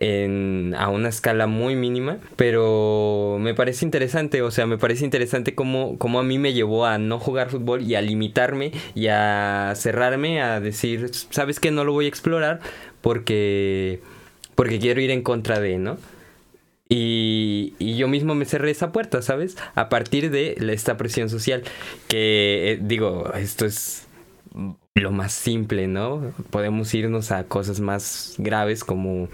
A 0.00 0.88
una 0.88 1.08
escala 1.08 1.46
muy 1.46 1.76
mínima, 1.76 2.18
pero 2.36 3.38
me 3.40 3.54
parece 3.54 3.84
interesante, 3.84 4.42
o 4.42 4.50
sea, 4.50 4.66
me 4.66 4.76
parece 4.76 5.04
interesante 5.04 5.54
cómo, 5.54 5.98
cómo 5.98 6.18
a 6.18 6.24
mí 6.24 6.38
me 6.38 6.52
llevó 6.52 6.84
a 6.84 6.98
no 6.98 7.18
jugar 7.18 7.48
fútbol 7.48 7.82
y 7.82 7.94
a 7.94 8.02
limitarme 8.02 8.72
y 8.94 9.06
a 9.06 9.72
cerrarme, 9.76 10.42
a 10.42 10.60
decir, 10.60 11.10
¿sabes 11.30 11.60
qué? 11.60 11.70
No 11.70 11.84
lo 11.84 11.92
voy 11.92 12.06
a 12.06 12.08
explorar 12.08 12.60
porque 13.00 14.00
porque 14.54 14.78
quiero 14.78 15.00
ir 15.00 15.10
en 15.10 15.22
contra 15.22 15.60
de, 15.60 15.78
¿no? 15.78 15.96
Y, 16.88 17.74
y, 17.78 17.96
yo 17.96 18.08
mismo 18.08 18.34
me 18.34 18.44
cerré 18.44 18.70
esa 18.70 18.92
puerta, 18.92 19.22
¿sabes? 19.22 19.56
A 19.74 19.88
partir 19.88 20.30
de 20.30 20.56
esta 20.72 20.98
presión 20.98 21.30
social, 21.30 21.62
que 22.08 22.72
eh, 22.72 22.78
digo, 22.82 23.32
esto 23.34 23.64
es 23.64 24.06
lo 24.94 25.10
más 25.10 25.32
simple, 25.32 25.88
¿no? 25.88 26.32
Podemos 26.50 26.94
irnos 26.94 27.32
a 27.32 27.44
cosas 27.44 27.80
más 27.80 28.34
graves 28.38 28.84
como, 28.84 29.28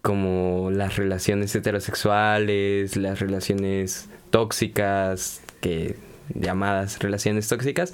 como 0.00 0.70
las 0.70 0.96
relaciones 0.96 1.54
heterosexuales, 1.54 2.96
las 2.96 3.20
relaciones 3.20 4.08
tóxicas, 4.30 5.42
que 5.60 5.96
llamadas 6.34 6.98
relaciones 7.00 7.48
tóxicas. 7.48 7.92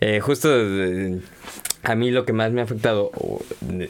Eh, 0.00 0.20
justo 0.20 0.48
eh, 0.52 1.20
a 1.82 1.94
mí 1.94 2.10
lo 2.10 2.24
que 2.24 2.32
más 2.32 2.52
me 2.52 2.60
ha 2.60 2.64
afectado 2.64 3.10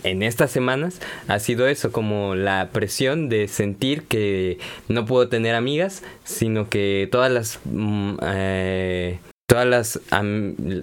en 0.04 0.22
estas 0.22 0.50
semanas 0.50 1.00
ha 1.26 1.38
sido 1.38 1.66
eso, 1.66 1.92
como 1.92 2.34
la 2.34 2.70
presión 2.72 3.28
de 3.28 3.48
sentir 3.48 4.04
que 4.04 4.58
no 4.88 5.04
puedo 5.04 5.28
tener 5.28 5.54
amigas, 5.54 6.02
sino 6.24 6.68
que 6.68 7.08
todas 7.10 7.30
las 7.30 7.60
mm, 7.64 8.16
eh, 8.22 9.18
todas 9.46 9.66
las 9.66 10.00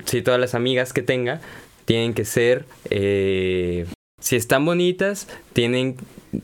sí, 0.06 0.22
todas 0.22 0.40
las 0.40 0.56
amigas 0.56 0.94
que 0.94 1.02
tenga 1.02 1.42
tienen 1.86 2.14
que 2.14 2.26
ser 2.26 2.66
eh, 2.90 3.86
si 4.20 4.36
están 4.36 4.66
bonitas, 4.66 5.28
tienen 5.54 5.98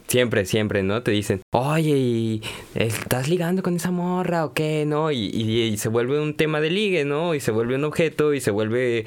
siempre, 0.08 0.46
siempre, 0.46 0.84
¿no? 0.84 1.04
Te 1.04 1.12
dicen, 1.12 1.42
oye, 1.52 1.98
¿y 1.98 2.42
estás 2.76 3.28
ligando 3.30 3.64
con 3.64 3.76
esa 3.76 3.92
morra 3.92 4.46
o 4.46 4.54
qué? 4.54 4.86
¿No? 4.86 5.12
Y, 5.12 5.78
se 5.78 5.90
vuelve 5.90 6.20
un 6.20 6.36
tema 6.36 6.62
de 6.62 6.70
ligue, 6.70 7.06
¿no? 7.06 7.34
Y 7.36 7.40
se 7.40 7.52
vuelve 7.52 7.76
un 7.76 7.84
objeto 7.84 8.34
y 8.34 8.42
se 8.42 8.52
vuelve 8.52 9.06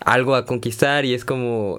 algo 0.00 0.34
a 0.34 0.46
conquistar 0.46 1.04
y 1.04 1.14
es 1.14 1.24
como, 1.24 1.78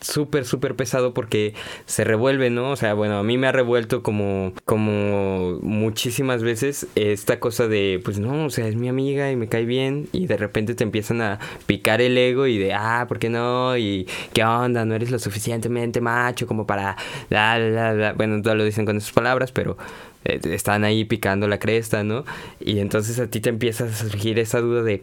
súper, 0.00 0.44
súper 0.44 0.74
pesado 0.76 1.14
porque 1.14 1.54
se 1.86 2.04
revuelve, 2.04 2.50
¿no? 2.50 2.70
O 2.70 2.76
sea, 2.76 2.94
bueno, 2.94 3.18
a 3.18 3.22
mí 3.22 3.38
me 3.38 3.46
ha 3.46 3.52
revuelto 3.52 4.02
como, 4.02 4.52
como 4.64 5.58
muchísimas 5.62 6.42
veces 6.42 6.86
esta 6.94 7.40
cosa 7.40 7.68
de, 7.68 8.00
pues 8.04 8.18
no, 8.18 8.46
o 8.46 8.50
sea, 8.50 8.68
es 8.68 8.76
mi 8.76 8.88
amiga 8.88 9.30
y 9.30 9.36
me 9.36 9.48
cae 9.48 9.64
bien 9.64 10.08
y 10.12 10.26
de 10.26 10.36
repente 10.36 10.74
te 10.74 10.84
empiezan 10.84 11.20
a 11.20 11.38
picar 11.66 12.00
el 12.00 12.16
ego 12.16 12.46
y 12.46 12.58
de, 12.58 12.74
ah, 12.74 13.06
¿por 13.08 13.18
qué 13.18 13.28
no? 13.28 13.76
Y 13.76 14.06
qué 14.32 14.44
onda, 14.44 14.84
no 14.84 14.94
eres 14.94 15.10
lo 15.10 15.18
suficientemente 15.18 16.00
macho 16.00 16.46
como 16.46 16.66
para, 16.66 16.96
bueno, 18.16 18.38
no 18.38 18.54
lo 18.54 18.64
dicen 18.64 18.86
con 18.86 18.96
esas 18.96 19.12
palabras, 19.12 19.52
pero 19.52 19.76
eh, 20.24 20.40
están 20.44 20.84
ahí 20.84 21.04
picando 21.04 21.48
la 21.48 21.58
cresta, 21.58 22.04
¿no? 22.04 22.24
Y 22.60 22.80
entonces 22.80 23.18
a 23.18 23.28
ti 23.28 23.40
te 23.40 23.48
empieza 23.48 23.84
a 23.84 23.92
surgir 23.92 24.38
esa 24.38 24.60
duda 24.60 24.82
de, 24.82 25.02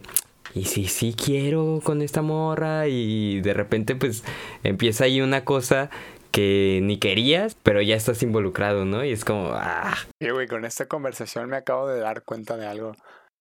y 0.54 0.64
si 0.64 0.86
sí 0.86 1.14
quiero 1.14 1.80
con 1.82 2.02
esta 2.02 2.22
morra 2.22 2.88
y 2.88 3.40
de 3.40 3.54
repente 3.54 3.96
pues 3.96 4.24
empieza 4.62 5.04
ahí 5.04 5.20
una 5.20 5.44
cosa 5.44 5.90
que 6.30 6.80
ni 6.82 6.98
querías, 6.98 7.56
pero 7.62 7.80
ya 7.80 7.96
estás 7.96 8.22
involucrado, 8.22 8.84
¿no? 8.84 9.02
Y 9.04 9.10
es 9.10 9.24
como, 9.24 9.52
ah. 9.54 9.96
Y 10.20 10.28
güey, 10.28 10.46
con 10.46 10.66
esta 10.66 10.86
conversación 10.86 11.48
me 11.48 11.56
acabo 11.56 11.88
de 11.88 11.98
dar 11.98 12.24
cuenta 12.24 12.58
de 12.58 12.66
algo, 12.66 12.92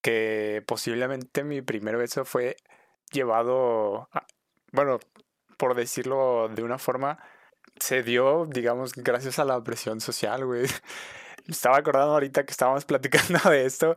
que 0.01 0.64
posiblemente 0.66 1.43
mi 1.43 1.62
primer 1.62 1.97
beso 1.97 2.24
fue 2.24 2.56
llevado, 3.12 4.08
bueno, 4.72 4.99
por 5.58 5.76
decirlo 5.76 6.47
de 6.47 6.64
una 6.64 6.78
forma, 6.78 7.20
se 7.80 8.03
dio, 8.03 8.45
digamos, 8.45 8.93
gracias 8.93 9.39
a 9.39 9.45
la 9.45 9.62
presión 9.62 9.99
social, 9.99 10.45
güey. 10.45 10.66
Estaba 11.47 11.78
acordando 11.78 12.14
ahorita 12.14 12.45
que 12.45 12.51
estábamos 12.51 12.86
platicando 12.86 13.49
de 13.49 13.66
esto 13.66 13.93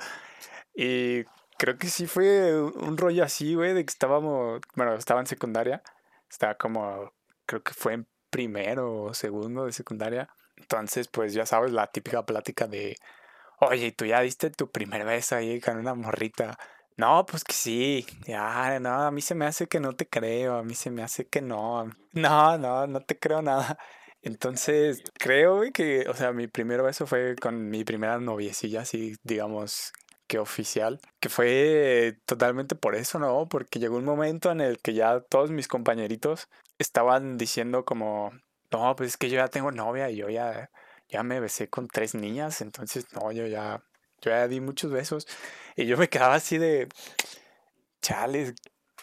y 0.75 1.25
creo 1.59 1.77
que 1.77 1.89
sí 1.89 2.07
fue 2.07 2.61
un 2.63 2.97
rollo 2.97 3.25
así, 3.25 3.55
güey, 3.55 3.75
de 3.75 3.85
que 3.85 3.91
estábamos, 3.91 4.61
bueno, 4.75 4.95
estaba 4.95 5.21
en 5.21 5.27
secundaria, 5.27 5.83
estaba 6.31 6.55
como, 6.57 7.13
creo 7.47 7.63
que 7.63 7.75
fue 7.75 7.95
en 7.95 8.07
primero 8.31 9.03
o 9.05 9.15
segundo 9.15 9.67
de 9.67 9.73
secundaria. 9.73 10.29
Entonces, 10.57 11.09
pues 11.09 11.35
ya 11.35 11.47
sabes, 11.47 11.73
la 11.73 11.89
típica 11.89 12.25
plática 12.25 12.67
de, 12.67 12.97
oye, 13.61 13.93
¿tú 13.93 14.07
ya 14.07 14.21
diste 14.21 14.51
tu 14.51 14.71
primer 14.71 15.05
beso 15.05 15.37
ahí 15.37 15.61
con 15.61 15.77
una 15.79 15.95
morrita? 15.95 16.59
No, 16.97 17.25
pues 17.27 17.45
que 17.45 17.53
sí. 17.53 18.07
Ya, 18.27 18.81
no, 18.81 18.91
a 19.05 19.11
mí 19.11 19.21
se 19.21 19.35
me 19.35 19.47
hace 19.47 19.69
que 19.69 19.81
no 19.81 19.95
te 19.95 20.09
creo, 20.09 20.57
a 20.57 20.65
mí 20.65 20.75
se 20.75 20.91
me 20.91 21.03
hace 21.03 21.27
que 21.27 21.43
no. 21.43 21.91
No, 22.13 22.59
no, 22.59 22.87
no 22.89 23.01
te 23.01 23.19
creo 23.19 23.43
nada. 23.43 23.79
Entonces, 24.23 25.03
creo, 25.15 25.63
que, 25.73 26.09
o 26.09 26.15
sea, 26.15 26.33
mi 26.33 26.49
primer 26.49 26.83
beso 26.83 27.07
fue 27.07 27.37
con 27.37 27.69
mi 27.71 27.85
primera 27.85 28.19
noviecilla, 28.19 28.81
así, 28.81 29.15
digamos, 29.23 29.93
que 30.29 30.39
oficial, 30.39 31.01
que 31.19 31.29
fue 31.29 32.19
totalmente 32.27 32.77
por 32.77 32.95
eso, 32.95 33.19
¿no? 33.19 33.49
Porque 33.49 33.81
llegó 33.81 33.97
un 33.97 34.05
momento 34.05 34.53
en 34.53 34.61
el 34.61 34.79
que 34.79 34.95
ya 34.95 35.21
todos 35.21 35.51
mis 35.51 35.67
compañeritos 35.67 36.49
estaban 36.79 37.39
diciendo 37.39 37.85
como, 37.85 38.33
no, 38.71 38.95
pues 38.95 39.11
es 39.11 39.17
que 39.17 39.31
yo 39.31 39.37
ya 39.37 39.49
tengo 39.49 39.73
novia 39.73 40.11
y 40.11 40.17
yo 40.17 40.29
ya, 40.29 40.71
ya 41.09 41.23
me 41.23 41.41
besé 41.41 41.69
con 41.69 41.89
tres 41.89 42.15
niñas, 42.15 42.61
entonces 42.61 43.07
no, 43.15 43.33
yo 43.33 43.47
ya, 43.47 43.83
yo 44.21 44.31
ya 44.31 44.47
di 44.47 44.61
muchos 44.61 44.93
besos 44.93 45.27
y 45.75 45.87
yo 45.87 45.97
me 45.97 46.09
quedaba 46.09 46.35
así 46.35 46.59
de, 46.59 46.89
chales, 48.03 48.55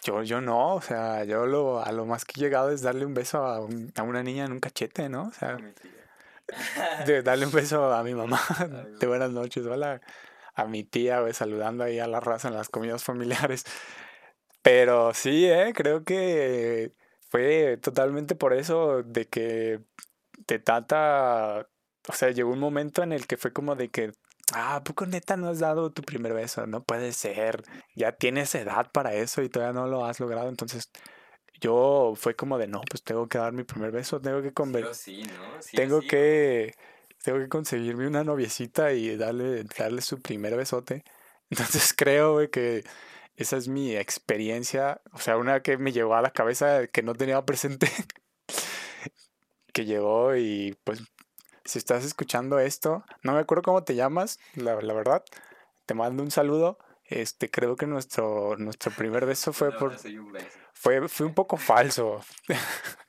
yo, 0.04 0.22
yo 0.22 0.40
no, 0.40 0.76
o 0.76 0.80
sea, 0.80 1.24
yo 1.24 1.46
lo, 1.46 1.84
a 1.84 1.90
lo 1.90 2.06
más 2.06 2.24
que 2.24 2.40
he 2.40 2.44
llegado 2.44 2.70
es 2.70 2.82
darle 2.82 3.04
un 3.04 3.14
beso 3.14 3.44
a, 3.44 3.56
a 3.56 4.02
una 4.02 4.22
niña 4.22 4.44
en 4.44 4.52
un 4.52 4.60
cachete, 4.60 5.08
¿no? 5.08 5.24
O 5.24 5.32
sea, 5.32 5.58
de 7.04 7.22
darle 7.22 7.46
un 7.46 7.52
beso 7.52 7.92
a 7.92 8.04
mi 8.04 8.14
mamá 8.14 8.40
de 9.00 9.06
buenas 9.08 9.32
noches, 9.32 9.66
hola 9.66 10.00
a 10.56 10.64
mi 10.66 10.84
tía, 10.84 11.20
güey, 11.20 11.34
saludando 11.34 11.84
ahí 11.84 11.98
a 12.00 12.08
la 12.08 12.20
raza 12.20 12.48
en 12.48 12.54
las 12.54 12.68
comidas 12.68 13.04
familiares. 13.04 13.64
Pero 14.62 15.14
sí, 15.14 15.46
eh, 15.46 15.72
creo 15.74 16.04
que 16.04 16.92
fue 17.30 17.76
totalmente 17.76 18.34
por 18.34 18.52
eso 18.52 19.02
de 19.04 19.28
que 19.28 19.80
te 20.46 20.58
tata, 20.58 21.68
o 22.08 22.12
sea, 22.12 22.30
llegó 22.30 22.50
un 22.52 22.58
momento 22.58 23.02
en 23.02 23.12
el 23.12 23.26
que 23.26 23.36
fue 23.36 23.52
como 23.52 23.76
de 23.76 23.90
que, 23.90 24.12
ah, 24.54 24.82
poco 24.84 25.06
neta 25.06 25.36
no 25.36 25.48
has 25.48 25.58
dado 25.60 25.92
tu 25.92 26.02
primer 26.02 26.32
beso? 26.34 26.66
No 26.66 26.82
puede 26.84 27.12
ser, 27.12 27.62
ya 27.94 28.12
tienes 28.12 28.54
edad 28.54 28.90
para 28.92 29.14
eso 29.14 29.42
y 29.42 29.48
todavía 29.48 29.74
no 29.80 29.86
lo 29.86 30.04
has 30.04 30.20
logrado, 30.20 30.48
entonces 30.48 30.90
yo 31.60 32.14
fue 32.16 32.34
como 32.36 32.58
de, 32.58 32.68
no, 32.68 32.80
pues 32.88 33.02
tengo 33.02 33.28
que 33.28 33.38
dar 33.38 33.52
mi 33.52 33.64
primer 33.64 33.90
beso, 33.92 34.20
tengo 34.20 34.42
que 34.42 34.52
convencer, 34.52 35.26
tengo 35.72 36.00
que 36.00 36.74
tengo 37.26 37.40
que 37.40 37.48
conseguirme 37.48 38.06
una 38.06 38.22
noviecita 38.22 38.92
y 38.92 39.16
darle, 39.16 39.64
darle 39.76 40.00
su 40.00 40.22
primer 40.22 40.54
besote. 40.54 41.02
Entonces 41.50 41.92
creo, 41.92 42.48
que 42.52 42.84
esa 43.34 43.56
es 43.56 43.66
mi 43.66 43.96
experiencia. 43.96 45.00
O 45.10 45.18
sea, 45.18 45.36
una 45.36 45.60
que 45.60 45.76
me 45.76 45.90
llegó 45.90 46.14
a 46.14 46.22
la 46.22 46.30
cabeza 46.30 46.86
que 46.86 47.02
no 47.02 47.16
tenía 47.16 47.44
presente. 47.44 47.90
que 49.72 49.84
llegó 49.84 50.36
y 50.36 50.78
pues 50.84 51.02
si 51.64 51.78
estás 51.78 52.04
escuchando 52.04 52.60
esto, 52.60 53.04
no 53.24 53.32
me 53.32 53.40
acuerdo 53.40 53.62
cómo 53.62 53.82
te 53.82 53.96
llamas, 53.96 54.38
la, 54.54 54.80
la 54.80 54.94
verdad. 54.94 55.24
Te 55.84 55.94
mando 55.94 56.22
un 56.22 56.30
saludo. 56.30 56.78
Este, 57.06 57.50
creo 57.50 57.74
que 57.74 57.88
nuestro, 57.88 58.56
nuestro 58.56 58.92
primer 58.92 59.26
beso 59.26 59.52
fue 59.52 59.76
por. 59.76 59.96
Fue, 60.74 61.08
fue 61.08 61.26
un 61.26 61.34
poco 61.34 61.56
falso. 61.56 62.20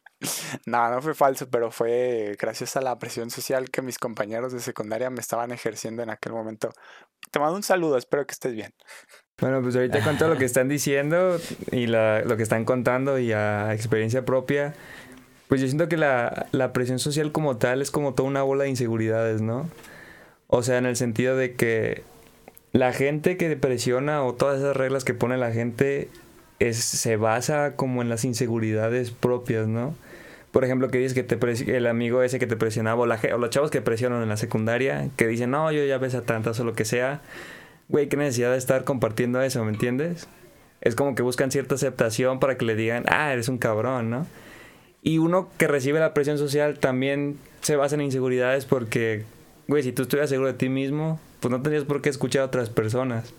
no, 0.66 0.90
no 0.90 1.02
fue 1.02 1.14
falso, 1.14 1.50
pero 1.50 1.72
fue 1.72 2.36
gracias 2.40 2.76
a 2.76 2.82
la 2.82 2.98
presión 2.98 3.30
social 3.30 3.70
que 3.70 3.82
mis 3.82 4.00
compañeros 4.00 4.52
de 4.52 4.60
secundaria 4.60 5.10
me 5.10 5.20
estaban 5.20 5.52
ejerciendo 5.52 6.04
en 6.04 6.10
aquel 6.10 6.34
momento. 6.34 6.72
Te 7.32 7.40
mando 7.40 7.56
un 7.56 7.64
saludo, 7.64 7.98
espero 7.98 8.26
que 8.26 8.34
estés 8.34 8.54
bien. 8.54 8.74
Bueno, 9.40 9.62
pues 9.62 9.76
ahorita 9.76 10.04
con 10.04 10.18
todo 10.18 10.30
lo 10.30 10.38
que 10.38 10.46
están 10.46 10.68
diciendo 10.68 11.40
y 11.72 11.88
lo 11.88 12.38
que 12.38 12.44
están 12.44 12.66
contando 12.66 13.20
y 13.20 13.32
a 13.32 13.74
experiencia 13.74 14.26
propia, 14.26 14.74
pues 15.48 15.62
yo 15.62 15.68
siento 15.68 15.88
que 15.88 15.98
la, 15.98 16.48
la 16.52 16.74
presión 16.74 17.00
social 17.00 17.32
como 17.32 17.58
tal 17.58 17.82
es 17.82 17.92
como 17.92 18.14
toda 18.14 18.28
una 18.28 18.42
bola 18.42 18.64
de 18.64 18.72
inseguridades, 18.72 19.42
¿no? 19.42 19.70
O 20.48 20.64
sea, 20.64 20.78
en 20.78 20.86
el 20.86 20.96
sentido 20.96 21.36
de 21.36 21.54
que 21.54 22.04
la 22.72 22.94
gente 22.94 23.38
que 23.38 23.56
presiona 23.56 24.24
o 24.24 24.34
todas 24.34 24.60
esas 24.60 24.76
reglas 24.76 25.04
que 25.04 25.14
pone 25.14 25.38
la 25.38 25.52
gente 25.52 26.10
es, 26.60 26.78
se 26.78 27.18
basa 27.18 27.76
como 27.76 28.02
en 28.02 28.10
las 28.10 28.26
inseguridades 28.26 29.12
propias, 29.12 29.68
¿no? 29.68 29.96
Por 30.58 30.66
ejemplo, 30.66 30.90
que 30.90 30.98
dices 30.98 31.14
que 31.14 31.22
te 31.22 31.78
el 31.78 31.86
amigo 31.86 32.24
ese 32.24 32.40
que 32.40 32.48
te 32.48 32.56
presionaba, 32.56 33.00
o, 33.00 33.06
los 33.06 33.50
chavos 33.52 33.70
que 33.70 33.80
presionan 33.80 34.24
en 34.24 34.30
la 34.30 34.38
secundaria, 34.38 35.08
que 35.16 35.28
dicen, 35.28 35.52
no, 35.52 35.72
yo 35.72 35.86
ya 35.86 36.00
ves 36.00 36.16
a 36.16 36.24
tantas 36.24 36.60
o 36.60 36.64
lo 36.64 36.74
que 36.74 36.84
sea, 36.84 37.22
güey, 37.90 38.10
qué 38.10 38.18
necesidad 38.18 38.54
de 38.54 38.58
estar 38.58 38.84
compartiendo 38.84 39.40
eso, 39.40 39.64
¿me 39.64 39.70
entiendes? 39.70 40.28
Es 40.82 40.96
como 40.96 41.14
que 41.14 41.22
buscan 41.22 41.52
cierta 41.52 41.76
aceptación 41.76 42.40
para 42.40 42.58
que 42.58 42.66
le 42.66 42.76
digan, 42.76 43.04
ah, 43.08 43.32
eres 43.32 43.50
un 43.50 43.60
cabrón, 43.60 44.10
¿no? 44.10 44.26
Y 45.04 45.20
uno 45.20 45.48
que 45.60 45.68
recibe 45.68 46.00
la 46.00 46.16
presión 46.16 46.40
social 46.40 46.80
también 46.80 47.38
se 47.62 47.76
basa 47.76 47.94
en 47.94 48.02
inseguridades 48.02 48.66
porque, 48.66 49.26
güey, 49.68 49.84
si 49.84 49.92
tú 49.92 50.02
estuvieras 50.02 50.32
seguro 50.32 50.48
de 50.48 50.58
ti 50.58 50.70
mismo, 50.70 51.20
pues 51.40 51.52
no 51.52 51.62
tendrías 51.62 51.86
por 51.86 52.02
qué 52.02 52.10
escuchar 52.10 52.42
a 52.42 52.46
otras 52.46 52.72
personas. 52.72 53.32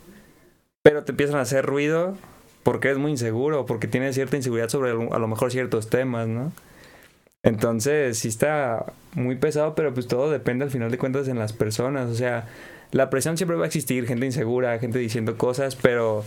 Pero 0.83 1.03
te 1.03 1.11
empiezan 1.11 1.39
a 1.39 1.41
hacer 1.41 1.67
ruido 1.67 2.17
porque 2.63 2.87
eres 2.87 3.01
muy 3.01 3.11
inseguro, 3.11 3.67
porque 3.67 3.89
tienes 3.89 4.15
cierta 4.15 4.37
inseguridad 4.37 4.69
sobre 4.69 4.93
a 4.93 5.19
lo 5.19 5.27
mejor 5.27 5.51
ciertos 5.51 5.91
temas, 5.91 6.29
¿no? 6.29 6.53
Entonces, 7.43 8.19
sí 8.19 8.29
está 8.29 8.93
muy 9.15 9.37
pesado, 9.37 9.75
pero 9.75 9.95
pues 9.95 10.07
todo 10.07 10.31
depende 10.31 10.65
al 10.65 10.71
final 10.71 10.91
de 10.91 10.99
cuentas 10.99 11.29
en 11.29 11.39
las 11.39 11.53
personas. 11.53 12.09
O 12.11 12.15
sea, 12.15 12.49
la 12.91 13.11
presión 13.11 13.37
siempre 13.37 13.57
va 13.57 13.65
a 13.65 13.67
existir, 13.67 14.07
gente 14.07 14.27
insegura, 14.27 14.79
gente 14.79 14.99
diciendo 14.99 15.37
cosas, 15.37 15.77
pero 15.77 16.25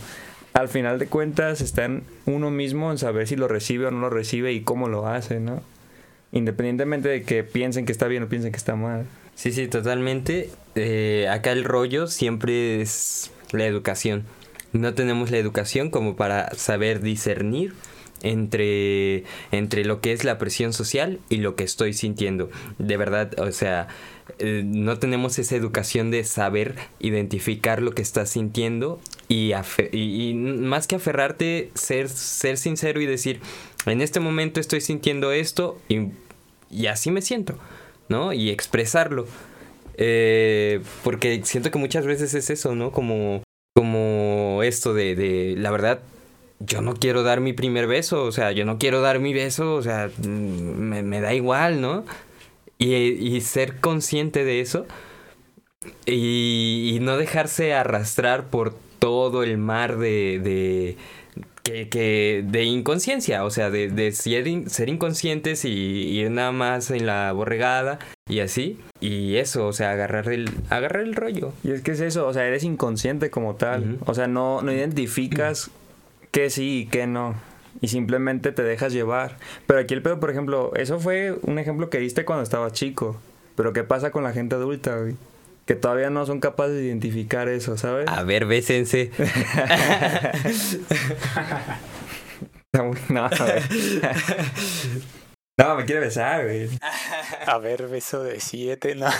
al 0.54 0.68
final 0.68 0.98
de 0.98 1.06
cuentas 1.06 1.60
está 1.60 1.84
en 1.84 2.04
uno 2.26 2.50
mismo 2.50 2.90
en 2.90 2.98
saber 2.98 3.26
si 3.26 3.36
lo 3.36 3.48
recibe 3.48 3.86
o 3.86 3.90
no 3.90 4.00
lo 4.00 4.10
recibe 4.10 4.52
y 4.52 4.62
cómo 4.62 4.88
lo 4.88 5.06
hace, 5.06 5.40
¿no? 5.40 5.62
Independientemente 6.30 7.08
de 7.08 7.22
que 7.22 7.44
piensen 7.44 7.84
que 7.84 7.92
está 7.92 8.06
bien 8.06 8.22
o 8.22 8.28
piensen 8.28 8.52
que 8.52 8.58
está 8.58 8.74
mal. 8.74 9.06
Sí, 9.34 9.52
sí, 9.52 9.68
totalmente. 9.68 10.50
Eh, 10.74 11.28
acá 11.30 11.52
el 11.52 11.64
rollo 11.64 12.06
siempre 12.06 12.80
es 12.80 13.30
la 13.50 13.66
educación. 13.66 14.24
No 14.72 14.94
tenemos 14.94 15.30
la 15.30 15.38
educación 15.38 15.90
como 15.90 16.16
para 16.16 16.54
saber 16.54 17.00
discernir 17.00 17.74
entre, 18.22 19.24
entre 19.50 19.84
lo 19.84 20.00
que 20.00 20.12
es 20.12 20.24
la 20.24 20.38
presión 20.38 20.72
social 20.72 21.20
y 21.28 21.36
lo 21.36 21.56
que 21.56 21.64
estoy 21.64 21.92
sintiendo. 21.92 22.50
De 22.78 22.96
verdad, 22.96 23.38
o 23.38 23.52
sea, 23.52 23.88
eh, 24.38 24.62
no 24.64 24.98
tenemos 24.98 25.38
esa 25.38 25.56
educación 25.56 26.10
de 26.10 26.24
saber 26.24 26.76
identificar 27.00 27.82
lo 27.82 27.92
que 27.92 28.02
estás 28.02 28.30
sintiendo 28.30 29.00
y, 29.28 29.52
más 30.34 30.86
que 30.86 30.96
aferrarte, 30.96 31.70
ser, 31.74 32.08
ser 32.08 32.56
sincero 32.56 33.00
y 33.00 33.06
decir, 33.06 33.40
en 33.86 34.00
este 34.00 34.20
momento 34.20 34.60
estoy 34.60 34.80
sintiendo 34.80 35.32
esto 35.32 35.78
y, 35.88 36.08
y 36.70 36.86
así 36.86 37.10
me 37.10 37.22
siento, 37.22 37.58
¿no? 38.08 38.32
Y 38.32 38.50
expresarlo. 38.50 39.26
Eh, 39.96 40.80
porque 41.04 41.42
siento 41.44 41.70
que 41.70 41.78
muchas 41.78 42.06
veces 42.06 42.34
es 42.34 42.50
eso, 42.50 42.74
¿no? 42.74 42.92
Como, 42.92 43.42
como 43.74 44.62
esto 44.62 44.94
de, 44.94 45.14
de, 45.14 45.54
la 45.56 45.70
verdad, 45.70 46.00
yo 46.66 46.80
no 46.80 46.94
quiero 46.94 47.22
dar 47.22 47.40
mi 47.40 47.52
primer 47.52 47.86
beso, 47.86 48.24
o 48.24 48.32
sea, 48.32 48.52
yo 48.52 48.64
no 48.64 48.78
quiero 48.78 49.00
dar 49.00 49.18
mi 49.18 49.32
beso, 49.32 49.74
o 49.74 49.82
sea, 49.82 50.10
mm, 50.18 50.28
me, 50.28 51.20
da 51.20 51.34
igual, 51.34 51.80
¿no? 51.80 52.04
Y, 52.78 53.40
ser 53.42 53.80
consciente 53.80 54.44
de 54.44 54.60
eso 54.60 54.86
y, 56.04 56.98
no 57.00 57.16
dejarse 57.16 57.74
arrastrar 57.74 58.46
por 58.50 58.74
todo 58.98 59.42
el 59.42 59.56
mar 59.58 59.98
de, 59.98 60.96
que, 61.62 61.88
que 61.88 62.44
de 62.46 62.64
inconsciencia, 62.64 63.44
o 63.44 63.50
sea, 63.50 63.70
de, 63.70 63.88
de 63.88 64.12
ser, 64.12 64.46
in- 64.46 64.68
ser 64.68 64.88
inconscientes 64.88 65.64
y 65.64 65.70
ir 65.70 66.30
nada 66.30 66.52
más 66.52 66.90
en 66.90 67.06
la 67.06 67.32
borregada 67.32 67.98
y 68.28 68.40
así. 68.40 68.78
Y 69.00 69.36
eso, 69.36 69.66
o 69.66 69.72
sea, 69.72 69.92
agarrar 69.92 70.28
el, 70.28 70.50
agarrar 70.70 71.02
el 71.02 71.14
rollo. 71.14 71.52
Y 71.64 71.70
es 71.72 71.82
que 71.82 71.92
es 71.92 72.00
eso, 72.00 72.26
o 72.26 72.32
sea, 72.32 72.46
eres 72.46 72.64
inconsciente 72.64 73.30
como 73.30 73.54
tal. 73.56 73.98
O 74.06 74.14
sea, 74.14 74.26
no, 74.26 74.62
no 74.62 74.72
identificas 74.72 75.70
qué 76.32 76.50
sí 76.50 76.80
y 76.80 76.86
qué 76.86 77.06
no. 77.06 77.36
Y 77.80 77.88
simplemente 77.88 78.50
te 78.50 78.62
dejas 78.64 78.92
llevar. 78.92 79.38
Pero 79.66 79.80
aquí 79.80 79.94
el 79.94 80.02
pedo, 80.02 80.18
por 80.18 80.30
ejemplo, 80.30 80.72
eso 80.74 80.98
fue 80.98 81.38
un 81.42 81.58
ejemplo 81.58 81.88
que 81.90 81.98
diste 81.98 82.24
cuando 82.24 82.42
estabas 82.42 82.72
chico. 82.72 83.20
Pero 83.54 83.72
¿qué 83.72 83.84
pasa 83.84 84.10
con 84.10 84.24
la 84.24 84.32
gente 84.32 84.56
adulta, 84.56 84.96
güey? 84.96 85.14
Que 85.66 85.76
todavía 85.76 86.10
no 86.10 86.26
son 86.26 86.40
capaces 86.40 86.74
de 86.74 86.84
identificar 86.84 87.48
eso, 87.48 87.76
¿sabes? 87.76 88.08
A 88.08 88.24
ver, 88.24 88.46
bésense. 88.46 89.12
No, 93.08 93.28
no, 95.58 95.76
me 95.76 95.84
quiere 95.84 96.00
besar, 96.00 96.44
güey. 96.44 96.70
A 97.46 97.58
ver, 97.58 97.86
beso 97.88 98.22
de 98.22 98.40
siete, 98.40 98.94
no. 98.94 99.10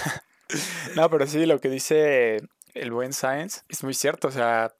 No, 0.96 1.10
pero 1.10 1.26
sí, 1.26 1.44
lo 1.44 1.60
que 1.60 1.68
dice 1.68 2.40
el 2.72 2.90
buen 2.90 3.12
Science 3.12 3.60
es 3.68 3.84
muy 3.84 3.92
cierto. 3.92 4.28
O 4.28 4.30
sea, 4.30 4.72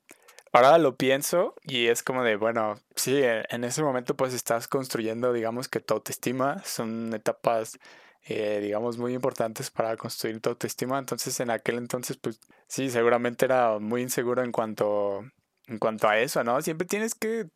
ahora 0.53 0.79
lo 0.79 0.97
pienso 0.97 1.55
y 1.63 1.89
es 1.89 2.03
como 2.03 2.23
de, 2.25 2.37
bueno, 2.37 2.77
sí, 2.97 3.23
en 3.23 3.45
en 3.51 3.65
ese 3.65 3.83
momento 3.83 4.17
pues 4.17 4.35
estás 4.35 4.69
construyendo, 4.69 5.33
digamos 5.33 5.69
que 5.69 5.81
tu 5.81 5.95
autoestima. 5.95 6.63
Son 6.65 7.13
etapas, 7.15 7.79
eh, 8.25 8.61
digamos, 8.63 8.99
muy 8.99 9.15
importantes 9.15 9.71
para 9.71 9.97
construir 9.97 10.41
tu 10.41 10.51
autoestima. 10.51 10.99
Entonces, 10.99 11.39
en 11.41 11.51
aquel 11.51 11.79
entonces, 11.79 12.17
pues 12.19 12.41
sí, 12.69 12.91
seguramente 12.91 13.45
era 13.47 13.79
muy 13.79 14.03
inseguro 14.03 14.43
en 14.43 14.53
cuanto, 14.53 15.21
en 15.67 15.79
cuanto 15.79 16.09
a 16.09 16.19
eso, 16.19 16.45
¿no? 16.45 16.61
Siempre 16.63 16.87
tienes 16.87 17.15
que 17.15 17.49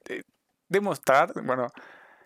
demostrar, 0.68 1.32
bueno, 1.44 1.68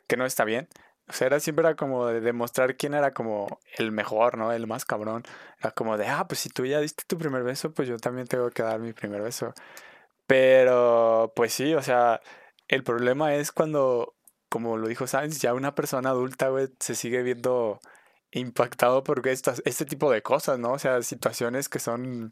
que 0.09 0.17
no 0.17 0.27
está 0.27 0.45
bien. 0.45 0.69
O 1.09 1.13
sea, 1.13 1.27
era, 1.27 1.41
siempre 1.41 1.67
era 1.67 1.75
como 1.77 2.07
de 2.07 2.21
demostrar 2.21 2.77
quién 2.77 2.95
era 2.95 3.13
como 3.13 3.61
el 3.79 3.91
mejor, 3.93 4.39
¿no? 4.39 4.53
El 4.53 4.67
más 4.67 4.85
cabrón. 4.85 5.25
Era 5.61 5.73
como 5.73 5.97
de, 5.99 6.07
ah, 6.09 6.27
pues 6.29 6.41
si 6.41 6.49
tú 6.51 6.65
ya 6.67 6.81
diste 6.81 7.05
tu 7.07 7.19
primer 7.19 7.43
beso, 7.43 7.73
pues 7.73 7.89
yo 7.89 7.97
también 7.99 8.27
tengo 8.29 8.51
que 8.51 8.63
dar 8.63 8.79
mi 8.81 8.93
primer 8.93 9.23
beso. 9.23 9.53
Pero, 10.31 11.33
pues 11.35 11.53
sí, 11.53 11.75
o 11.75 11.83
sea, 11.83 12.21
el 12.69 12.85
problema 12.85 13.35
es 13.35 13.51
cuando, 13.51 14.15
como 14.49 14.77
lo 14.77 14.87
dijo 14.87 15.09
Sainz, 15.09 15.41
ya 15.41 15.55
una 15.55 15.75
persona 15.75 16.11
adulta, 16.11 16.51
güey, 16.51 16.69
se 16.79 16.95
sigue 16.95 17.25
viendo 17.25 17.81
impactado 18.31 19.03
por 19.03 19.27
estas, 19.27 19.61
este 19.65 19.87
tipo 19.87 20.09
de 20.13 20.23
cosas, 20.23 20.61
¿no? 20.61 20.71
O 20.75 20.79
sea, 20.79 21.03
situaciones 21.03 21.69
que 21.69 21.81
son 21.81 22.31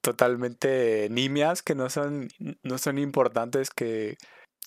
totalmente 0.00 1.08
nimias, 1.10 1.62
que 1.62 1.74
no 1.74 1.90
son, 1.90 2.28
no 2.62 2.78
son 2.78 2.96
importantes, 2.98 3.68
que, 3.68 4.16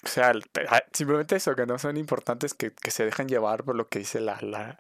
o 0.04 0.08
sea, 0.08 0.34
ah, 0.70 0.84
simplemente 0.94 1.36
eso, 1.38 1.56
que 1.56 1.66
no 1.66 1.80
son 1.80 1.98
importantes, 1.98 2.54
que, 2.54 2.74
que 2.74 2.92
se 2.92 3.06
dejan 3.06 3.28
llevar 3.28 3.64
por 3.64 3.76
lo 3.76 3.90
que 3.90 4.00
dice 4.00 4.20
la, 4.20 4.38
la, 4.42 4.78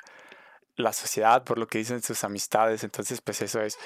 la 0.75 0.93
sociedad, 0.93 1.43
por 1.43 1.57
lo 1.57 1.67
que 1.67 1.79
dicen 1.79 2.01
sus 2.03 2.23
amistades. 2.23 2.83
Entonces, 2.83 3.21
pues 3.21 3.41
eso 3.41 3.61
es 3.61 3.77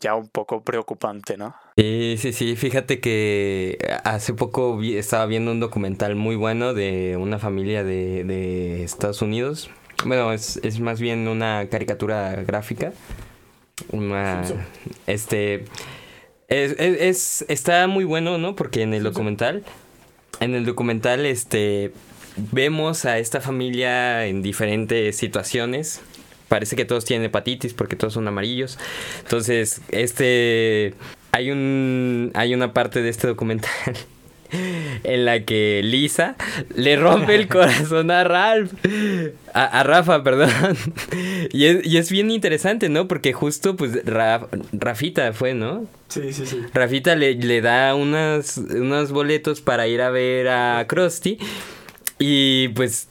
ya 0.00 0.14
un 0.14 0.28
poco 0.28 0.62
preocupante, 0.62 1.36
¿no? 1.36 1.54
Sí, 1.76 2.16
sí, 2.18 2.32
sí. 2.32 2.56
Fíjate 2.56 3.00
que 3.00 3.78
hace 4.04 4.34
poco 4.34 4.76
vi- 4.76 4.96
estaba 4.96 5.26
viendo 5.26 5.50
un 5.52 5.60
documental 5.60 6.14
muy 6.16 6.36
bueno 6.36 6.74
de 6.74 7.16
una 7.18 7.38
familia 7.38 7.84
de, 7.84 8.24
de 8.24 8.82
Estados 8.84 9.22
Unidos. 9.22 9.70
Bueno, 10.04 10.32
es, 10.32 10.58
es 10.62 10.80
más 10.80 11.00
bien 11.00 11.28
una 11.28 11.68
caricatura 11.70 12.34
gráfica. 12.46 12.92
Una. 13.92 14.42
Este. 15.06 15.64
Es, 16.48 16.72
es- 16.78 17.00
es- 17.00 17.44
está 17.48 17.86
muy 17.86 18.04
bueno, 18.04 18.38
¿no? 18.38 18.56
Porque 18.56 18.82
en 18.82 18.94
el 18.94 19.02
documental. 19.02 19.64
En 20.40 20.54
el 20.54 20.64
documental, 20.64 21.26
este. 21.26 21.92
Vemos 22.52 23.04
a 23.04 23.18
esta 23.18 23.40
familia 23.40 24.26
en 24.26 24.40
diferentes 24.42 25.16
situaciones. 25.16 26.00
Parece 26.50 26.74
que 26.76 26.84
todos 26.84 27.04
tienen 27.06 27.24
hepatitis 27.26 27.72
porque 27.72 27.94
todos 27.96 28.12
son 28.12 28.26
amarillos. 28.28 28.78
Entonces, 29.22 29.80
este. 29.90 30.92
Hay 31.32 31.50
un. 31.50 32.32
Hay 32.34 32.52
una 32.52 32.74
parte 32.74 33.00
de 33.02 33.08
este 33.08 33.26
documental. 33.28 33.70
En 35.04 35.26
la 35.26 35.44
que 35.44 35.80
Lisa 35.84 36.34
le 36.74 36.96
rompe 36.96 37.36
el 37.36 37.46
corazón 37.56 38.10
a 38.10 38.24
Ralph. 38.24 38.72
A, 39.54 39.64
a 39.78 39.84
Rafa, 39.84 40.24
perdón. 40.24 40.50
Y 41.52 41.66
es, 41.66 41.86
y 41.86 41.98
es 41.98 42.10
bien 42.10 42.32
interesante, 42.32 42.88
¿no? 42.88 43.06
Porque 43.06 43.32
justo, 43.32 43.76
pues, 43.76 44.04
Ra- 44.04 44.48
Rafita 44.72 45.32
fue, 45.34 45.54
¿no? 45.54 45.86
Sí, 46.08 46.32
sí, 46.32 46.46
sí. 46.46 46.62
Rafita 46.74 47.14
le, 47.14 47.34
le 47.36 47.60
da 47.60 47.94
unas, 47.94 48.56
unos 48.58 49.12
boletos 49.12 49.60
para 49.60 49.86
ir 49.86 50.00
a 50.02 50.10
ver 50.10 50.48
a 50.48 50.84
Krusty. 50.88 51.38
Y 52.18 52.68
pues, 52.70 53.06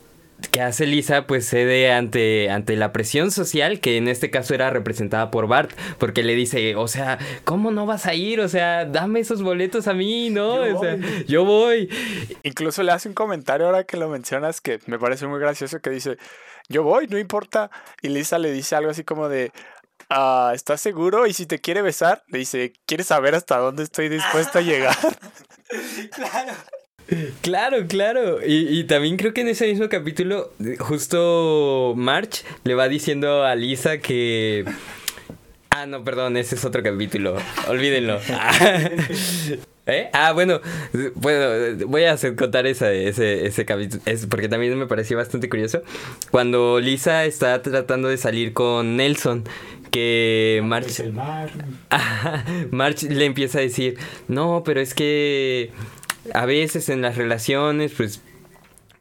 ¿qué 0.50 0.60
hace 0.62 0.86
Lisa? 0.86 1.26
Pues 1.26 1.48
cede 1.48 1.92
ante, 1.92 2.50
ante 2.50 2.76
la 2.76 2.92
presión 2.92 3.30
social, 3.30 3.80
que 3.80 3.96
en 3.96 4.08
este 4.08 4.30
caso 4.30 4.54
era 4.54 4.70
representada 4.70 5.30
por 5.30 5.46
Bart. 5.46 5.70
Porque 5.98 6.22
le 6.22 6.34
dice, 6.34 6.76
o 6.76 6.88
sea, 6.88 7.18
¿cómo 7.44 7.70
no 7.70 7.86
vas 7.86 8.06
a 8.06 8.14
ir? 8.14 8.40
O 8.40 8.48
sea, 8.48 8.84
dame 8.84 9.20
esos 9.20 9.42
boletos 9.42 9.88
a 9.88 9.94
mí, 9.94 10.30
¿no? 10.30 10.66
Yo 10.66 10.78
o 10.78 10.82
sea, 10.82 10.96
voy. 10.96 11.24
yo 11.26 11.44
voy. 11.44 11.88
Incluso 12.42 12.82
le 12.82 12.92
hace 12.92 13.08
un 13.08 13.14
comentario 13.14 13.66
ahora 13.66 13.84
que 13.84 13.96
lo 13.96 14.08
mencionas 14.08 14.60
que 14.60 14.78
me 14.86 14.98
parece 14.98 15.26
muy 15.26 15.40
gracioso 15.40 15.80
que 15.80 15.90
dice, 15.90 16.16
yo 16.68 16.82
voy, 16.82 17.06
no 17.08 17.18
importa. 17.18 17.70
Y 18.02 18.08
Lisa 18.08 18.38
le 18.38 18.52
dice 18.52 18.76
algo 18.76 18.90
así 18.90 19.04
como 19.04 19.28
de, 19.28 19.52
"Ah, 20.08 20.52
¿estás 20.54 20.80
seguro? 20.80 21.26
Y 21.26 21.32
si 21.32 21.46
te 21.46 21.58
quiere 21.60 21.82
besar, 21.82 22.22
le 22.28 22.38
dice, 22.38 22.72
¿quieres 22.86 23.06
saber 23.08 23.34
hasta 23.34 23.58
dónde 23.58 23.82
estoy 23.82 24.08
dispuesto 24.08 24.58
a 24.58 24.62
llegar? 24.62 24.96
Claro, 26.12 26.52
claro. 27.88 28.38
Y, 28.46 28.78
y 28.78 28.84
también 28.84 29.16
creo 29.16 29.32
que 29.32 29.42
en 29.42 29.48
ese 29.48 29.66
mismo 29.66 29.88
capítulo, 29.88 30.52
justo 30.78 31.94
March 31.96 32.44
le 32.64 32.74
va 32.74 32.88
diciendo 32.88 33.44
a 33.44 33.54
Lisa 33.54 33.98
que. 33.98 34.64
Ah, 35.70 35.86
no, 35.86 36.04
perdón, 36.04 36.36
ese 36.36 36.56
es 36.56 36.64
otro 36.64 36.82
capítulo. 36.82 37.36
Olvídenlo. 37.68 38.18
¿Eh? 39.86 40.08
Ah, 40.12 40.32
bueno, 40.32 40.60
bueno, 41.14 41.86
voy 41.86 42.04
a 42.04 42.12
hacer 42.12 42.36
contar 42.36 42.66
esa, 42.66 42.92
ese, 42.92 43.46
ese 43.46 43.64
capítulo, 43.64 44.02
es 44.06 44.26
porque 44.26 44.48
también 44.48 44.78
me 44.78 44.86
pareció 44.86 45.16
bastante 45.16 45.48
curioso. 45.48 45.82
Cuando 46.30 46.78
Lisa 46.80 47.24
está 47.24 47.60
tratando 47.62 48.08
de 48.08 48.16
salir 48.16 48.52
con 48.52 48.96
Nelson, 48.96 49.44
que 49.90 50.60
March... 50.64 51.02
March 52.70 53.02
le 53.08 53.24
empieza 53.24 53.58
a 53.58 53.62
decir, 53.62 53.98
no, 54.28 54.62
pero 54.64 54.80
es 54.80 54.94
que 54.94 55.70
a 56.34 56.46
veces 56.46 56.88
en 56.88 57.02
las 57.02 57.16
relaciones, 57.16 57.92
pues, 57.96 58.20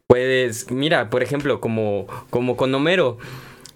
puedes, 0.07 0.71
mira, 0.71 1.09
por 1.09 1.23
ejemplo, 1.23 1.59
como, 1.59 2.07
como 2.29 2.57
con 2.57 2.73
Homero. 2.73 3.17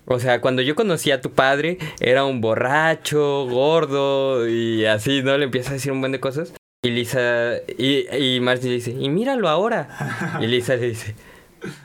O 0.06 0.20
sea, 0.20 0.42
cuando 0.42 0.62
yo 0.62 0.76
conocí 0.76 1.12
a 1.12 1.22
tu 1.22 1.32
padre, 1.32 1.78
era 2.00 2.26
un 2.26 2.42
borracho, 2.42 3.46
gordo 3.46 4.48
y 4.50 4.86
así, 4.86 5.22
¿no? 5.22 5.38
Le 5.38 5.46
empieza 5.46 5.72
a 5.72 5.74
decir 5.74 5.92
un 5.92 6.02
buen 6.02 6.12
de 6.12 6.20
cosas. 6.20 6.54
Y 6.84 6.90
Lisa, 6.90 7.58
y, 7.78 8.14
y 8.14 8.40
March 8.42 8.64
le 8.64 8.72
dice, 8.72 8.92
y 8.92 9.10
míralo 9.10 9.48
ahora. 9.48 10.40
Y 10.42 10.48
Lisa 10.48 10.76
le 10.76 10.90
dice, 10.90 11.16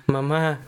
mamá, 0.07 0.61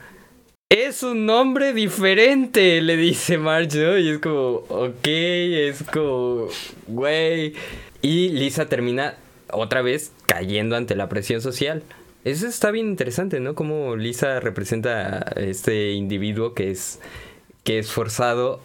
es 0.70 1.03
un 1.03 1.26
nombre 1.26 1.72
diferente, 1.72 2.80
le 2.80 2.97
dice 2.97 3.38
Marge, 3.38 3.78
¿no? 3.78 3.99
Y 3.99 4.11
es 4.11 4.18
como, 4.20 4.62
ok, 4.68 5.05
es 5.05 5.82
como, 5.93 6.47
güey. 6.86 7.55
Y 8.03 8.28
Lisa 8.28 8.66
termina 8.66 9.16
otra 9.53 9.82
vez 9.82 10.12
cayendo 10.26 10.76
ante 10.76 10.94
la 10.96 11.09
presión 11.09 11.40
social. 11.40 11.82
Eso 12.24 12.46
está 12.46 12.70
bien 12.70 12.88
interesante, 12.88 13.40
¿no? 13.40 13.55
Como 13.55 13.96
Lisa 13.96 14.40
representa 14.40 15.18
a 15.18 15.40
este 15.40 15.92
individuo 15.92 16.55
que 16.55 16.70
es, 16.70 17.01
que 17.64 17.78
es 17.78 17.90
forzado 17.90 18.61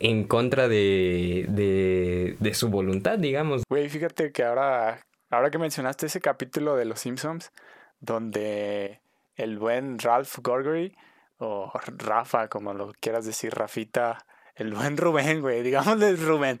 en 0.00 0.24
contra 0.24 0.68
de, 0.68 1.46
de, 1.48 2.36
de 2.38 2.54
su 2.54 2.68
voluntad, 2.68 3.18
digamos. 3.18 3.62
Güey, 3.68 3.88
fíjate 3.88 4.32
que 4.32 4.44
ahora, 4.44 5.00
ahora 5.30 5.50
que 5.50 5.58
mencionaste 5.58 6.06
ese 6.06 6.20
capítulo 6.20 6.76
de 6.76 6.84
Los 6.84 7.00
Simpsons, 7.00 7.52
donde 8.00 9.00
el 9.36 9.58
buen 9.58 9.98
Ralph 9.98 10.38
Gorgory, 10.42 10.96
o 11.38 11.72
Rafa, 11.96 12.48
como 12.48 12.74
lo 12.74 12.92
quieras 13.00 13.24
decir, 13.24 13.54
Rafita, 13.54 14.26
el 14.54 14.74
buen 14.74 14.96
Rubén, 14.96 15.40
güey, 15.40 15.62
digámosle 15.62 16.16
Rubén. 16.16 16.60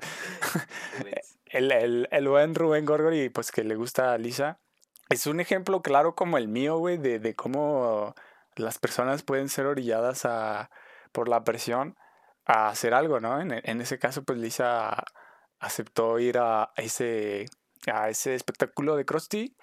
El, 1.50 1.72
el, 1.72 2.08
el 2.10 2.28
buen 2.28 2.54
Rubén 2.54 2.84
Gorgory, 2.84 3.28
pues 3.28 3.52
que 3.52 3.64
le 3.64 3.74
gusta 3.74 4.12
a 4.12 4.18
Lisa, 4.18 4.60
es 5.08 5.26
un 5.26 5.40
ejemplo 5.40 5.82
claro 5.82 6.14
como 6.14 6.38
el 6.38 6.48
mío, 6.48 6.78
güey, 6.78 6.96
de, 6.96 7.18
de 7.18 7.34
cómo 7.34 8.14
las 8.56 8.78
personas 8.78 9.22
pueden 9.22 9.48
ser 9.48 9.66
orilladas 9.66 10.24
a, 10.24 10.70
por 11.12 11.28
la 11.28 11.44
presión 11.44 11.96
a 12.46 12.68
hacer 12.68 12.94
algo, 12.94 13.20
¿no? 13.20 13.40
En, 13.40 13.52
en 13.52 13.80
ese 13.80 13.98
caso, 13.98 14.22
pues 14.22 14.38
Lisa 14.38 15.04
aceptó 15.58 16.18
ir 16.18 16.38
a 16.38 16.72
ese, 16.76 17.46
a 17.92 18.08
ese 18.08 18.34
espectáculo 18.34 18.96
de 18.96 19.04
Krusty. 19.04 19.56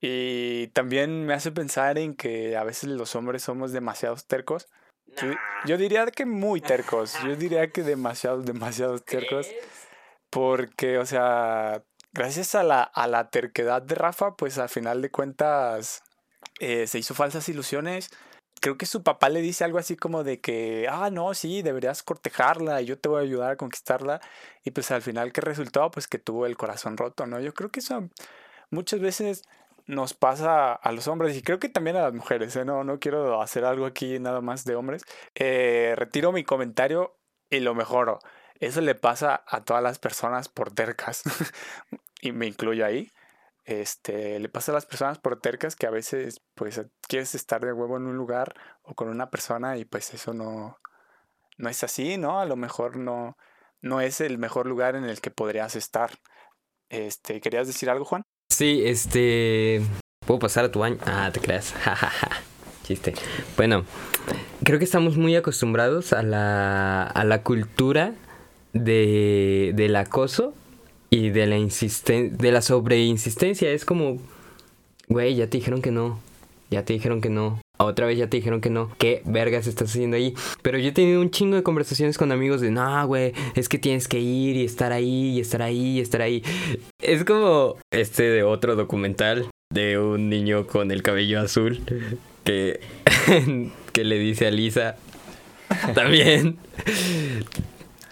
Y 0.00 0.68
también 0.68 1.26
me 1.26 1.34
hace 1.34 1.52
pensar 1.52 1.98
en 1.98 2.14
que 2.14 2.56
a 2.56 2.64
veces 2.64 2.88
los 2.90 3.14
hombres 3.16 3.42
somos 3.42 3.72
demasiados 3.72 4.26
tercos. 4.26 4.68
Yo, 5.20 5.32
yo 5.66 5.76
diría 5.76 6.06
que 6.06 6.24
muy 6.24 6.60
tercos. 6.60 7.16
Yo 7.24 7.36
diría 7.36 7.70
que 7.70 7.82
demasiados, 7.82 8.44
demasiados 8.44 9.04
tercos. 9.04 9.46
Porque, 10.30 10.98
o 10.98 11.06
sea, 11.06 11.82
gracias 12.12 12.54
a 12.54 12.62
la, 12.62 12.82
a 12.82 13.06
la 13.08 13.30
terquedad 13.30 13.82
de 13.82 13.94
Rafa, 13.94 14.36
pues 14.36 14.58
al 14.58 14.68
final 14.68 15.02
de 15.02 15.10
cuentas 15.10 16.02
eh, 16.60 16.86
se 16.86 16.98
hizo 16.98 17.14
falsas 17.14 17.48
ilusiones. 17.48 18.10
Creo 18.60 18.76
que 18.78 18.86
su 18.86 19.02
papá 19.02 19.30
le 19.30 19.40
dice 19.40 19.64
algo 19.64 19.78
así 19.78 19.96
como 19.96 20.22
de 20.24 20.40
que, 20.40 20.86
ah, 20.90 21.10
no, 21.10 21.32
sí, 21.34 21.62
deberías 21.62 22.02
cortejarla 22.02 22.82
yo 22.82 22.98
te 22.98 23.08
voy 23.08 23.20
a 23.20 23.22
ayudar 23.22 23.52
a 23.52 23.56
conquistarla. 23.56 24.20
Y 24.64 24.70
pues 24.72 24.90
al 24.90 25.02
final, 25.02 25.32
¿qué 25.32 25.40
resultó? 25.40 25.90
Pues 25.90 26.08
que 26.08 26.18
tuvo 26.18 26.46
el 26.46 26.56
corazón 26.56 26.96
roto, 26.96 27.26
¿no? 27.26 27.40
Yo 27.40 27.54
creo 27.54 27.70
que 27.70 27.80
eso 27.80 28.08
muchas 28.70 29.00
veces 29.00 29.42
nos 29.86 30.14
pasa 30.14 30.72
a 30.74 30.92
los 30.92 31.08
hombres 31.08 31.36
y 31.36 31.42
creo 31.42 31.58
que 31.58 31.68
también 31.68 31.96
a 31.96 32.02
las 32.02 32.14
mujeres, 32.14 32.54
¿eh? 32.56 32.64
no, 32.64 32.84
no 32.84 32.98
quiero 33.00 33.42
hacer 33.42 33.64
algo 33.64 33.86
aquí 33.86 34.18
nada 34.20 34.40
más 34.40 34.64
de 34.64 34.76
hombres. 34.76 35.04
Eh, 35.34 35.94
retiro 35.96 36.32
mi 36.32 36.44
comentario 36.44 37.16
y 37.50 37.60
lo 37.60 37.74
mejoro. 37.74 38.20
Eso 38.60 38.80
le 38.80 38.94
pasa 38.94 39.42
a 39.46 39.64
todas 39.64 39.82
las 39.82 39.98
personas 39.98 40.48
por 40.48 40.72
tercas 40.72 41.22
y 42.20 42.32
me 42.32 42.46
incluyo 42.46 42.86
ahí 42.86 43.10
este, 43.70 44.40
le 44.40 44.48
pasa 44.48 44.72
a 44.72 44.74
las 44.74 44.86
personas 44.86 45.18
por 45.18 45.40
tercas 45.40 45.76
que 45.76 45.86
a 45.86 45.90
veces 45.90 46.42
pues 46.54 46.82
quieres 47.06 47.34
estar 47.34 47.64
de 47.64 47.72
huevo 47.72 47.96
en 47.96 48.06
un 48.06 48.16
lugar 48.16 48.54
o 48.82 48.94
con 48.94 49.08
una 49.08 49.30
persona 49.30 49.76
y 49.76 49.84
pues 49.84 50.12
eso 50.12 50.34
no, 50.34 50.78
no 51.56 51.68
es 51.68 51.84
así, 51.84 52.16
¿no? 52.16 52.40
A 52.40 52.46
lo 52.46 52.56
mejor 52.56 52.96
no, 52.96 53.36
no 53.80 54.00
es 54.00 54.20
el 54.20 54.38
mejor 54.38 54.66
lugar 54.66 54.96
en 54.96 55.04
el 55.04 55.20
que 55.20 55.30
podrías 55.30 55.76
estar. 55.76 56.10
Este, 56.88 57.40
¿querías 57.40 57.66
decir 57.66 57.90
algo, 57.90 58.04
Juan? 58.04 58.22
Sí, 58.48 58.82
este, 58.84 59.82
puedo 60.26 60.40
pasar 60.40 60.64
a 60.64 60.72
tu 60.72 60.80
baño. 60.80 60.98
Ah, 61.06 61.30
te 61.32 61.40
creas. 61.40 61.72
Chiste. 62.82 63.14
Bueno, 63.56 63.84
creo 64.64 64.80
que 64.80 64.84
estamos 64.84 65.16
muy 65.16 65.36
acostumbrados 65.36 66.12
a 66.12 66.24
la, 66.24 67.04
a 67.04 67.24
la 67.24 67.44
cultura 67.44 68.14
de, 68.72 69.72
del 69.74 69.96
acoso 69.96 70.54
y 71.10 71.30
de 71.30 71.46
la 71.46 71.58
insisten 71.58 72.36
de 72.36 72.52
la 72.52 72.62
sobreinsistencia. 72.62 73.70
Es 73.70 73.84
como, 73.84 74.18
güey, 75.08 75.34
ya 75.34 75.48
te 75.48 75.58
dijeron 75.58 75.82
que 75.82 75.90
no. 75.90 76.20
Ya 76.70 76.84
te 76.84 76.92
dijeron 76.92 77.20
que 77.20 77.30
no. 77.30 77.60
Otra 77.78 78.06
vez 78.06 78.18
ya 78.18 78.28
te 78.28 78.36
dijeron 78.36 78.60
que 78.60 78.70
no. 78.70 78.92
¿Qué 78.98 79.22
vergas 79.24 79.66
estás 79.66 79.90
haciendo 79.90 80.16
ahí? 80.16 80.34
Pero 80.62 80.78
yo 80.78 80.90
he 80.90 80.92
tenido 80.92 81.20
un 81.20 81.30
chingo 81.30 81.56
de 81.56 81.62
conversaciones 81.62 82.16
con 82.16 82.30
amigos 82.30 82.60
de, 82.60 82.70
no, 82.70 83.06
güey, 83.06 83.32
es 83.56 83.68
que 83.68 83.78
tienes 83.78 84.06
que 84.06 84.20
ir 84.20 84.56
y 84.56 84.64
estar 84.64 84.92
ahí 84.92 85.30
y 85.30 85.40
estar 85.40 85.62
ahí 85.62 85.98
y 85.98 86.00
estar 86.00 86.22
ahí. 86.22 86.44
Es 87.00 87.24
como 87.24 87.76
este 87.90 88.24
de 88.24 88.42
otro 88.44 88.76
documental 88.76 89.48
de 89.72 89.98
un 89.98 90.28
niño 90.28 90.66
con 90.66 90.90
el 90.90 91.02
cabello 91.02 91.40
azul 91.40 91.80
que, 92.44 92.80
que 93.92 94.04
le 94.04 94.18
dice 94.18 94.46
a 94.46 94.50
Lisa 94.50 94.96
también 95.94 96.58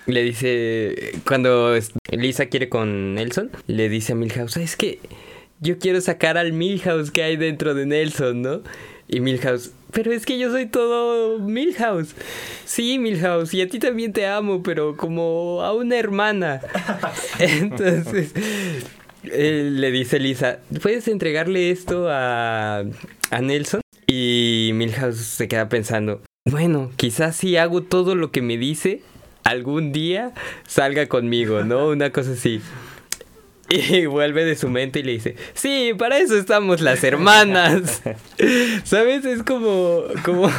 le 0.09 0.23
dice, 0.23 1.13
cuando 1.27 1.79
Lisa 2.11 2.47
quiere 2.47 2.69
con 2.69 3.15
Nelson, 3.15 3.51
le 3.67 3.89
dice 3.91 4.13
a 4.13 4.17
Milhouse, 4.17 4.57
es 4.57 4.75
que 4.75 5.01
yo 5.61 5.79
quiero 5.79 6.01
sacar 6.01 6.39
al 6.39 6.53
Milhouse 6.53 7.11
que 7.11 7.23
hay 7.23 7.37
dentro 7.37 7.75
de 7.75 7.85
Nelson, 7.85 8.41
¿no? 8.41 8.63
Y 9.07 9.21
Milhouse, 9.21 9.73
pero 9.93 10.11
es 10.13 10.25
que 10.25 10.39
yo 10.39 10.51
soy 10.51 10.67
todo 10.67 11.39
Milhouse. 11.39 12.15
Sí, 12.65 12.99
Milhouse, 12.99 13.53
y 13.53 13.61
a 13.61 13.69
ti 13.69 13.79
también 13.79 14.15
te 14.15 14.27
amo, 14.27 14.63
pero 14.63 14.97
como 14.97 15.63
a 15.63 15.75
una 15.75 15.99
hermana. 15.99 16.63
Entonces, 17.39 18.33
le 19.23 19.91
dice 19.91 20.19
Lisa, 20.19 20.61
¿puedes 20.83 21.07
entregarle 21.09 21.71
esto 21.71 22.09
a, 22.09 22.79
a 23.31 23.41
Nelson? 23.43 23.83
Y 24.07 24.71
Milhouse 24.73 25.19
se 25.19 25.49
queda 25.49 25.69
pensando, 25.69 26.23
bueno, 26.47 26.91
quizás 26.97 27.37
si 27.37 27.59
hago 27.59 27.83
todo 27.83 28.15
lo 28.15 28.31
que 28.31 28.41
me 28.41 28.57
dice, 28.57 29.03
algún 29.49 29.93
día 29.93 30.33
salga 30.67 31.07
conmigo, 31.07 31.65
¿no? 31.65 31.89
Una 31.89 32.11
cosa 32.11 32.33
así. 32.33 32.61
Y 33.71 34.07
vuelve 34.07 34.45
de 34.45 34.57
su 34.57 34.71
mente 34.71 35.01
y 35.01 35.03
le 35.03 35.13
dice, 35.13 35.37
sí, 35.53 35.93
para 35.99 36.19
eso 36.19 36.37
estamos 36.39 36.81
las 36.81 37.05
hermanas. 37.05 38.03
¿Sabes? 38.85 39.27
Es 39.27 39.43
como, 39.43 40.05
como, 40.25 40.51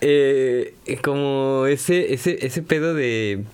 eh, 0.00 0.74
como 1.02 1.66
ese, 1.66 2.12
ese, 2.14 2.44
ese 2.44 2.62
pedo 2.62 2.94
de, 2.94 3.44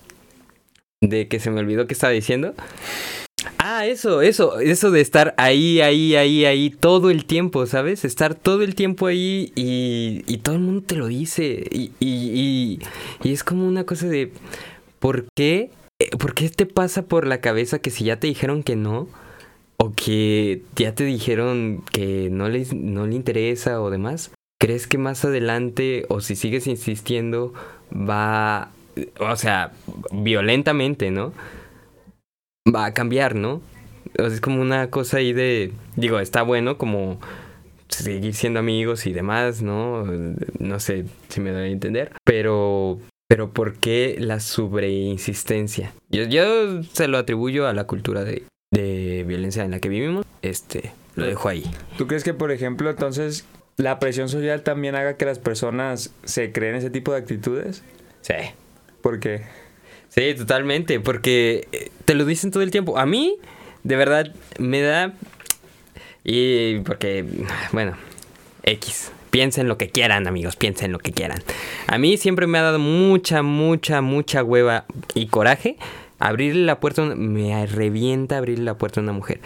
de 1.01 1.27
que 1.27 1.39
se 1.39 1.51
me 1.51 1.59
olvidó 1.59 1.85
que 1.85 1.93
estaba 1.93 2.13
diciendo. 2.13 2.55
Ah, 3.57 3.85
eso, 3.85 4.21
eso, 4.21 4.59
eso 4.59 4.91
de 4.91 5.01
estar 5.01 5.33
ahí, 5.37 5.81
ahí, 5.81 6.15
ahí, 6.15 6.45
ahí 6.45 6.69
todo 6.69 7.09
el 7.09 7.25
tiempo, 7.25 7.65
¿sabes? 7.65 8.05
Estar 8.05 8.35
todo 8.35 8.63
el 8.63 8.75
tiempo 8.75 9.07
ahí 9.07 9.51
y, 9.55 10.23
y 10.27 10.37
todo 10.37 10.55
el 10.55 10.61
mundo 10.61 10.83
te 10.85 10.95
lo 10.95 11.07
dice. 11.07 11.65
Y, 11.71 11.91
y, 11.99 12.79
y, 13.23 13.31
es 13.31 13.43
como 13.43 13.67
una 13.67 13.85
cosa 13.85 14.07
de, 14.07 14.31
¿por 14.99 15.25
qué? 15.35 15.71
Eh, 15.99 16.09
¿Por 16.17 16.33
qué 16.33 16.49
te 16.49 16.65
pasa 16.65 17.03
por 17.03 17.27
la 17.27 17.41
cabeza 17.41 17.79
que 17.79 17.89
si 17.89 18.05
ya 18.05 18.19
te 18.19 18.27
dijeron 18.27 18.63
que 18.63 18.75
no? 18.75 19.07
O 19.77 19.93
que 19.93 20.61
ya 20.75 20.95
te 20.95 21.03
dijeron 21.03 21.83
que 21.91 22.29
no 22.31 22.49
le, 22.49 22.65
no 22.73 23.07
le 23.07 23.15
interesa 23.15 23.81
o 23.81 23.89
demás. 23.89 24.31
¿Crees 24.59 24.87
que 24.87 24.97
más 24.97 25.25
adelante 25.25 26.05
o 26.09 26.21
si 26.21 26.35
sigues 26.35 26.67
insistiendo 26.67 27.53
va, 27.91 28.71
o 29.19 29.35
sea, 29.35 29.73
violentamente, 30.11 31.11
¿no? 31.11 31.33
Va 32.73 32.85
a 32.85 32.93
cambiar, 32.93 33.35
¿no? 33.35 33.61
es 34.13 34.41
como 34.41 34.61
una 34.61 34.89
cosa 34.89 35.17
ahí 35.17 35.33
de, 35.33 35.73
digo, 35.95 36.19
está 36.19 36.41
bueno 36.41 36.77
como 36.77 37.19
seguir 37.89 38.33
siendo 38.33 38.59
amigos 38.59 39.05
y 39.07 39.13
demás, 39.13 39.61
¿no? 39.61 40.05
No 40.59 40.79
sé 40.79 41.05
si 41.29 41.41
me 41.41 41.51
doy 41.51 41.69
a 41.69 41.71
entender, 41.71 42.11
pero 42.23 42.99
pero 43.27 43.51
¿por 43.51 43.75
qué 43.75 44.17
la 44.19 44.39
sobreinsistencia? 44.39 45.93
Yo, 46.09 46.23
yo 46.23 46.83
se 46.83 47.07
lo 47.07 47.17
atribuyo 47.17 47.67
a 47.67 47.73
la 47.73 47.85
cultura 47.85 48.23
de, 48.23 48.43
de 48.71 49.23
violencia 49.27 49.63
en 49.63 49.71
la 49.71 49.79
que 49.79 49.89
vivimos. 49.89 50.25
Este, 50.43 50.91
lo 51.15 51.25
dejo 51.25 51.49
ahí. 51.49 51.63
¿Tú 51.97 52.05
crees 52.05 52.23
que, 52.23 52.35
por 52.35 52.51
ejemplo, 52.51 52.89
entonces 52.89 53.45
la 53.77 53.97
presión 53.97 54.29
social 54.29 54.61
también 54.61 54.95
haga 54.95 55.17
que 55.17 55.25
las 55.25 55.39
personas 55.39 56.13
se 56.23 56.51
creen 56.51 56.75
ese 56.75 56.91
tipo 56.91 57.13
de 57.13 57.17
actitudes? 57.17 57.83
Sí. 58.21 58.35
¿Por 59.01 59.19
qué? 59.19 59.41
Sí, 60.15 60.33
totalmente, 60.33 60.99
porque 61.01 61.67
eh, 61.73 61.91
te 62.05 62.15
lo 62.15 62.25
dicen 62.25 62.49
todo 62.49 62.63
el 62.63 62.71
tiempo. 62.71 62.97
A 62.97 63.05
mí, 63.05 63.35
de 63.83 63.95
verdad, 63.97 64.33
me 64.57 64.81
da... 64.81 65.13
Y 66.23 66.79
porque, 66.79 67.25
bueno, 67.73 67.97
X. 68.63 69.11
Piensen 69.29 69.67
lo 69.67 69.77
que 69.77 69.89
quieran, 69.89 70.27
amigos, 70.27 70.55
piensen 70.55 70.93
lo 70.93 70.99
que 70.99 71.11
quieran. 71.11 71.43
A 71.87 71.97
mí 71.97 72.15
siempre 72.15 72.47
me 72.47 72.57
ha 72.57 72.61
dado 72.61 72.79
mucha, 72.79 73.41
mucha, 73.41 73.99
mucha 73.99 74.41
hueva 74.41 74.85
y 75.13 75.27
coraje 75.27 75.75
abrirle 76.19 76.63
la 76.65 76.79
puerta, 76.79 77.03
me 77.03 77.65
revienta 77.65 78.37
abrirle 78.37 78.65
la 78.65 78.77
puerta 78.77 78.99
a 78.99 79.03
una 79.03 79.11
mujer. 79.11 79.41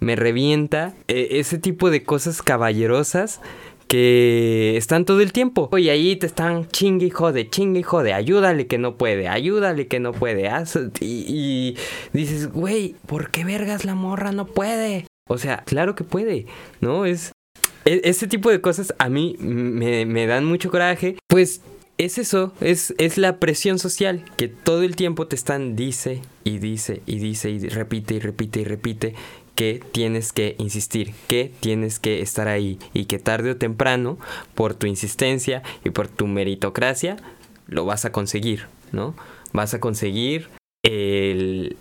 Me 0.00 0.16
revienta 0.16 0.94
eh, 1.08 1.28
ese 1.32 1.58
tipo 1.58 1.90
de 1.90 2.02
cosas 2.02 2.42
caballerosas 2.42 3.40
que 3.88 4.76
están 4.76 5.04
todo 5.04 5.20
el 5.20 5.32
tiempo. 5.32 5.68
Y 5.76 5.88
ahí 5.88 6.16
te 6.16 6.26
están 6.26 6.68
chingue 6.68 7.06
y 7.06 7.10
jode, 7.10 7.48
chingue 7.48 7.80
y 7.80 7.82
jode, 7.82 8.12
ayúdale 8.12 8.66
que 8.66 8.78
no 8.78 8.96
puede, 8.96 9.28
ayúdale 9.28 9.86
que 9.86 10.00
no 10.00 10.12
puede. 10.12 10.50
y, 11.00 11.76
dices, 12.12 12.52
güey, 12.52 12.96
¿por 13.06 13.30
qué 13.30 13.44
vergas 13.44 13.84
la 13.84 13.94
morra 13.94 14.32
no 14.32 14.46
puede? 14.46 15.06
O 15.28 15.38
sea, 15.38 15.62
claro 15.64 15.94
que 15.94 16.04
puede, 16.04 16.46
¿no? 16.80 17.06
Es... 17.06 17.32
E, 17.84 18.00
ese 18.04 18.26
tipo 18.26 18.50
de 18.50 18.60
cosas 18.60 18.94
a 18.98 19.08
mí 19.08 19.36
me, 19.38 20.06
me 20.06 20.26
dan 20.26 20.44
mucho 20.44 20.70
coraje. 20.70 21.16
Pues 21.28 21.60
es 21.96 22.18
eso, 22.18 22.52
es, 22.60 22.94
es 22.98 23.18
la 23.18 23.38
presión 23.38 23.78
social 23.78 24.24
que 24.36 24.48
todo 24.48 24.82
el 24.82 24.96
tiempo 24.96 25.28
te 25.28 25.36
están 25.36 25.76
dice 25.76 26.22
y 26.42 26.58
dice 26.58 27.02
y 27.06 27.18
dice 27.18 27.50
y 27.50 27.68
repite 27.68 28.14
y 28.14 28.18
repite 28.18 28.60
y 28.60 28.64
repite 28.64 29.14
que 29.54 29.82
tienes 29.92 30.32
que 30.32 30.56
insistir, 30.58 31.12
que 31.28 31.52
tienes 31.60 31.98
que 31.98 32.22
estar 32.22 32.48
ahí 32.48 32.78
y 32.92 33.06
que 33.06 33.18
tarde 33.18 33.52
o 33.52 33.56
temprano, 33.56 34.18
por 34.54 34.74
tu 34.74 34.86
insistencia 34.86 35.62
y 35.84 35.90
por 35.90 36.08
tu 36.08 36.26
meritocracia, 36.26 37.16
lo 37.66 37.84
vas 37.84 38.04
a 38.04 38.12
conseguir, 38.12 38.66
¿no? 38.92 39.14
Vas 39.52 39.74
a 39.74 39.80
conseguir 39.80 40.48
el 40.82 41.76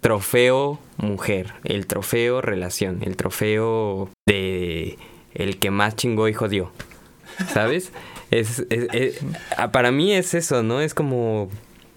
trofeo 0.00 0.78
mujer, 0.96 1.54
el 1.64 1.86
trofeo 1.86 2.40
relación, 2.40 3.02
el 3.02 3.16
trofeo 3.16 4.10
de 4.26 4.98
el 5.34 5.58
que 5.58 5.70
más 5.70 5.96
chingó 5.96 6.28
y 6.28 6.32
jodió, 6.32 6.72
¿sabes? 7.52 7.92
es, 8.30 8.64
para 9.72 9.90
mí 9.90 10.12
es 10.12 10.34
eso, 10.34 10.62
¿no? 10.62 10.80
Es 10.80 10.94
como 10.94 11.50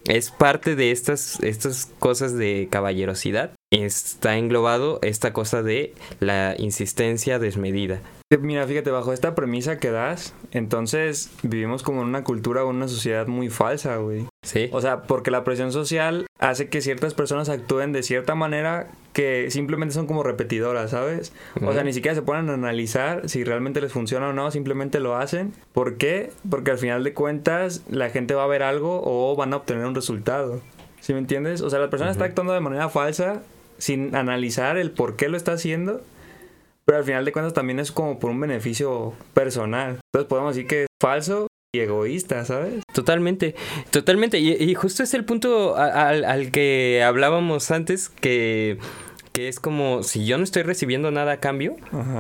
es 0.06 0.32
parte 0.32 0.76
de 0.76 0.92
estas, 0.92 1.40
estas 1.42 1.88
cosas 2.00 2.36
de 2.36 2.68
caballerosidad. 2.72 3.52
Está 3.72 4.36
englobado 4.36 5.00
esta 5.02 5.32
cosa 5.32 5.64
de 5.64 5.94
la 6.20 6.56
insistencia 6.58 7.40
desmedida. 7.40 8.02
Mira, 8.42 8.68
fíjate, 8.68 8.92
bajo 8.92 9.14
esta 9.14 9.34
premisa 9.34 9.78
que 9.78 9.92
das, 9.92 10.34
entonces 10.52 11.32
vivimos 11.42 11.82
como 11.82 12.02
en 12.02 12.10
una 12.10 12.26
cultura 12.26 12.66
o 12.66 12.70
una 12.70 12.90
sociedad 12.90 13.28
muy 13.28 13.50
falsa, 13.50 13.96
güey. 13.96 14.28
Sí. 14.42 14.70
O 14.74 14.82
sea, 14.82 15.04
porque 15.04 15.32
la 15.32 15.46
presión 15.46 15.72
social 15.72 16.28
hace 16.38 16.68
que 16.68 16.82
ciertas 16.82 17.14
personas 17.14 17.48
actúen 17.48 17.94
de 17.94 18.04
cierta 18.04 18.36
manera 18.36 18.90
que 19.14 19.50
simplemente 19.52 19.94
son 19.94 20.06
como 20.06 20.24
repetidoras, 20.24 20.92
¿sabes? 20.92 21.32
O 21.62 21.72
sea, 21.72 21.86
ni 21.86 21.94
siquiera 21.94 22.16
se 22.16 22.22
ponen 22.22 22.50
a 22.50 22.56
analizar 22.56 23.30
si 23.30 23.46
realmente 23.46 23.80
les 23.80 23.94
funciona 23.94 24.30
o 24.30 24.34
no, 24.34 24.52
simplemente 24.52 25.00
lo 25.00 25.16
hacen. 25.16 25.54
¿Por 25.72 25.96
qué? 25.96 26.32
Porque 26.50 26.72
al 26.72 26.78
final 26.78 27.06
de 27.06 27.14
cuentas 27.14 27.84
la 27.90 28.10
gente 28.10 28.34
va 28.34 28.44
a 28.44 28.48
ver 28.48 28.64
algo 28.64 29.02
o 29.04 29.34
van 29.38 29.54
a 29.54 29.58
obtener 29.58 29.86
un 29.86 29.96
resultado. 29.96 30.60
¿Sí 31.00 31.14
me 31.14 31.20
entiendes? 31.20 31.62
O 31.62 31.70
sea, 31.70 31.80
la 31.80 31.90
persona 31.90 32.12
está 32.12 32.26
actuando 32.26 32.54
de 32.54 32.60
manera 32.60 32.90
falsa 32.90 33.44
sin 33.82 34.16
analizar 34.16 34.78
el 34.78 34.92
por 34.92 35.16
qué 35.16 35.28
lo 35.28 35.36
está 35.36 35.54
haciendo 35.54 36.02
pero 36.86 37.00
al 37.00 37.04
final 37.06 37.26
de 37.26 37.32
cuentas 37.32 37.54
también 37.54 37.80
es 37.80 37.92
como 37.92 38.20
por 38.20 38.32
un 38.32 38.40
beneficio 38.40 39.14
personal. 39.34 40.00
Entonces 40.12 40.28
podemos 40.28 40.56
decir 40.56 40.68
que 40.68 40.82
es 40.84 40.88
falso 41.02 41.48
y 41.74 41.80
egoísta, 41.80 42.44
¿sabes? 42.44 42.84
Totalmente, 42.94 43.56
totalmente. 43.92 44.40
Y, 44.40 44.74
justo 44.76 45.04
es 45.04 45.14
el 45.14 45.24
punto 45.24 45.78
al, 45.78 46.52
que 46.52 47.02
hablábamos 47.02 47.72
antes, 47.72 48.10
que, 48.10 48.78
que, 49.34 49.48
es 49.48 49.60
como 49.60 50.04
si 50.04 50.26
yo 50.26 50.38
no 50.38 50.44
estoy 50.44 50.64
recibiendo 50.64 51.12
nada 51.12 51.34
a 51.34 51.40
cambio, 51.40 51.76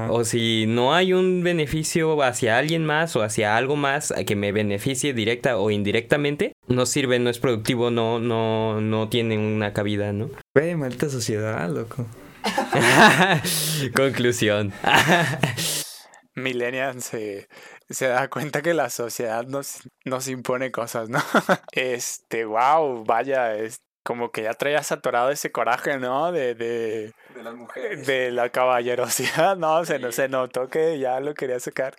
o 0.09 0.23
si 0.23 0.65
no 0.67 0.93
hay 0.93 1.13
un 1.13 1.43
beneficio 1.43 2.21
hacia 2.23 2.57
alguien 2.57 2.85
más 2.85 3.15
o 3.15 3.23
hacia 3.23 3.57
algo 3.57 3.75
más 3.75 4.13
que 4.25 4.35
me 4.35 4.51
beneficie 4.51 5.13
directa 5.13 5.57
o 5.57 5.71
indirectamente, 5.71 6.53
no 6.67 6.85
sirve, 6.85 7.19
no 7.19 7.29
es 7.29 7.39
productivo, 7.39 7.91
no, 7.91 8.19
no, 8.19 8.81
no 8.81 9.09
tiene 9.09 9.37
una 9.37 9.73
cabida, 9.73 10.13
¿no? 10.13 10.29
Ve, 10.55 10.75
maldita 10.75 11.09
sociedad, 11.09 11.69
loco. 11.69 12.07
Conclusión. 13.95 14.73
Millennials 16.35 17.05
se, 17.05 17.47
se 17.89 18.07
da 18.07 18.29
cuenta 18.29 18.61
que 18.61 18.73
la 18.73 18.89
sociedad 18.89 19.45
nos, 19.45 19.81
nos 20.05 20.27
impone 20.27 20.71
cosas, 20.71 21.09
¿no? 21.09 21.19
Este, 21.71 22.45
wow, 22.45 23.03
vaya, 23.03 23.55
es 23.55 23.81
como 24.03 24.31
que 24.31 24.43
ya 24.43 24.53
traías 24.53 24.91
atorado 24.91 25.31
ese 25.31 25.51
coraje, 25.51 25.97
¿no? 25.97 26.31
De, 26.31 26.55
de, 26.55 27.13
de 27.35 27.43
las 27.43 27.55
mujeres. 27.55 28.05
De 28.07 28.31
la 28.31 28.49
caballerosidad, 28.49 29.57
¿no? 29.57 29.85
Se, 29.85 30.11
se 30.11 30.27
notó 30.27 30.67
que 30.69 30.99
ya 30.99 31.19
lo 31.19 31.33
quería 31.33 31.59
sacar. 31.59 31.95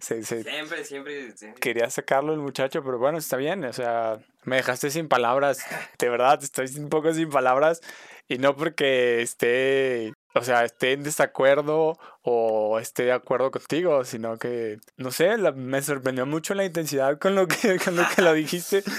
siempre, 0.00 0.84
siempre, 0.84 1.34
Quería 1.60 1.88
sacarlo 1.90 2.32
el 2.34 2.40
muchacho, 2.40 2.82
pero 2.84 2.98
bueno, 2.98 3.18
está 3.18 3.36
bien. 3.36 3.64
O 3.64 3.72
sea, 3.72 4.18
me 4.44 4.56
dejaste 4.56 4.90
sin 4.90 5.08
palabras. 5.08 5.64
De 5.98 6.08
verdad, 6.08 6.42
estoy 6.42 6.66
un 6.78 6.88
poco 6.88 7.12
sin 7.12 7.30
palabras. 7.30 7.80
Y 8.28 8.38
no 8.38 8.54
porque 8.54 9.22
esté, 9.22 10.12
o 10.34 10.42
sea, 10.42 10.64
esté 10.64 10.92
en 10.92 11.02
desacuerdo 11.02 11.98
o 12.22 12.78
esté 12.78 13.04
de 13.04 13.12
acuerdo 13.12 13.50
contigo, 13.50 14.04
sino 14.04 14.36
que, 14.38 14.78
no 14.96 15.10
sé, 15.10 15.36
me 15.38 15.82
sorprendió 15.82 16.24
mucho 16.26 16.54
la 16.54 16.64
intensidad 16.64 17.18
con 17.18 17.34
lo, 17.34 17.48
que, 17.48 17.78
con 17.84 17.96
lo 17.96 18.04
que 18.14 18.22
lo 18.22 18.32
dijiste. 18.32 18.82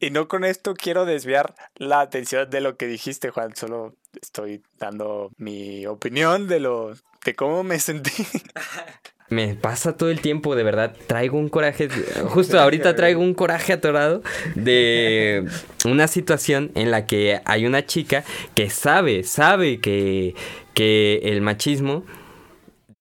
Y 0.00 0.10
no 0.10 0.26
con 0.26 0.44
esto 0.44 0.74
quiero 0.74 1.04
desviar 1.04 1.54
la 1.76 2.00
atención 2.00 2.50
de 2.50 2.60
lo 2.60 2.76
que 2.76 2.88
dijiste, 2.88 3.30
Juan. 3.30 3.54
Solo 3.54 3.94
estoy 4.20 4.60
dando 4.76 5.30
mi 5.36 5.86
opinión 5.86 6.48
de 6.48 6.58
lo 6.58 6.96
de 7.24 7.34
cómo 7.36 7.62
me 7.62 7.78
sentí. 7.78 8.10
Me 9.32 9.54
pasa 9.54 9.96
todo 9.96 10.10
el 10.10 10.20
tiempo, 10.20 10.54
de 10.54 10.62
verdad. 10.62 10.94
Traigo 11.06 11.38
un 11.38 11.48
coraje. 11.48 11.88
Justo 12.26 12.60
ahorita 12.60 12.94
traigo 12.94 13.22
un 13.22 13.32
coraje 13.32 13.72
atorado 13.72 14.22
de 14.54 15.46
una 15.86 16.06
situación 16.06 16.70
en 16.74 16.90
la 16.90 17.06
que 17.06 17.40
hay 17.46 17.64
una 17.64 17.86
chica 17.86 18.24
que 18.54 18.68
sabe, 18.68 19.22
sabe 19.24 19.80
que, 19.80 20.34
que 20.74 21.20
el 21.24 21.40
machismo 21.40 22.04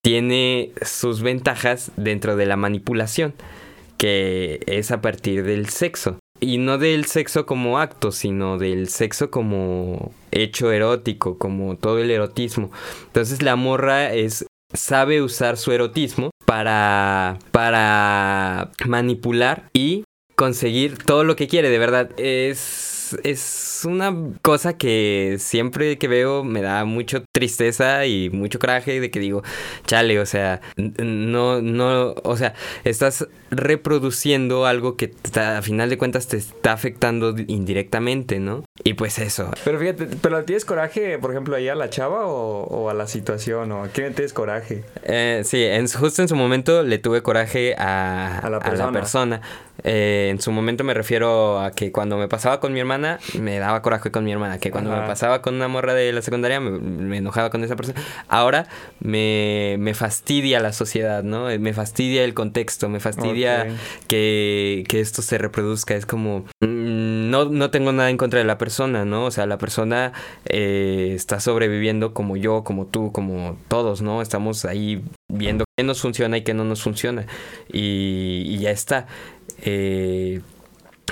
tiene 0.02 0.72
sus 0.82 1.22
ventajas 1.22 1.92
dentro 1.98 2.38
de 2.38 2.46
la 2.46 2.56
manipulación, 2.56 3.34
que 3.98 4.62
es 4.68 4.92
a 4.92 5.02
partir 5.02 5.44
del 5.44 5.68
sexo. 5.68 6.18
Y 6.40 6.60
no 6.60 6.78
del 6.78 7.06
sexo 7.06 7.46
como 7.46 7.78
acto, 7.78 8.14
sino 8.14 8.58
del 8.58 8.88
sexo 8.88 9.30
como 9.32 10.14
hecho 10.32 10.72
erótico, 10.72 11.38
como 11.38 11.76
todo 11.76 12.00
el 12.00 12.10
erotismo. 12.10 12.72
Entonces 13.08 13.42
la 13.42 13.58
morra 13.58 14.14
es 14.14 14.46
sabe 14.74 15.22
usar 15.22 15.58
su 15.58 15.72
erotismo 15.72 16.32
para, 16.46 17.40
para 17.52 18.72
manipular 18.86 19.70
y 19.74 20.04
conseguir 20.36 20.98
todo 20.98 21.24
lo 21.24 21.36
que 21.36 21.48
quiere, 21.48 21.70
de 21.70 21.80
verdad. 21.80 22.10
Es, 22.18 22.91
es 23.24 23.82
una 23.86 24.16
cosa 24.42 24.78
que 24.78 25.38
siempre 25.40 25.98
que 25.98 26.08
veo 26.08 26.44
me 26.44 26.62
da 26.62 26.86
mucho 26.86 27.24
tristeza 27.32 28.06
y 28.06 28.30
mucho 28.30 28.60
coraje 28.60 29.00
de 29.00 29.12
que 29.12 29.20
digo, 29.20 29.44
chale, 29.86 30.20
o 30.20 30.26
sea, 30.26 30.62
no, 30.78 31.62
no, 31.62 32.14
o 32.24 32.38
sea, 32.38 32.54
estás 32.84 33.28
reproduciendo 33.52 34.66
algo 34.66 34.96
que 34.96 35.14
a 35.36 35.62
final 35.62 35.90
de 35.90 35.98
cuentas 35.98 36.28
te 36.28 36.38
está 36.38 36.72
afectando 36.74 37.36
indirectamente, 37.48 38.40
¿no? 38.40 38.64
Y 38.84 38.94
pues 38.94 39.20
eso. 39.20 39.52
Pero 39.64 39.80
fíjate, 39.80 40.08
¿pero 40.22 40.44
tienes 40.44 40.66
coraje, 40.66 41.20
por 41.20 41.32
ejemplo, 41.32 41.56
ahí 41.56 41.68
a 41.68 41.76
la 41.76 41.90
chava 41.90 42.26
o, 42.26 42.90
a 42.90 42.94
la 42.94 43.08
situación? 43.08 43.72
¿O 43.72 43.84
a 43.84 43.88
quién 43.90 44.14
tienes 44.14 44.34
coraje? 44.34 44.84
Eh, 45.04 45.42
sí, 45.44 45.64
en, 45.64 45.88
justo 45.88 46.22
en 46.22 46.28
su 46.28 46.36
momento 46.36 46.84
le 46.84 46.98
tuve 46.98 47.22
coraje 47.22 47.76
a, 47.78 48.48
la 48.50 48.92
persona. 48.92 49.42
Eh, 49.84 50.30
en 50.30 50.42
su 50.42 50.52
momento 50.52 50.84
me 50.84 50.94
refiero 50.94 51.60
a 51.60 51.72
que 51.72 51.92
cuando 51.92 52.18
me 52.18 52.28
pasaba 52.28 52.60
con 52.60 52.74
mi 52.74 52.80
hermana, 52.80 53.20
me 53.40 53.60
daba 53.60 53.82
coraje 53.82 54.12
con 54.12 54.24
mi 54.24 54.32
hermana. 54.32 54.60
Que 54.60 54.72
cuando 54.72 54.92
me 54.92 55.08
pasaba 55.08 55.42
con 55.42 55.56
una 55.56 55.68
morra 55.68 55.94
de 55.94 56.12
la 56.12 56.22
secundaria, 56.22 56.60
me, 56.60 57.18
enojaba 57.18 57.50
con 57.50 57.64
esa 57.64 57.76
persona. 57.76 58.00
Ahora 58.28 58.68
me, 59.00 59.76
me, 59.80 59.94
fastidia 59.94 60.60
la 60.60 60.74
sociedad, 60.74 61.24
¿no? 61.24 61.46
Me 61.60 61.74
fastidia 61.74 62.24
el 62.24 62.34
contexto, 62.34 62.90
me 62.90 63.00
fastidia 63.00 63.68
que, 64.08 64.84
que, 64.88 65.00
esto 65.00 65.22
se 65.22 65.38
reproduzca. 65.38 65.96
Es 65.96 66.06
como... 66.06 66.46
Mm, 66.62 67.30
no, 67.32 67.46
no 67.46 67.72
tengo 67.72 67.92
nada 67.92 68.10
en 68.10 68.18
contra 68.18 68.40
de 68.40 68.46
la 68.46 68.58
persona, 68.58 69.06
¿no? 69.06 69.26
O 69.26 69.32
sea, 69.32 69.46
la 69.46 69.58
persona 69.58 70.12
eh, 70.46 71.14
está 71.16 71.40
sobreviviendo 71.40 72.14
como 72.14 72.38
yo, 72.38 72.64
como 72.64 72.86
tú, 72.86 73.12
como 73.12 73.58
todos, 73.68 74.02
¿no? 74.02 74.22
Estamos 74.22 74.66
ahí 74.66 75.02
viendo 75.30 75.66
qué 75.78 75.84
nos 75.84 76.02
funciona 76.02 76.38
y 76.38 76.44
qué 76.44 76.54
no 76.54 76.66
nos 76.66 76.84
funciona. 76.84 77.26
Y, 77.72 78.44
y 78.48 78.58
ya 78.60 78.72
está. 78.72 79.08
Eh, 79.62 80.42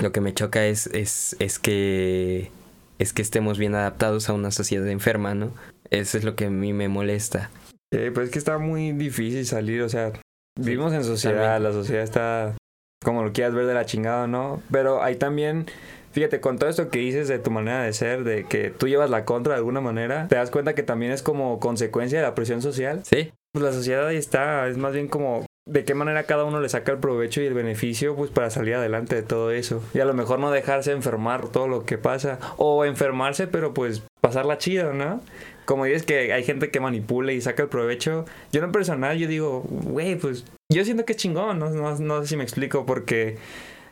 lo 0.00 0.12
que 0.12 0.20
me 0.20 0.34
choca 0.34 0.66
es, 0.66 0.86
es, 0.88 1.36
es, 1.38 1.58
que, 1.58 2.50
es 2.98 3.12
que 3.12 3.22
estemos 3.22 3.58
bien 3.58 3.74
adaptados 3.74 4.28
a 4.28 4.32
una 4.32 4.50
sociedad 4.50 4.88
enferma, 4.88 5.34
¿no? 5.34 5.52
Eso 5.90 6.18
es 6.18 6.24
lo 6.24 6.36
que 6.36 6.46
a 6.46 6.50
mí 6.50 6.72
me 6.72 6.88
molesta. 6.88 7.50
Eh, 7.92 8.10
pues 8.14 8.26
es 8.26 8.32
que 8.32 8.38
está 8.38 8.58
muy 8.58 8.92
difícil 8.92 9.44
salir, 9.46 9.82
o 9.82 9.88
sea, 9.88 10.12
vivimos 10.58 10.92
en 10.92 11.04
sociedad, 11.04 11.60
la 11.60 11.72
sociedad 11.72 12.04
está 12.04 12.54
como 13.02 13.24
lo 13.24 13.32
quieras 13.32 13.54
ver 13.54 13.66
de 13.66 13.74
la 13.74 13.86
chingada, 13.86 14.26
¿no? 14.26 14.62
Pero 14.70 15.02
hay 15.02 15.16
también, 15.16 15.66
fíjate, 16.12 16.40
con 16.40 16.58
todo 16.58 16.68
esto 16.68 16.90
que 16.90 16.98
dices 16.98 17.28
de 17.28 17.38
tu 17.38 17.50
manera 17.50 17.82
de 17.82 17.92
ser, 17.92 18.24
de 18.24 18.44
que 18.44 18.70
tú 18.70 18.88
llevas 18.88 19.10
la 19.10 19.24
contra 19.24 19.54
de 19.54 19.58
alguna 19.58 19.80
manera, 19.80 20.28
te 20.28 20.36
das 20.36 20.50
cuenta 20.50 20.74
que 20.74 20.82
también 20.82 21.12
es 21.12 21.22
como 21.22 21.58
consecuencia 21.60 22.18
de 22.18 22.26
la 22.26 22.34
presión 22.34 22.62
social. 22.62 23.02
Sí. 23.04 23.32
Pues 23.52 23.64
la 23.64 23.72
sociedad 23.72 24.06
ahí 24.06 24.16
está, 24.16 24.68
es 24.68 24.76
más 24.76 24.92
bien 24.92 25.08
como 25.08 25.46
de 25.66 25.84
qué 25.84 25.94
manera 25.94 26.24
cada 26.24 26.44
uno 26.44 26.60
le 26.60 26.68
saca 26.68 26.92
el 26.92 26.98
provecho 26.98 27.40
y 27.40 27.46
el 27.46 27.54
beneficio 27.54 28.16
pues 28.16 28.30
para 28.30 28.50
salir 28.50 28.74
adelante 28.74 29.14
de 29.14 29.22
todo 29.22 29.50
eso. 29.50 29.82
Y 29.94 30.00
a 30.00 30.04
lo 30.04 30.14
mejor 30.14 30.38
no 30.38 30.50
dejarse 30.50 30.92
enfermar 30.92 31.48
todo 31.48 31.68
lo 31.68 31.84
que 31.84 31.98
pasa. 31.98 32.38
O 32.56 32.84
enfermarse, 32.84 33.46
pero 33.46 33.74
pues 33.74 34.02
pasarla 34.20 34.58
chido, 34.58 34.92
¿no? 34.92 35.20
Como 35.64 35.84
dices 35.84 36.04
que 36.04 36.32
hay 36.32 36.42
gente 36.42 36.70
que 36.70 36.80
manipula 36.80 37.32
y 37.32 37.40
saca 37.40 37.62
el 37.62 37.68
provecho. 37.68 38.24
Yo 38.52 38.62
en 38.64 38.72
personal, 38.72 39.18
yo 39.18 39.28
digo, 39.28 39.62
güey, 39.68 40.16
pues 40.16 40.44
yo 40.68 40.84
siento 40.84 41.04
que 41.04 41.12
es 41.12 41.18
chingón, 41.18 41.58
¿no? 41.58 41.70
No, 41.70 41.96
no 41.96 42.22
sé 42.22 42.28
si 42.28 42.36
me 42.36 42.42
explico, 42.42 42.86
porque 42.86 43.36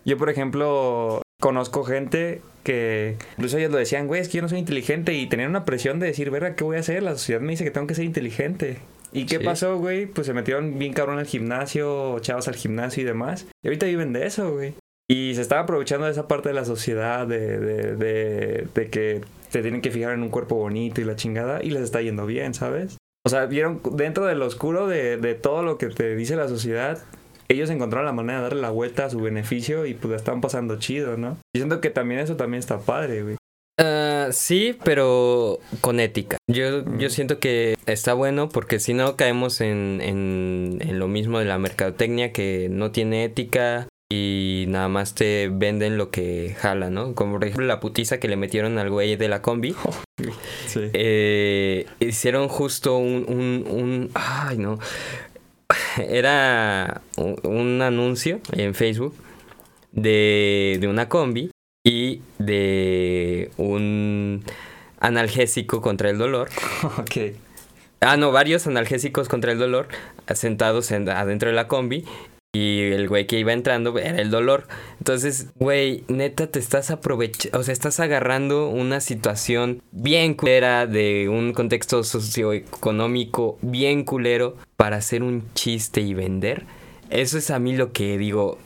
yo, 0.04 0.16
por 0.16 0.30
ejemplo, 0.30 1.22
conozco 1.40 1.84
gente 1.84 2.42
que 2.64 3.16
incluso 3.36 3.58
ellos 3.58 3.70
lo 3.70 3.78
decían, 3.78 4.08
güey, 4.08 4.20
es 4.20 4.28
que 4.28 4.38
yo 4.38 4.42
no 4.42 4.48
soy 4.48 4.58
inteligente 4.58 5.14
y 5.14 5.28
tenían 5.28 5.50
una 5.50 5.64
presión 5.64 6.00
de 6.00 6.08
decir, 6.08 6.30
verga, 6.30 6.56
¿qué 6.56 6.64
voy 6.64 6.76
a 6.76 6.80
hacer? 6.80 7.02
La 7.02 7.12
sociedad 7.12 7.40
me 7.40 7.52
dice 7.52 7.64
que 7.64 7.70
tengo 7.70 7.86
que 7.86 7.94
ser 7.94 8.04
inteligente. 8.04 8.78
¿Y 9.12 9.26
qué 9.26 9.40
pasó, 9.40 9.78
güey? 9.78 10.06
Pues 10.06 10.26
se 10.26 10.34
metieron 10.34 10.78
bien 10.78 10.92
cabrón 10.92 11.18
al 11.18 11.26
gimnasio, 11.26 12.18
chavos 12.20 12.48
al 12.48 12.56
gimnasio 12.56 13.02
y 13.02 13.06
demás. 13.06 13.46
Y 13.62 13.68
ahorita 13.68 13.86
viven 13.86 14.12
de 14.12 14.26
eso, 14.26 14.52
güey. 14.52 14.74
Y 15.10 15.34
se 15.34 15.40
estaba 15.40 15.62
aprovechando 15.62 16.04
de 16.04 16.12
esa 16.12 16.28
parte 16.28 16.50
de 16.50 16.54
la 16.54 16.66
sociedad, 16.66 17.26
de, 17.26 17.58
de, 17.58 17.96
de, 17.96 18.68
de 18.74 18.90
que 18.90 19.22
te 19.50 19.62
tienen 19.62 19.80
que 19.80 19.90
fijar 19.90 20.12
en 20.12 20.22
un 20.22 20.28
cuerpo 20.28 20.56
bonito 20.56 21.00
y 21.00 21.04
la 21.04 21.16
chingada, 21.16 21.62
y 21.62 21.70
les 21.70 21.82
está 21.82 22.02
yendo 22.02 22.26
bien, 22.26 22.52
¿sabes? 22.52 22.98
O 23.26 23.30
sea, 23.30 23.46
vieron 23.46 23.80
dentro 23.92 24.26
del 24.26 24.42
oscuro 24.42 24.86
de, 24.86 25.16
de 25.16 25.34
todo 25.34 25.62
lo 25.62 25.78
que 25.78 25.86
te 25.88 26.14
dice 26.14 26.36
la 26.36 26.48
sociedad, 26.48 27.02
ellos 27.48 27.70
encontraron 27.70 28.04
la 28.04 28.12
manera 28.12 28.38
de 28.38 28.42
darle 28.42 28.60
la 28.60 28.70
vuelta 28.70 29.06
a 29.06 29.10
su 29.10 29.20
beneficio 29.20 29.86
y 29.86 29.94
pues 29.94 30.10
la 30.10 30.16
están 30.18 30.42
pasando 30.42 30.78
chido, 30.78 31.16
¿no? 31.16 31.38
Y 31.54 31.60
siento 31.60 31.80
que 31.80 31.88
también 31.88 32.20
eso 32.20 32.36
también 32.36 32.58
está 32.58 32.78
padre, 32.78 33.22
güey. 33.22 33.36
Uh, 33.78 34.32
sí, 34.32 34.76
pero 34.82 35.60
con 35.80 36.00
ética. 36.00 36.38
Yo, 36.48 36.84
yo 36.96 37.10
siento 37.10 37.38
que 37.38 37.76
está 37.86 38.12
bueno 38.12 38.48
porque 38.48 38.80
si 38.80 38.92
no 38.92 39.14
caemos 39.14 39.60
en, 39.60 40.00
en, 40.02 40.78
en, 40.80 40.98
lo 40.98 41.06
mismo 41.06 41.38
de 41.38 41.44
la 41.44 41.58
mercadotecnia 41.58 42.32
que 42.32 42.68
no 42.70 42.90
tiene 42.90 43.22
ética 43.22 43.86
y 44.10 44.64
nada 44.68 44.88
más 44.88 45.14
te 45.14 45.48
venden 45.48 45.96
lo 45.96 46.10
que 46.10 46.56
jala, 46.58 46.90
¿no? 46.90 47.14
Como 47.14 47.34
por 47.34 47.44
ejemplo 47.44 47.66
la 47.66 47.78
putiza 47.78 48.18
que 48.18 48.26
le 48.26 48.36
metieron 48.36 48.78
al 48.78 48.90
güey 48.90 49.14
de 49.14 49.28
la 49.28 49.42
combi. 49.42 49.76
sí. 50.66 50.90
eh, 50.92 51.86
hicieron 52.00 52.48
justo 52.48 52.96
un, 52.96 53.26
un, 53.28 53.64
un... 53.70 54.10
Ay, 54.14 54.58
no. 54.58 54.80
Era 55.98 57.02
un, 57.16 57.36
un 57.44 57.82
anuncio 57.82 58.40
en 58.50 58.74
Facebook 58.74 59.14
de, 59.92 60.78
de 60.80 60.88
una 60.88 61.08
combi 61.08 61.50
y 61.88 62.20
de 62.38 63.50
un 63.56 64.44
analgésico 65.00 65.80
contra 65.80 66.10
el 66.10 66.18
dolor. 66.18 66.50
Ok. 66.98 67.34
Ah, 68.00 68.16
no, 68.16 68.30
varios 68.30 68.68
analgésicos 68.68 69.28
contra 69.28 69.50
el 69.50 69.58
dolor 69.58 69.88
sentados 70.34 70.92
en, 70.92 71.08
adentro 71.08 71.48
de 71.48 71.56
la 71.56 71.66
combi 71.66 72.04
y 72.52 72.92
el 72.92 73.08
güey 73.08 73.26
que 73.26 73.38
iba 73.38 73.52
entrando 73.52 73.98
era 73.98 74.20
el 74.20 74.30
dolor. 74.30 74.68
Entonces, 74.98 75.48
güey, 75.56 76.04
neta 76.06 76.46
te 76.46 76.60
estás 76.60 76.90
aprovechando, 76.90 77.58
o 77.58 77.62
sea, 77.62 77.72
estás 77.72 77.98
agarrando 77.98 78.68
una 78.68 79.00
situación 79.00 79.82
bien 79.90 80.34
culera 80.34 80.86
de 80.86 81.28
un 81.28 81.52
contexto 81.54 82.04
socioeconómico 82.04 83.58
bien 83.62 84.04
culero 84.04 84.56
para 84.76 84.98
hacer 84.98 85.22
un 85.22 85.42
chiste 85.54 86.00
y 86.02 86.14
vender. 86.14 86.66
Eso 87.10 87.38
es 87.38 87.50
a 87.50 87.58
mí 87.58 87.74
lo 87.74 87.92
que 87.92 88.16
digo, 88.16 88.58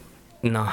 no, 0.43 0.69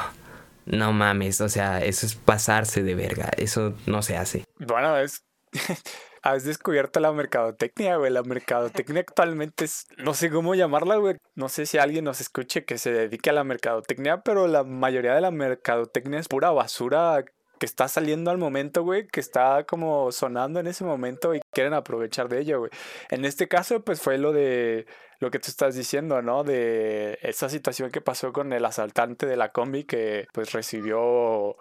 no 0.70 0.94
mames, 0.94 1.42
o 1.42 1.50
sea, 1.50 1.84
eso 1.84 2.06
es 2.06 2.16
pasarse 2.16 2.84
de 2.84 2.96
verga, 2.96 3.32
eso 3.38 3.74
no 3.86 4.02
se 4.02 4.18
hace. 4.18 4.46
Bueno, 4.60 4.98
es 4.98 5.24
has 6.24 6.44
descubierto 6.44 7.00
la 7.00 7.12
mercadotecnia, 7.12 7.98
güey. 7.98 8.12
La 8.12 8.24
mercadotecnia 8.24 9.02
actualmente 9.02 9.66
es, 9.66 9.88
no 9.98 10.14
sé 10.14 10.30
cómo 10.30 10.56
llamarla, 10.56 10.98
güey. 10.98 11.18
No 11.36 11.50
sé 11.50 11.66
si 11.66 11.78
alguien 11.78 12.06
nos 12.06 12.22
escuche 12.22 12.66
que 12.66 12.78
se 12.78 12.92
dedique 12.92 13.30
a 13.30 13.34
la 13.34 13.44
mercadotecnia, 13.44 14.22
pero 14.22 14.48
la 14.48 14.64
mayoría 14.64 15.14
de 15.14 15.22
la 15.22 15.32
mercadotecnia 15.32 16.20
es 16.20 16.28
pura 16.28 16.52
basura 16.52 17.24
que 17.60 17.66
está 17.66 17.88
saliendo 17.88 18.32
al 18.32 18.38
momento, 18.38 18.84
güey, 18.84 19.08
que 19.08 19.20
está 19.20 19.66
como 19.66 20.12
sonando 20.12 20.60
en 20.60 20.68
ese 20.68 20.84
momento 20.84 21.36
y 21.36 21.42
quieren 21.52 21.74
aprovechar 21.74 22.30
de 22.30 22.40
ello, 22.40 22.60
güey. 22.60 22.72
En 23.10 23.26
este 23.26 23.48
caso, 23.48 23.84
pues 23.84 24.02
fue 24.02 24.18
lo 24.18 24.34
de 24.34 24.88
lo 25.20 25.32
que 25.32 25.40
tú 25.40 25.48
estás 25.50 25.76
diciendo, 25.76 26.22
¿no? 26.22 26.44
De 26.44 27.20
esa 27.22 27.50
situación 27.50 27.92
que 27.92 28.02
pasó 28.02 28.34
con 28.34 28.54
el 28.54 28.66
asaltante 28.66 29.26
de 29.26 29.38
la 29.38 29.52
combi 29.52 29.84
que 29.84 30.28
pues 30.34 30.54
recibió 30.54 31.58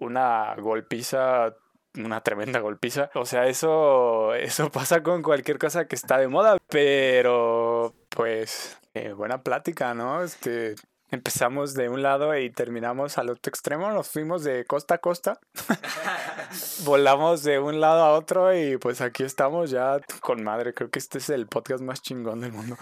una 0.00 0.56
golpiza 0.56 1.54
una 1.96 2.22
tremenda 2.22 2.60
golpiza. 2.60 3.10
O 3.14 3.26
sea, 3.26 3.46
eso, 3.46 4.34
eso 4.34 4.70
pasa 4.72 5.02
con 5.02 5.22
cualquier 5.22 5.58
cosa 5.58 5.86
que 5.86 5.96
está 5.96 6.18
de 6.18 6.28
moda. 6.28 6.58
Pero, 6.68 7.94
pues, 8.08 8.78
eh, 8.94 9.12
buena 9.12 9.42
plática, 9.42 9.94
¿no? 9.94 10.22
Este, 10.22 10.74
empezamos 11.12 11.74
de 11.74 11.90
un 11.90 12.02
lado 12.02 12.36
y 12.36 12.50
terminamos 12.50 13.18
al 13.18 13.30
otro 13.30 13.50
extremo. 13.50 13.90
Nos 13.92 14.08
fuimos 14.08 14.42
de 14.42 14.64
costa 14.64 14.94
a 14.94 14.98
costa. 14.98 15.38
Volamos 16.84 17.44
de 17.44 17.58
un 17.58 17.80
lado 17.80 18.02
a 18.02 18.12
otro 18.14 18.56
y 18.56 18.78
pues 18.78 19.00
aquí 19.00 19.22
estamos 19.22 19.70
ya 19.70 20.00
con 20.20 20.42
madre. 20.42 20.74
Creo 20.74 20.90
que 20.90 20.98
este 20.98 21.18
es 21.18 21.28
el 21.28 21.46
podcast 21.46 21.82
más 21.82 22.02
chingón 22.02 22.40
del 22.40 22.52
mundo. 22.52 22.76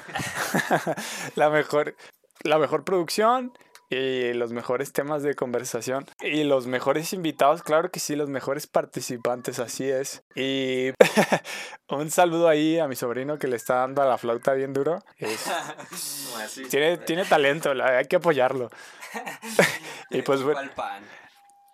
la 1.35 1.51
mejor, 1.51 1.97
la 2.45 2.59
mejor 2.59 2.85
producción 2.85 3.53
y 3.91 4.32
los 4.34 4.53
mejores 4.53 4.93
temas 4.93 5.24
de 5.24 5.34
conversación 5.34 6.07
y 6.20 6.45
los 6.45 6.68
mejores 6.68 7.12
invitados, 7.12 7.62
claro 7.62 7.91
que 7.91 7.99
sí, 7.99 8.14
los 8.14 8.28
mejores 8.28 8.68
participantes, 8.68 9.59
así 9.59 9.91
es. 9.91 10.22
Y 10.36 10.93
un 11.88 12.09
saludo 12.11 12.49
ahí 12.49 12.78
a 12.78 12.86
mi 12.86 12.95
sobrino 12.95 13.38
que 13.38 13.49
le 13.49 13.57
está 13.57 13.74
dando 13.76 14.03
a 14.03 14.07
la 14.07 14.16
flauta 14.16 14.55
bien 14.55 14.72
duro. 14.72 15.01
tiene, 16.70 16.99
tiene 16.99 17.24
talento, 17.24 17.72
hay 17.82 18.07
que 18.07 18.16
apoyarlo. 18.16 18.70
y 20.11 20.22
pues 20.22 20.45
bueno, 20.45 20.61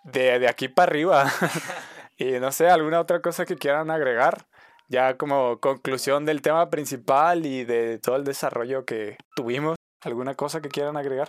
de, 0.04 0.38
de 0.38 0.48
aquí 0.48 0.68
para 0.68 0.90
arriba. 0.90 1.30
y 2.16 2.32
no 2.40 2.50
sé, 2.50 2.70
alguna 2.70 2.98
otra 2.98 3.20
cosa 3.20 3.44
que 3.44 3.56
quieran 3.56 3.90
agregar 3.90 4.46
ya 4.88 5.16
como 5.16 5.58
conclusión 5.60 6.24
del 6.24 6.42
tema 6.42 6.70
principal 6.70 7.44
y 7.44 7.64
de 7.64 7.98
todo 7.98 8.16
el 8.16 8.24
desarrollo 8.24 8.84
que 8.84 9.18
tuvimos. 9.34 9.76
¿Alguna 10.02 10.34
cosa 10.34 10.60
que 10.60 10.68
quieran 10.68 10.96
agregar? 10.96 11.28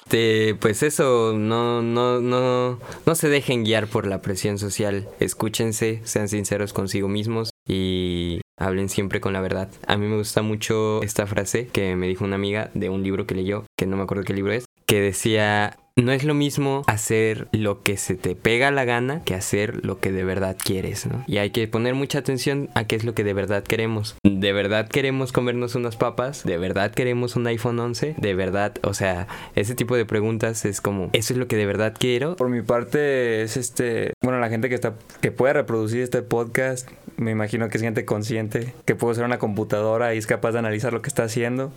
pues 0.59 0.83
eso, 0.83 1.33
no, 1.35 1.81
no, 1.81 2.19
no, 2.19 2.79
no 3.05 3.15
se 3.15 3.29
dejen 3.29 3.63
guiar 3.63 3.87
por 3.87 4.05
la 4.05 4.21
presión 4.21 4.57
social. 4.59 5.07
Escúchense, 5.19 6.01
sean 6.03 6.27
sinceros 6.27 6.73
consigo 6.73 7.07
mismos 7.07 7.51
y 7.67 8.41
hablen 8.57 8.89
siempre 8.89 9.21
con 9.21 9.33
la 9.33 9.41
verdad. 9.41 9.69
A 9.87 9.97
mí 9.97 10.07
me 10.07 10.17
gusta 10.17 10.41
mucho 10.41 11.01
esta 11.01 11.25
frase 11.27 11.67
que 11.67 11.95
me 11.95 12.07
dijo 12.07 12.25
una 12.25 12.35
amiga 12.35 12.69
de 12.73 12.89
un 12.89 13.03
libro 13.03 13.25
que 13.25 13.35
leyó, 13.35 13.65
que 13.77 13.87
no 13.87 13.97
me 13.97 14.03
acuerdo 14.03 14.23
qué 14.23 14.33
libro 14.33 14.51
es, 14.51 14.65
que 14.85 15.01
decía, 15.01 15.77
no 15.97 16.11
es 16.11 16.23
lo 16.23 16.35
mismo 16.35 16.83
hacer 16.85 17.47
lo 17.51 17.81
que 17.81 17.97
se 17.97 18.15
te 18.15 18.35
pega 18.35 18.69
la 18.69 18.85
gana 18.85 19.23
que 19.23 19.33
hacer 19.33 19.83
lo 19.83 19.99
que 19.99 20.11
de 20.11 20.23
verdad 20.23 20.55
quieres, 20.63 21.07
¿no? 21.07 21.23
Y 21.27 21.37
hay 21.39 21.49
que 21.49 21.67
poner 21.67 21.95
mucha 21.95 22.19
atención 22.19 22.69
a 22.75 22.85
qué 22.85 22.95
es 22.95 23.03
lo 23.03 23.15
que 23.15 23.23
de 23.23 23.33
verdad 23.33 23.63
queremos. 23.63 24.15
¿De 24.23 24.53
verdad 24.53 24.87
queremos 24.87 25.31
comernos 25.31 25.73
unas 25.73 25.95
papas? 25.95 26.43
¿De 26.43 26.57
verdad 26.57 26.91
queremos 26.91 27.35
un 27.35 27.47
iPhone 27.47 27.79
11? 27.79 28.15
¿De 28.17 28.35
verdad? 28.35 28.75
O 28.83 28.93
sea, 28.93 29.27
ese 29.55 29.73
tipo 29.73 29.95
de 29.95 30.05
preguntas 30.05 30.65
es 30.65 30.81
como, 30.81 31.09
¿eso 31.13 31.33
es 31.33 31.39
lo 31.39 31.47
que 31.47 31.55
de 31.55 31.65
verdad 31.65 31.95
quiero? 31.97 32.35
Por 32.35 32.49
mi 32.49 32.61
parte 32.61 33.41
es 33.41 33.57
este, 33.57 34.13
bueno, 34.21 34.39
la 34.39 34.49
gente 34.49 34.69
que 34.69 34.75
está 34.75 34.93
que 35.19 35.31
puede 35.31 35.53
reproducir 35.53 36.01
este 36.03 36.21
podcast, 36.21 36.87
me 37.17 37.31
imagino 37.31 37.69
que 37.69 37.77
es 37.77 37.83
gente 37.83 38.05
consciente, 38.05 38.73
que 38.85 38.93
puede 38.93 39.13
usar 39.13 39.25
una 39.25 39.39
computadora 39.39 40.13
y 40.13 40.19
es 40.19 40.27
capaz 40.27 40.51
de 40.51 40.59
analizar 40.59 40.93
lo 40.93 41.01
que 41.01 41.09
está 41.09 41.23
haciendo. 41.23 41.71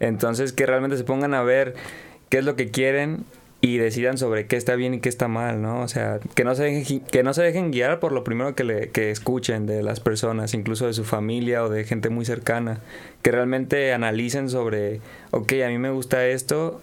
Entonces, 0.00 0.54
que 0.54 0.64
realmente 0.64 0.96
se 0.96 1.04
pongan 1.04 1.34
a 1.34 1.42
ver 1.42 1.74
qué 2.30 2.38
es 2.38 2.44
lo 2.44 2.56
que 2.56 2.70
quieren 2.70 3.24
y 3.60 3.78
decidan 3.78 4.18
sobre 4.18 4.46
qué 4.46 4.56
está 4.56 4.76
bien 4.76 4.94
y 4.94 5.00
qué 5.00 5.08
está 5.08 5.26
mal, 5.26 5.60
¿no? 5.60 5.80
O 5.80 5.88
sea, 5.88 6.20
que 6.34 6.44
no 6.44 6.54
se 6.54 6.64
dejen, 6.64 7.00
que 7.00 7.22
no 7.24 7.34
se 7.34 7.42
dejen 7.42 7.72
guiar 7.72 7.98
por 7.98 8.12
lo 8.12 8.22
primero 8.22 8.54
que, 8.54 8.62
le, 8.62 8.90
que 8.90 9.10
escuchen 9.10 9.66
de 9.66 9.82
las 9.82 9.98
personas, 9.98 10.54
incluso 10.54 10.86
de 10.86 10.92
su 10.92 11.04
familia 11.04 11.64
o 11.64 11.68
de 11.68 11.84
gente 11.84 12.08
muy 12.08 12.24
cercana, 12.24 12.80
que 13.22 13.32
realmente 13.32 13.92
analicen 13.92 14.48
sobre, 14.48 15.00
ok, 15.32 15.54
a 15.64 15.68
mí 15.68 15.78
me 15.78 15.90
gusta 15.90 16.24
esto, 16.26 16.80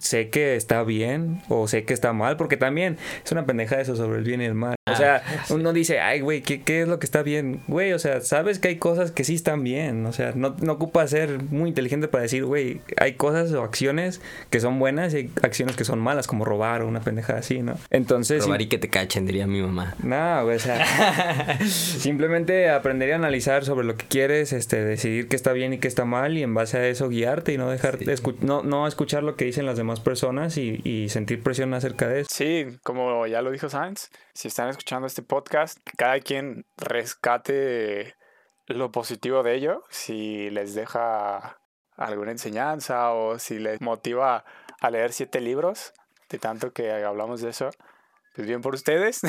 sé 0.00 0.30
que 0.30 0.56
está 0.56 0.82
bien 0.82 1.42
o 1.48 1.68
sé 1.68 1.84
que 1.84 1.94
está 1.94 2.12
mal, 2.12 2.36
porque 2.36 2.56
también 2.56 2.96
es 3.24 3.32
una 3.32 3.46
pendeja 3.46 3.80
eso 3.80 3.96
sobre 3.96 4.18
el 4.18 4.24
bien 4.24 4.40
y 4.40 4.44
el 4.44 4.54
mal. 4.54 4.74
O 4.90 4.96
sea, 4.96 5.22
ah, 5.24 5.44
uno 5.50 5.72
dice, 5.72 6.00
ay, 6.00 6.20
güey, 6.20 6.42
¿qué, 6.42 6.62
¿qué, 6.62 6.82
es 6.82 6.88
lo 6.88 6.98
que 6.98 7.06
está 7.06 7.22
bien? 7.22 7.60
Güey, 7.68 7.92
o 7.92 7.98
sea, 7.98 8.20
sabes 8.20 8.58
que 8.58 8.68
hay 8.68 8.76
cosas 8.76 9.12
que 9.12 9.24
sí 9.24 9.34
están 9.34 9.62
bien. 9.62 10.06
O 10.06 10.12
sea, 10.12 10.32
no, 10.34 10.56
no 10.60 10.72
ocupa 10.72 11.06
ser 11.06 11.42
muy 11.44 11.68
inteligente 11.68 12.08
para 12.08 12.22
decir, 12.22 12.44
güey, 12.44 12.80
hay 12.96 13.14
cosas 13.14 13.52
o 13.52 13.62
acciones 13.62 14.20
que 14.50 14.60
son 14.60 14.78
buenas 14.78 15.14
y 15.14 15.18
hay 15.18 15.30
acciones 15.42 15.76
que 15.76 15.84
son 15.84 16.00
malas, 16.00 16.26
como 16.26 16.44
robar 16.44 16.82
o 16.82 16.88
una 16.88 17.00
pendeja 17.00 17.36
así, 17.36 17.62
¿no? 17.62 17.76
Entonces. 17.90 18.44
Robar 18.44 18.62
y 18.62 18.68
que 18.68 18.78
te 18.78 18.88
cachen, 18.88 19.26
diría 19.26 19.46
mi 19.46 19.62
mamá. 19.62 19.94
No, 20.02 20.44
güey, 20.44 20.56
o 20.56 20.60
sea. 20.60 21.58
simplemente 21.66 22.70
aprender 22.70 23.12
a 23.12 23.16
analizar 23.16 23.64
sobre 23.64 23.86
lo 23.86 23.96
que 23.96 24.06
quieres, 24.06 24.52
este, 24.52 24.84
decidir 24.84 25.28
qué 25.28 25.36
está 25.36 25.52
bien 25.52 25.72
y 25.72 25.78
qué 25.78 25.88
está 25.88 26.04
mal 26.04 26.36
y 26.36 26.42
en 26.42 26.54
base 26.54 26.78
a 26.78 26.88
eso 26.88 27.08
guiarte 27.08 27.52
y 27.52 27.58
no 27.58 27.70
dejar 27.70 27.98
de 27.98 28.20
no, 28.40 28.62
no 28.62 28.86
escuchar 28.86 29.22
lo 29.22 29.36
que 29.36 29.44
dicen 29.44 29.66
las 29.66 29.76
demás 29.76 29.89
personas 29.98 30.56
y, 30.56 30.80
y 30.84 31.08
sentir 31.08 31.42
presión 31.42 31.74
acerca 31.74 32.06
de 32.06 32.20
eso. 32.20 32.30
Sí, 32.32 32.78
como 32.84 33.26
ya 33.26 33.42
lo 33.42 33.50
dijo 33.50 33.68
Sainz, 33.68 34.10
si 34.32 34.46
están 34.46 34.68
escuchando 34.68 35.08
este 35.08 35.22
podcast, 35.22 35.78
cada 35.96 36.20
quien 36.20 36.66
rescate 36.76 38.14
lo 38.66 38.92
positivo 38.92 39.42
de 39.42 39.54
ello, 39.56 39.82
si 39.90 40.50
les 40.50 40.74
deja 40.74 41.58
alguna 41.96 42.30
enseñanza 42.30 43.12
o 43.12 43.38
si 43.38 43.58
les 43.58 43.80
motiva 43.80 44.44
a 44.80 44.90
leer 44.90 45.12
siete 45.12 45.40
libros, 45.40 45.92
de 46.28 46.38
tanto 46.38 46.72
que 46.72 46.92
hablamos 46.92 47.40
de 47.40 47.50
eso, 47.50 47.70
pues 48.34 48.46
bien 48.46 48.62
por 48.62 48.74
ustedes. 48.74 49.20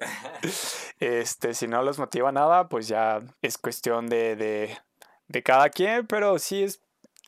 este, 1.00 1.54
si 1.54 1.66
no 1.66 1.82
los 1.82 1.98
motiva 1.98 2.30
nada, 2.30 2.68
pues 2.68 2.88
ya 2.88 3.20
es 3.42 3.58
cuestión 3.58 4.08
de, 4.08 4.36
de, 4.36 4.78
de 5.28 5.42
cada 5.42 5.70
quien, 5.70 6.06
pero 6.06 6.38
sí 6.38 6.62
es 6.62 6.80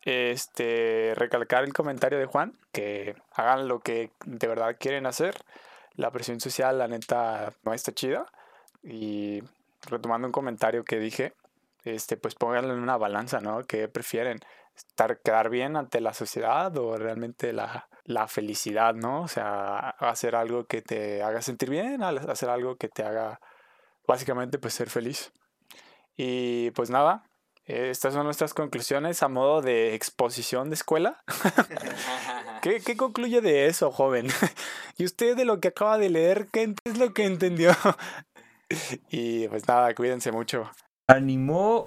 este 0.07 1.13
recalcar 1.17 1.65
el 1.65 1.73
comentario 1.75 2.19
de 2.19 2.27
Juan, 2.27 2.57
que 2.73 3.17
hagan 3.35 3.69
lo 3.69 3.81
que 3.81 4.11
de 4.25 4.47
verdad 4.47 4.77
quieren 4.79 5.05
hacer 5.05 5.35
la 5.97 6.11
presión 6.11 6.41
social, 6.41 6.79
la 6.79 6.89
neta, 6.89 7.53
no 7.65 7.75
está 7.75 7.93
chida. 7.93 8.27
Y 8.83 9.43
retomando 9.89 10.29
un 10.29 10.33
comentario 10.33 10.85
que 10.85 10.99
dije, 10.99 11.35
este, 11.85 12.17
pues 12.17 12.35
pónganlo 12.35 12.75
en 12.75 12.81
una 12.81 12.97
balanza, 12.97 13.41
¿no? 13.41 13.65
¿Qué 13.65 13.89
prefieren? 13.89 14.39
¿Estar, 14.77 15.19
quedar 15.21 15.49
bien 15.51 15.77
ante 15.77 16.01
la 16.01 16.13
sociedad 16.13 16.77
o 16.77 16.97
realmente 16.97 17.53
la, 17.53 17.89
la 18.05 18.29
felicidad, 18.29 18.95
¿no? 18.95 19.23
O 19.23 19.29
sea, 19.29 19.91
hacer 19.99 20.37
algo 20.37 20.67
que 20.67 20.83
te 20.83 21.23
haga 21.23 21.43
sentir 21.43 21.71
bien, 21.71 22.03
hacer 22.03 22.51
algo 22.51 22.77
que 22.77 22.89
te 22.89 23.03
haga 23.03 23.41
básicamente 24.07 24.59
pues 24.59 24.75
ser 24.75 24.91
feliz. 24.91 25.33
Y 26.17 26.71
pues 26.73 26.91
nada, 26.91 27.25
estas 27.67 28.15
son 28.15 28.25
nuestras 28.25 28.55
conclusiones 28.55 29.23
a 29.23 29.29
modo 29.29 29.61
de 29.61 29.95
exposición 29.95 30.71
de 30.71 30.77
escuela. 30.77 31.23
¿Qué, 32.63 32.81
¿Qué, 32.81 32.97
concluye 32.97 33.41
de 33.41 33.67
eso, 33.67 33.91
joven? 33.91 34.29
¿Y 34.97 35.05
usted 35.05 35.37
de 35.37 35.45
lo 35.45 35.61
que 35.61 35.69
acaba 35.69 35.99
de 35.99 36.11
leer, 36.11 36.47
qué 36.53 36.75
es 36.85 36.99
lo 36.99 37.13
que 37.13 37.25
entendió? 37.25 37.73
y 39.11 39.49
pues 39.49 39.67
nada, 39.67 39.95
cuídense 39.95 40.31
mucho. 40.31 40.71
Animó 41.09 41.85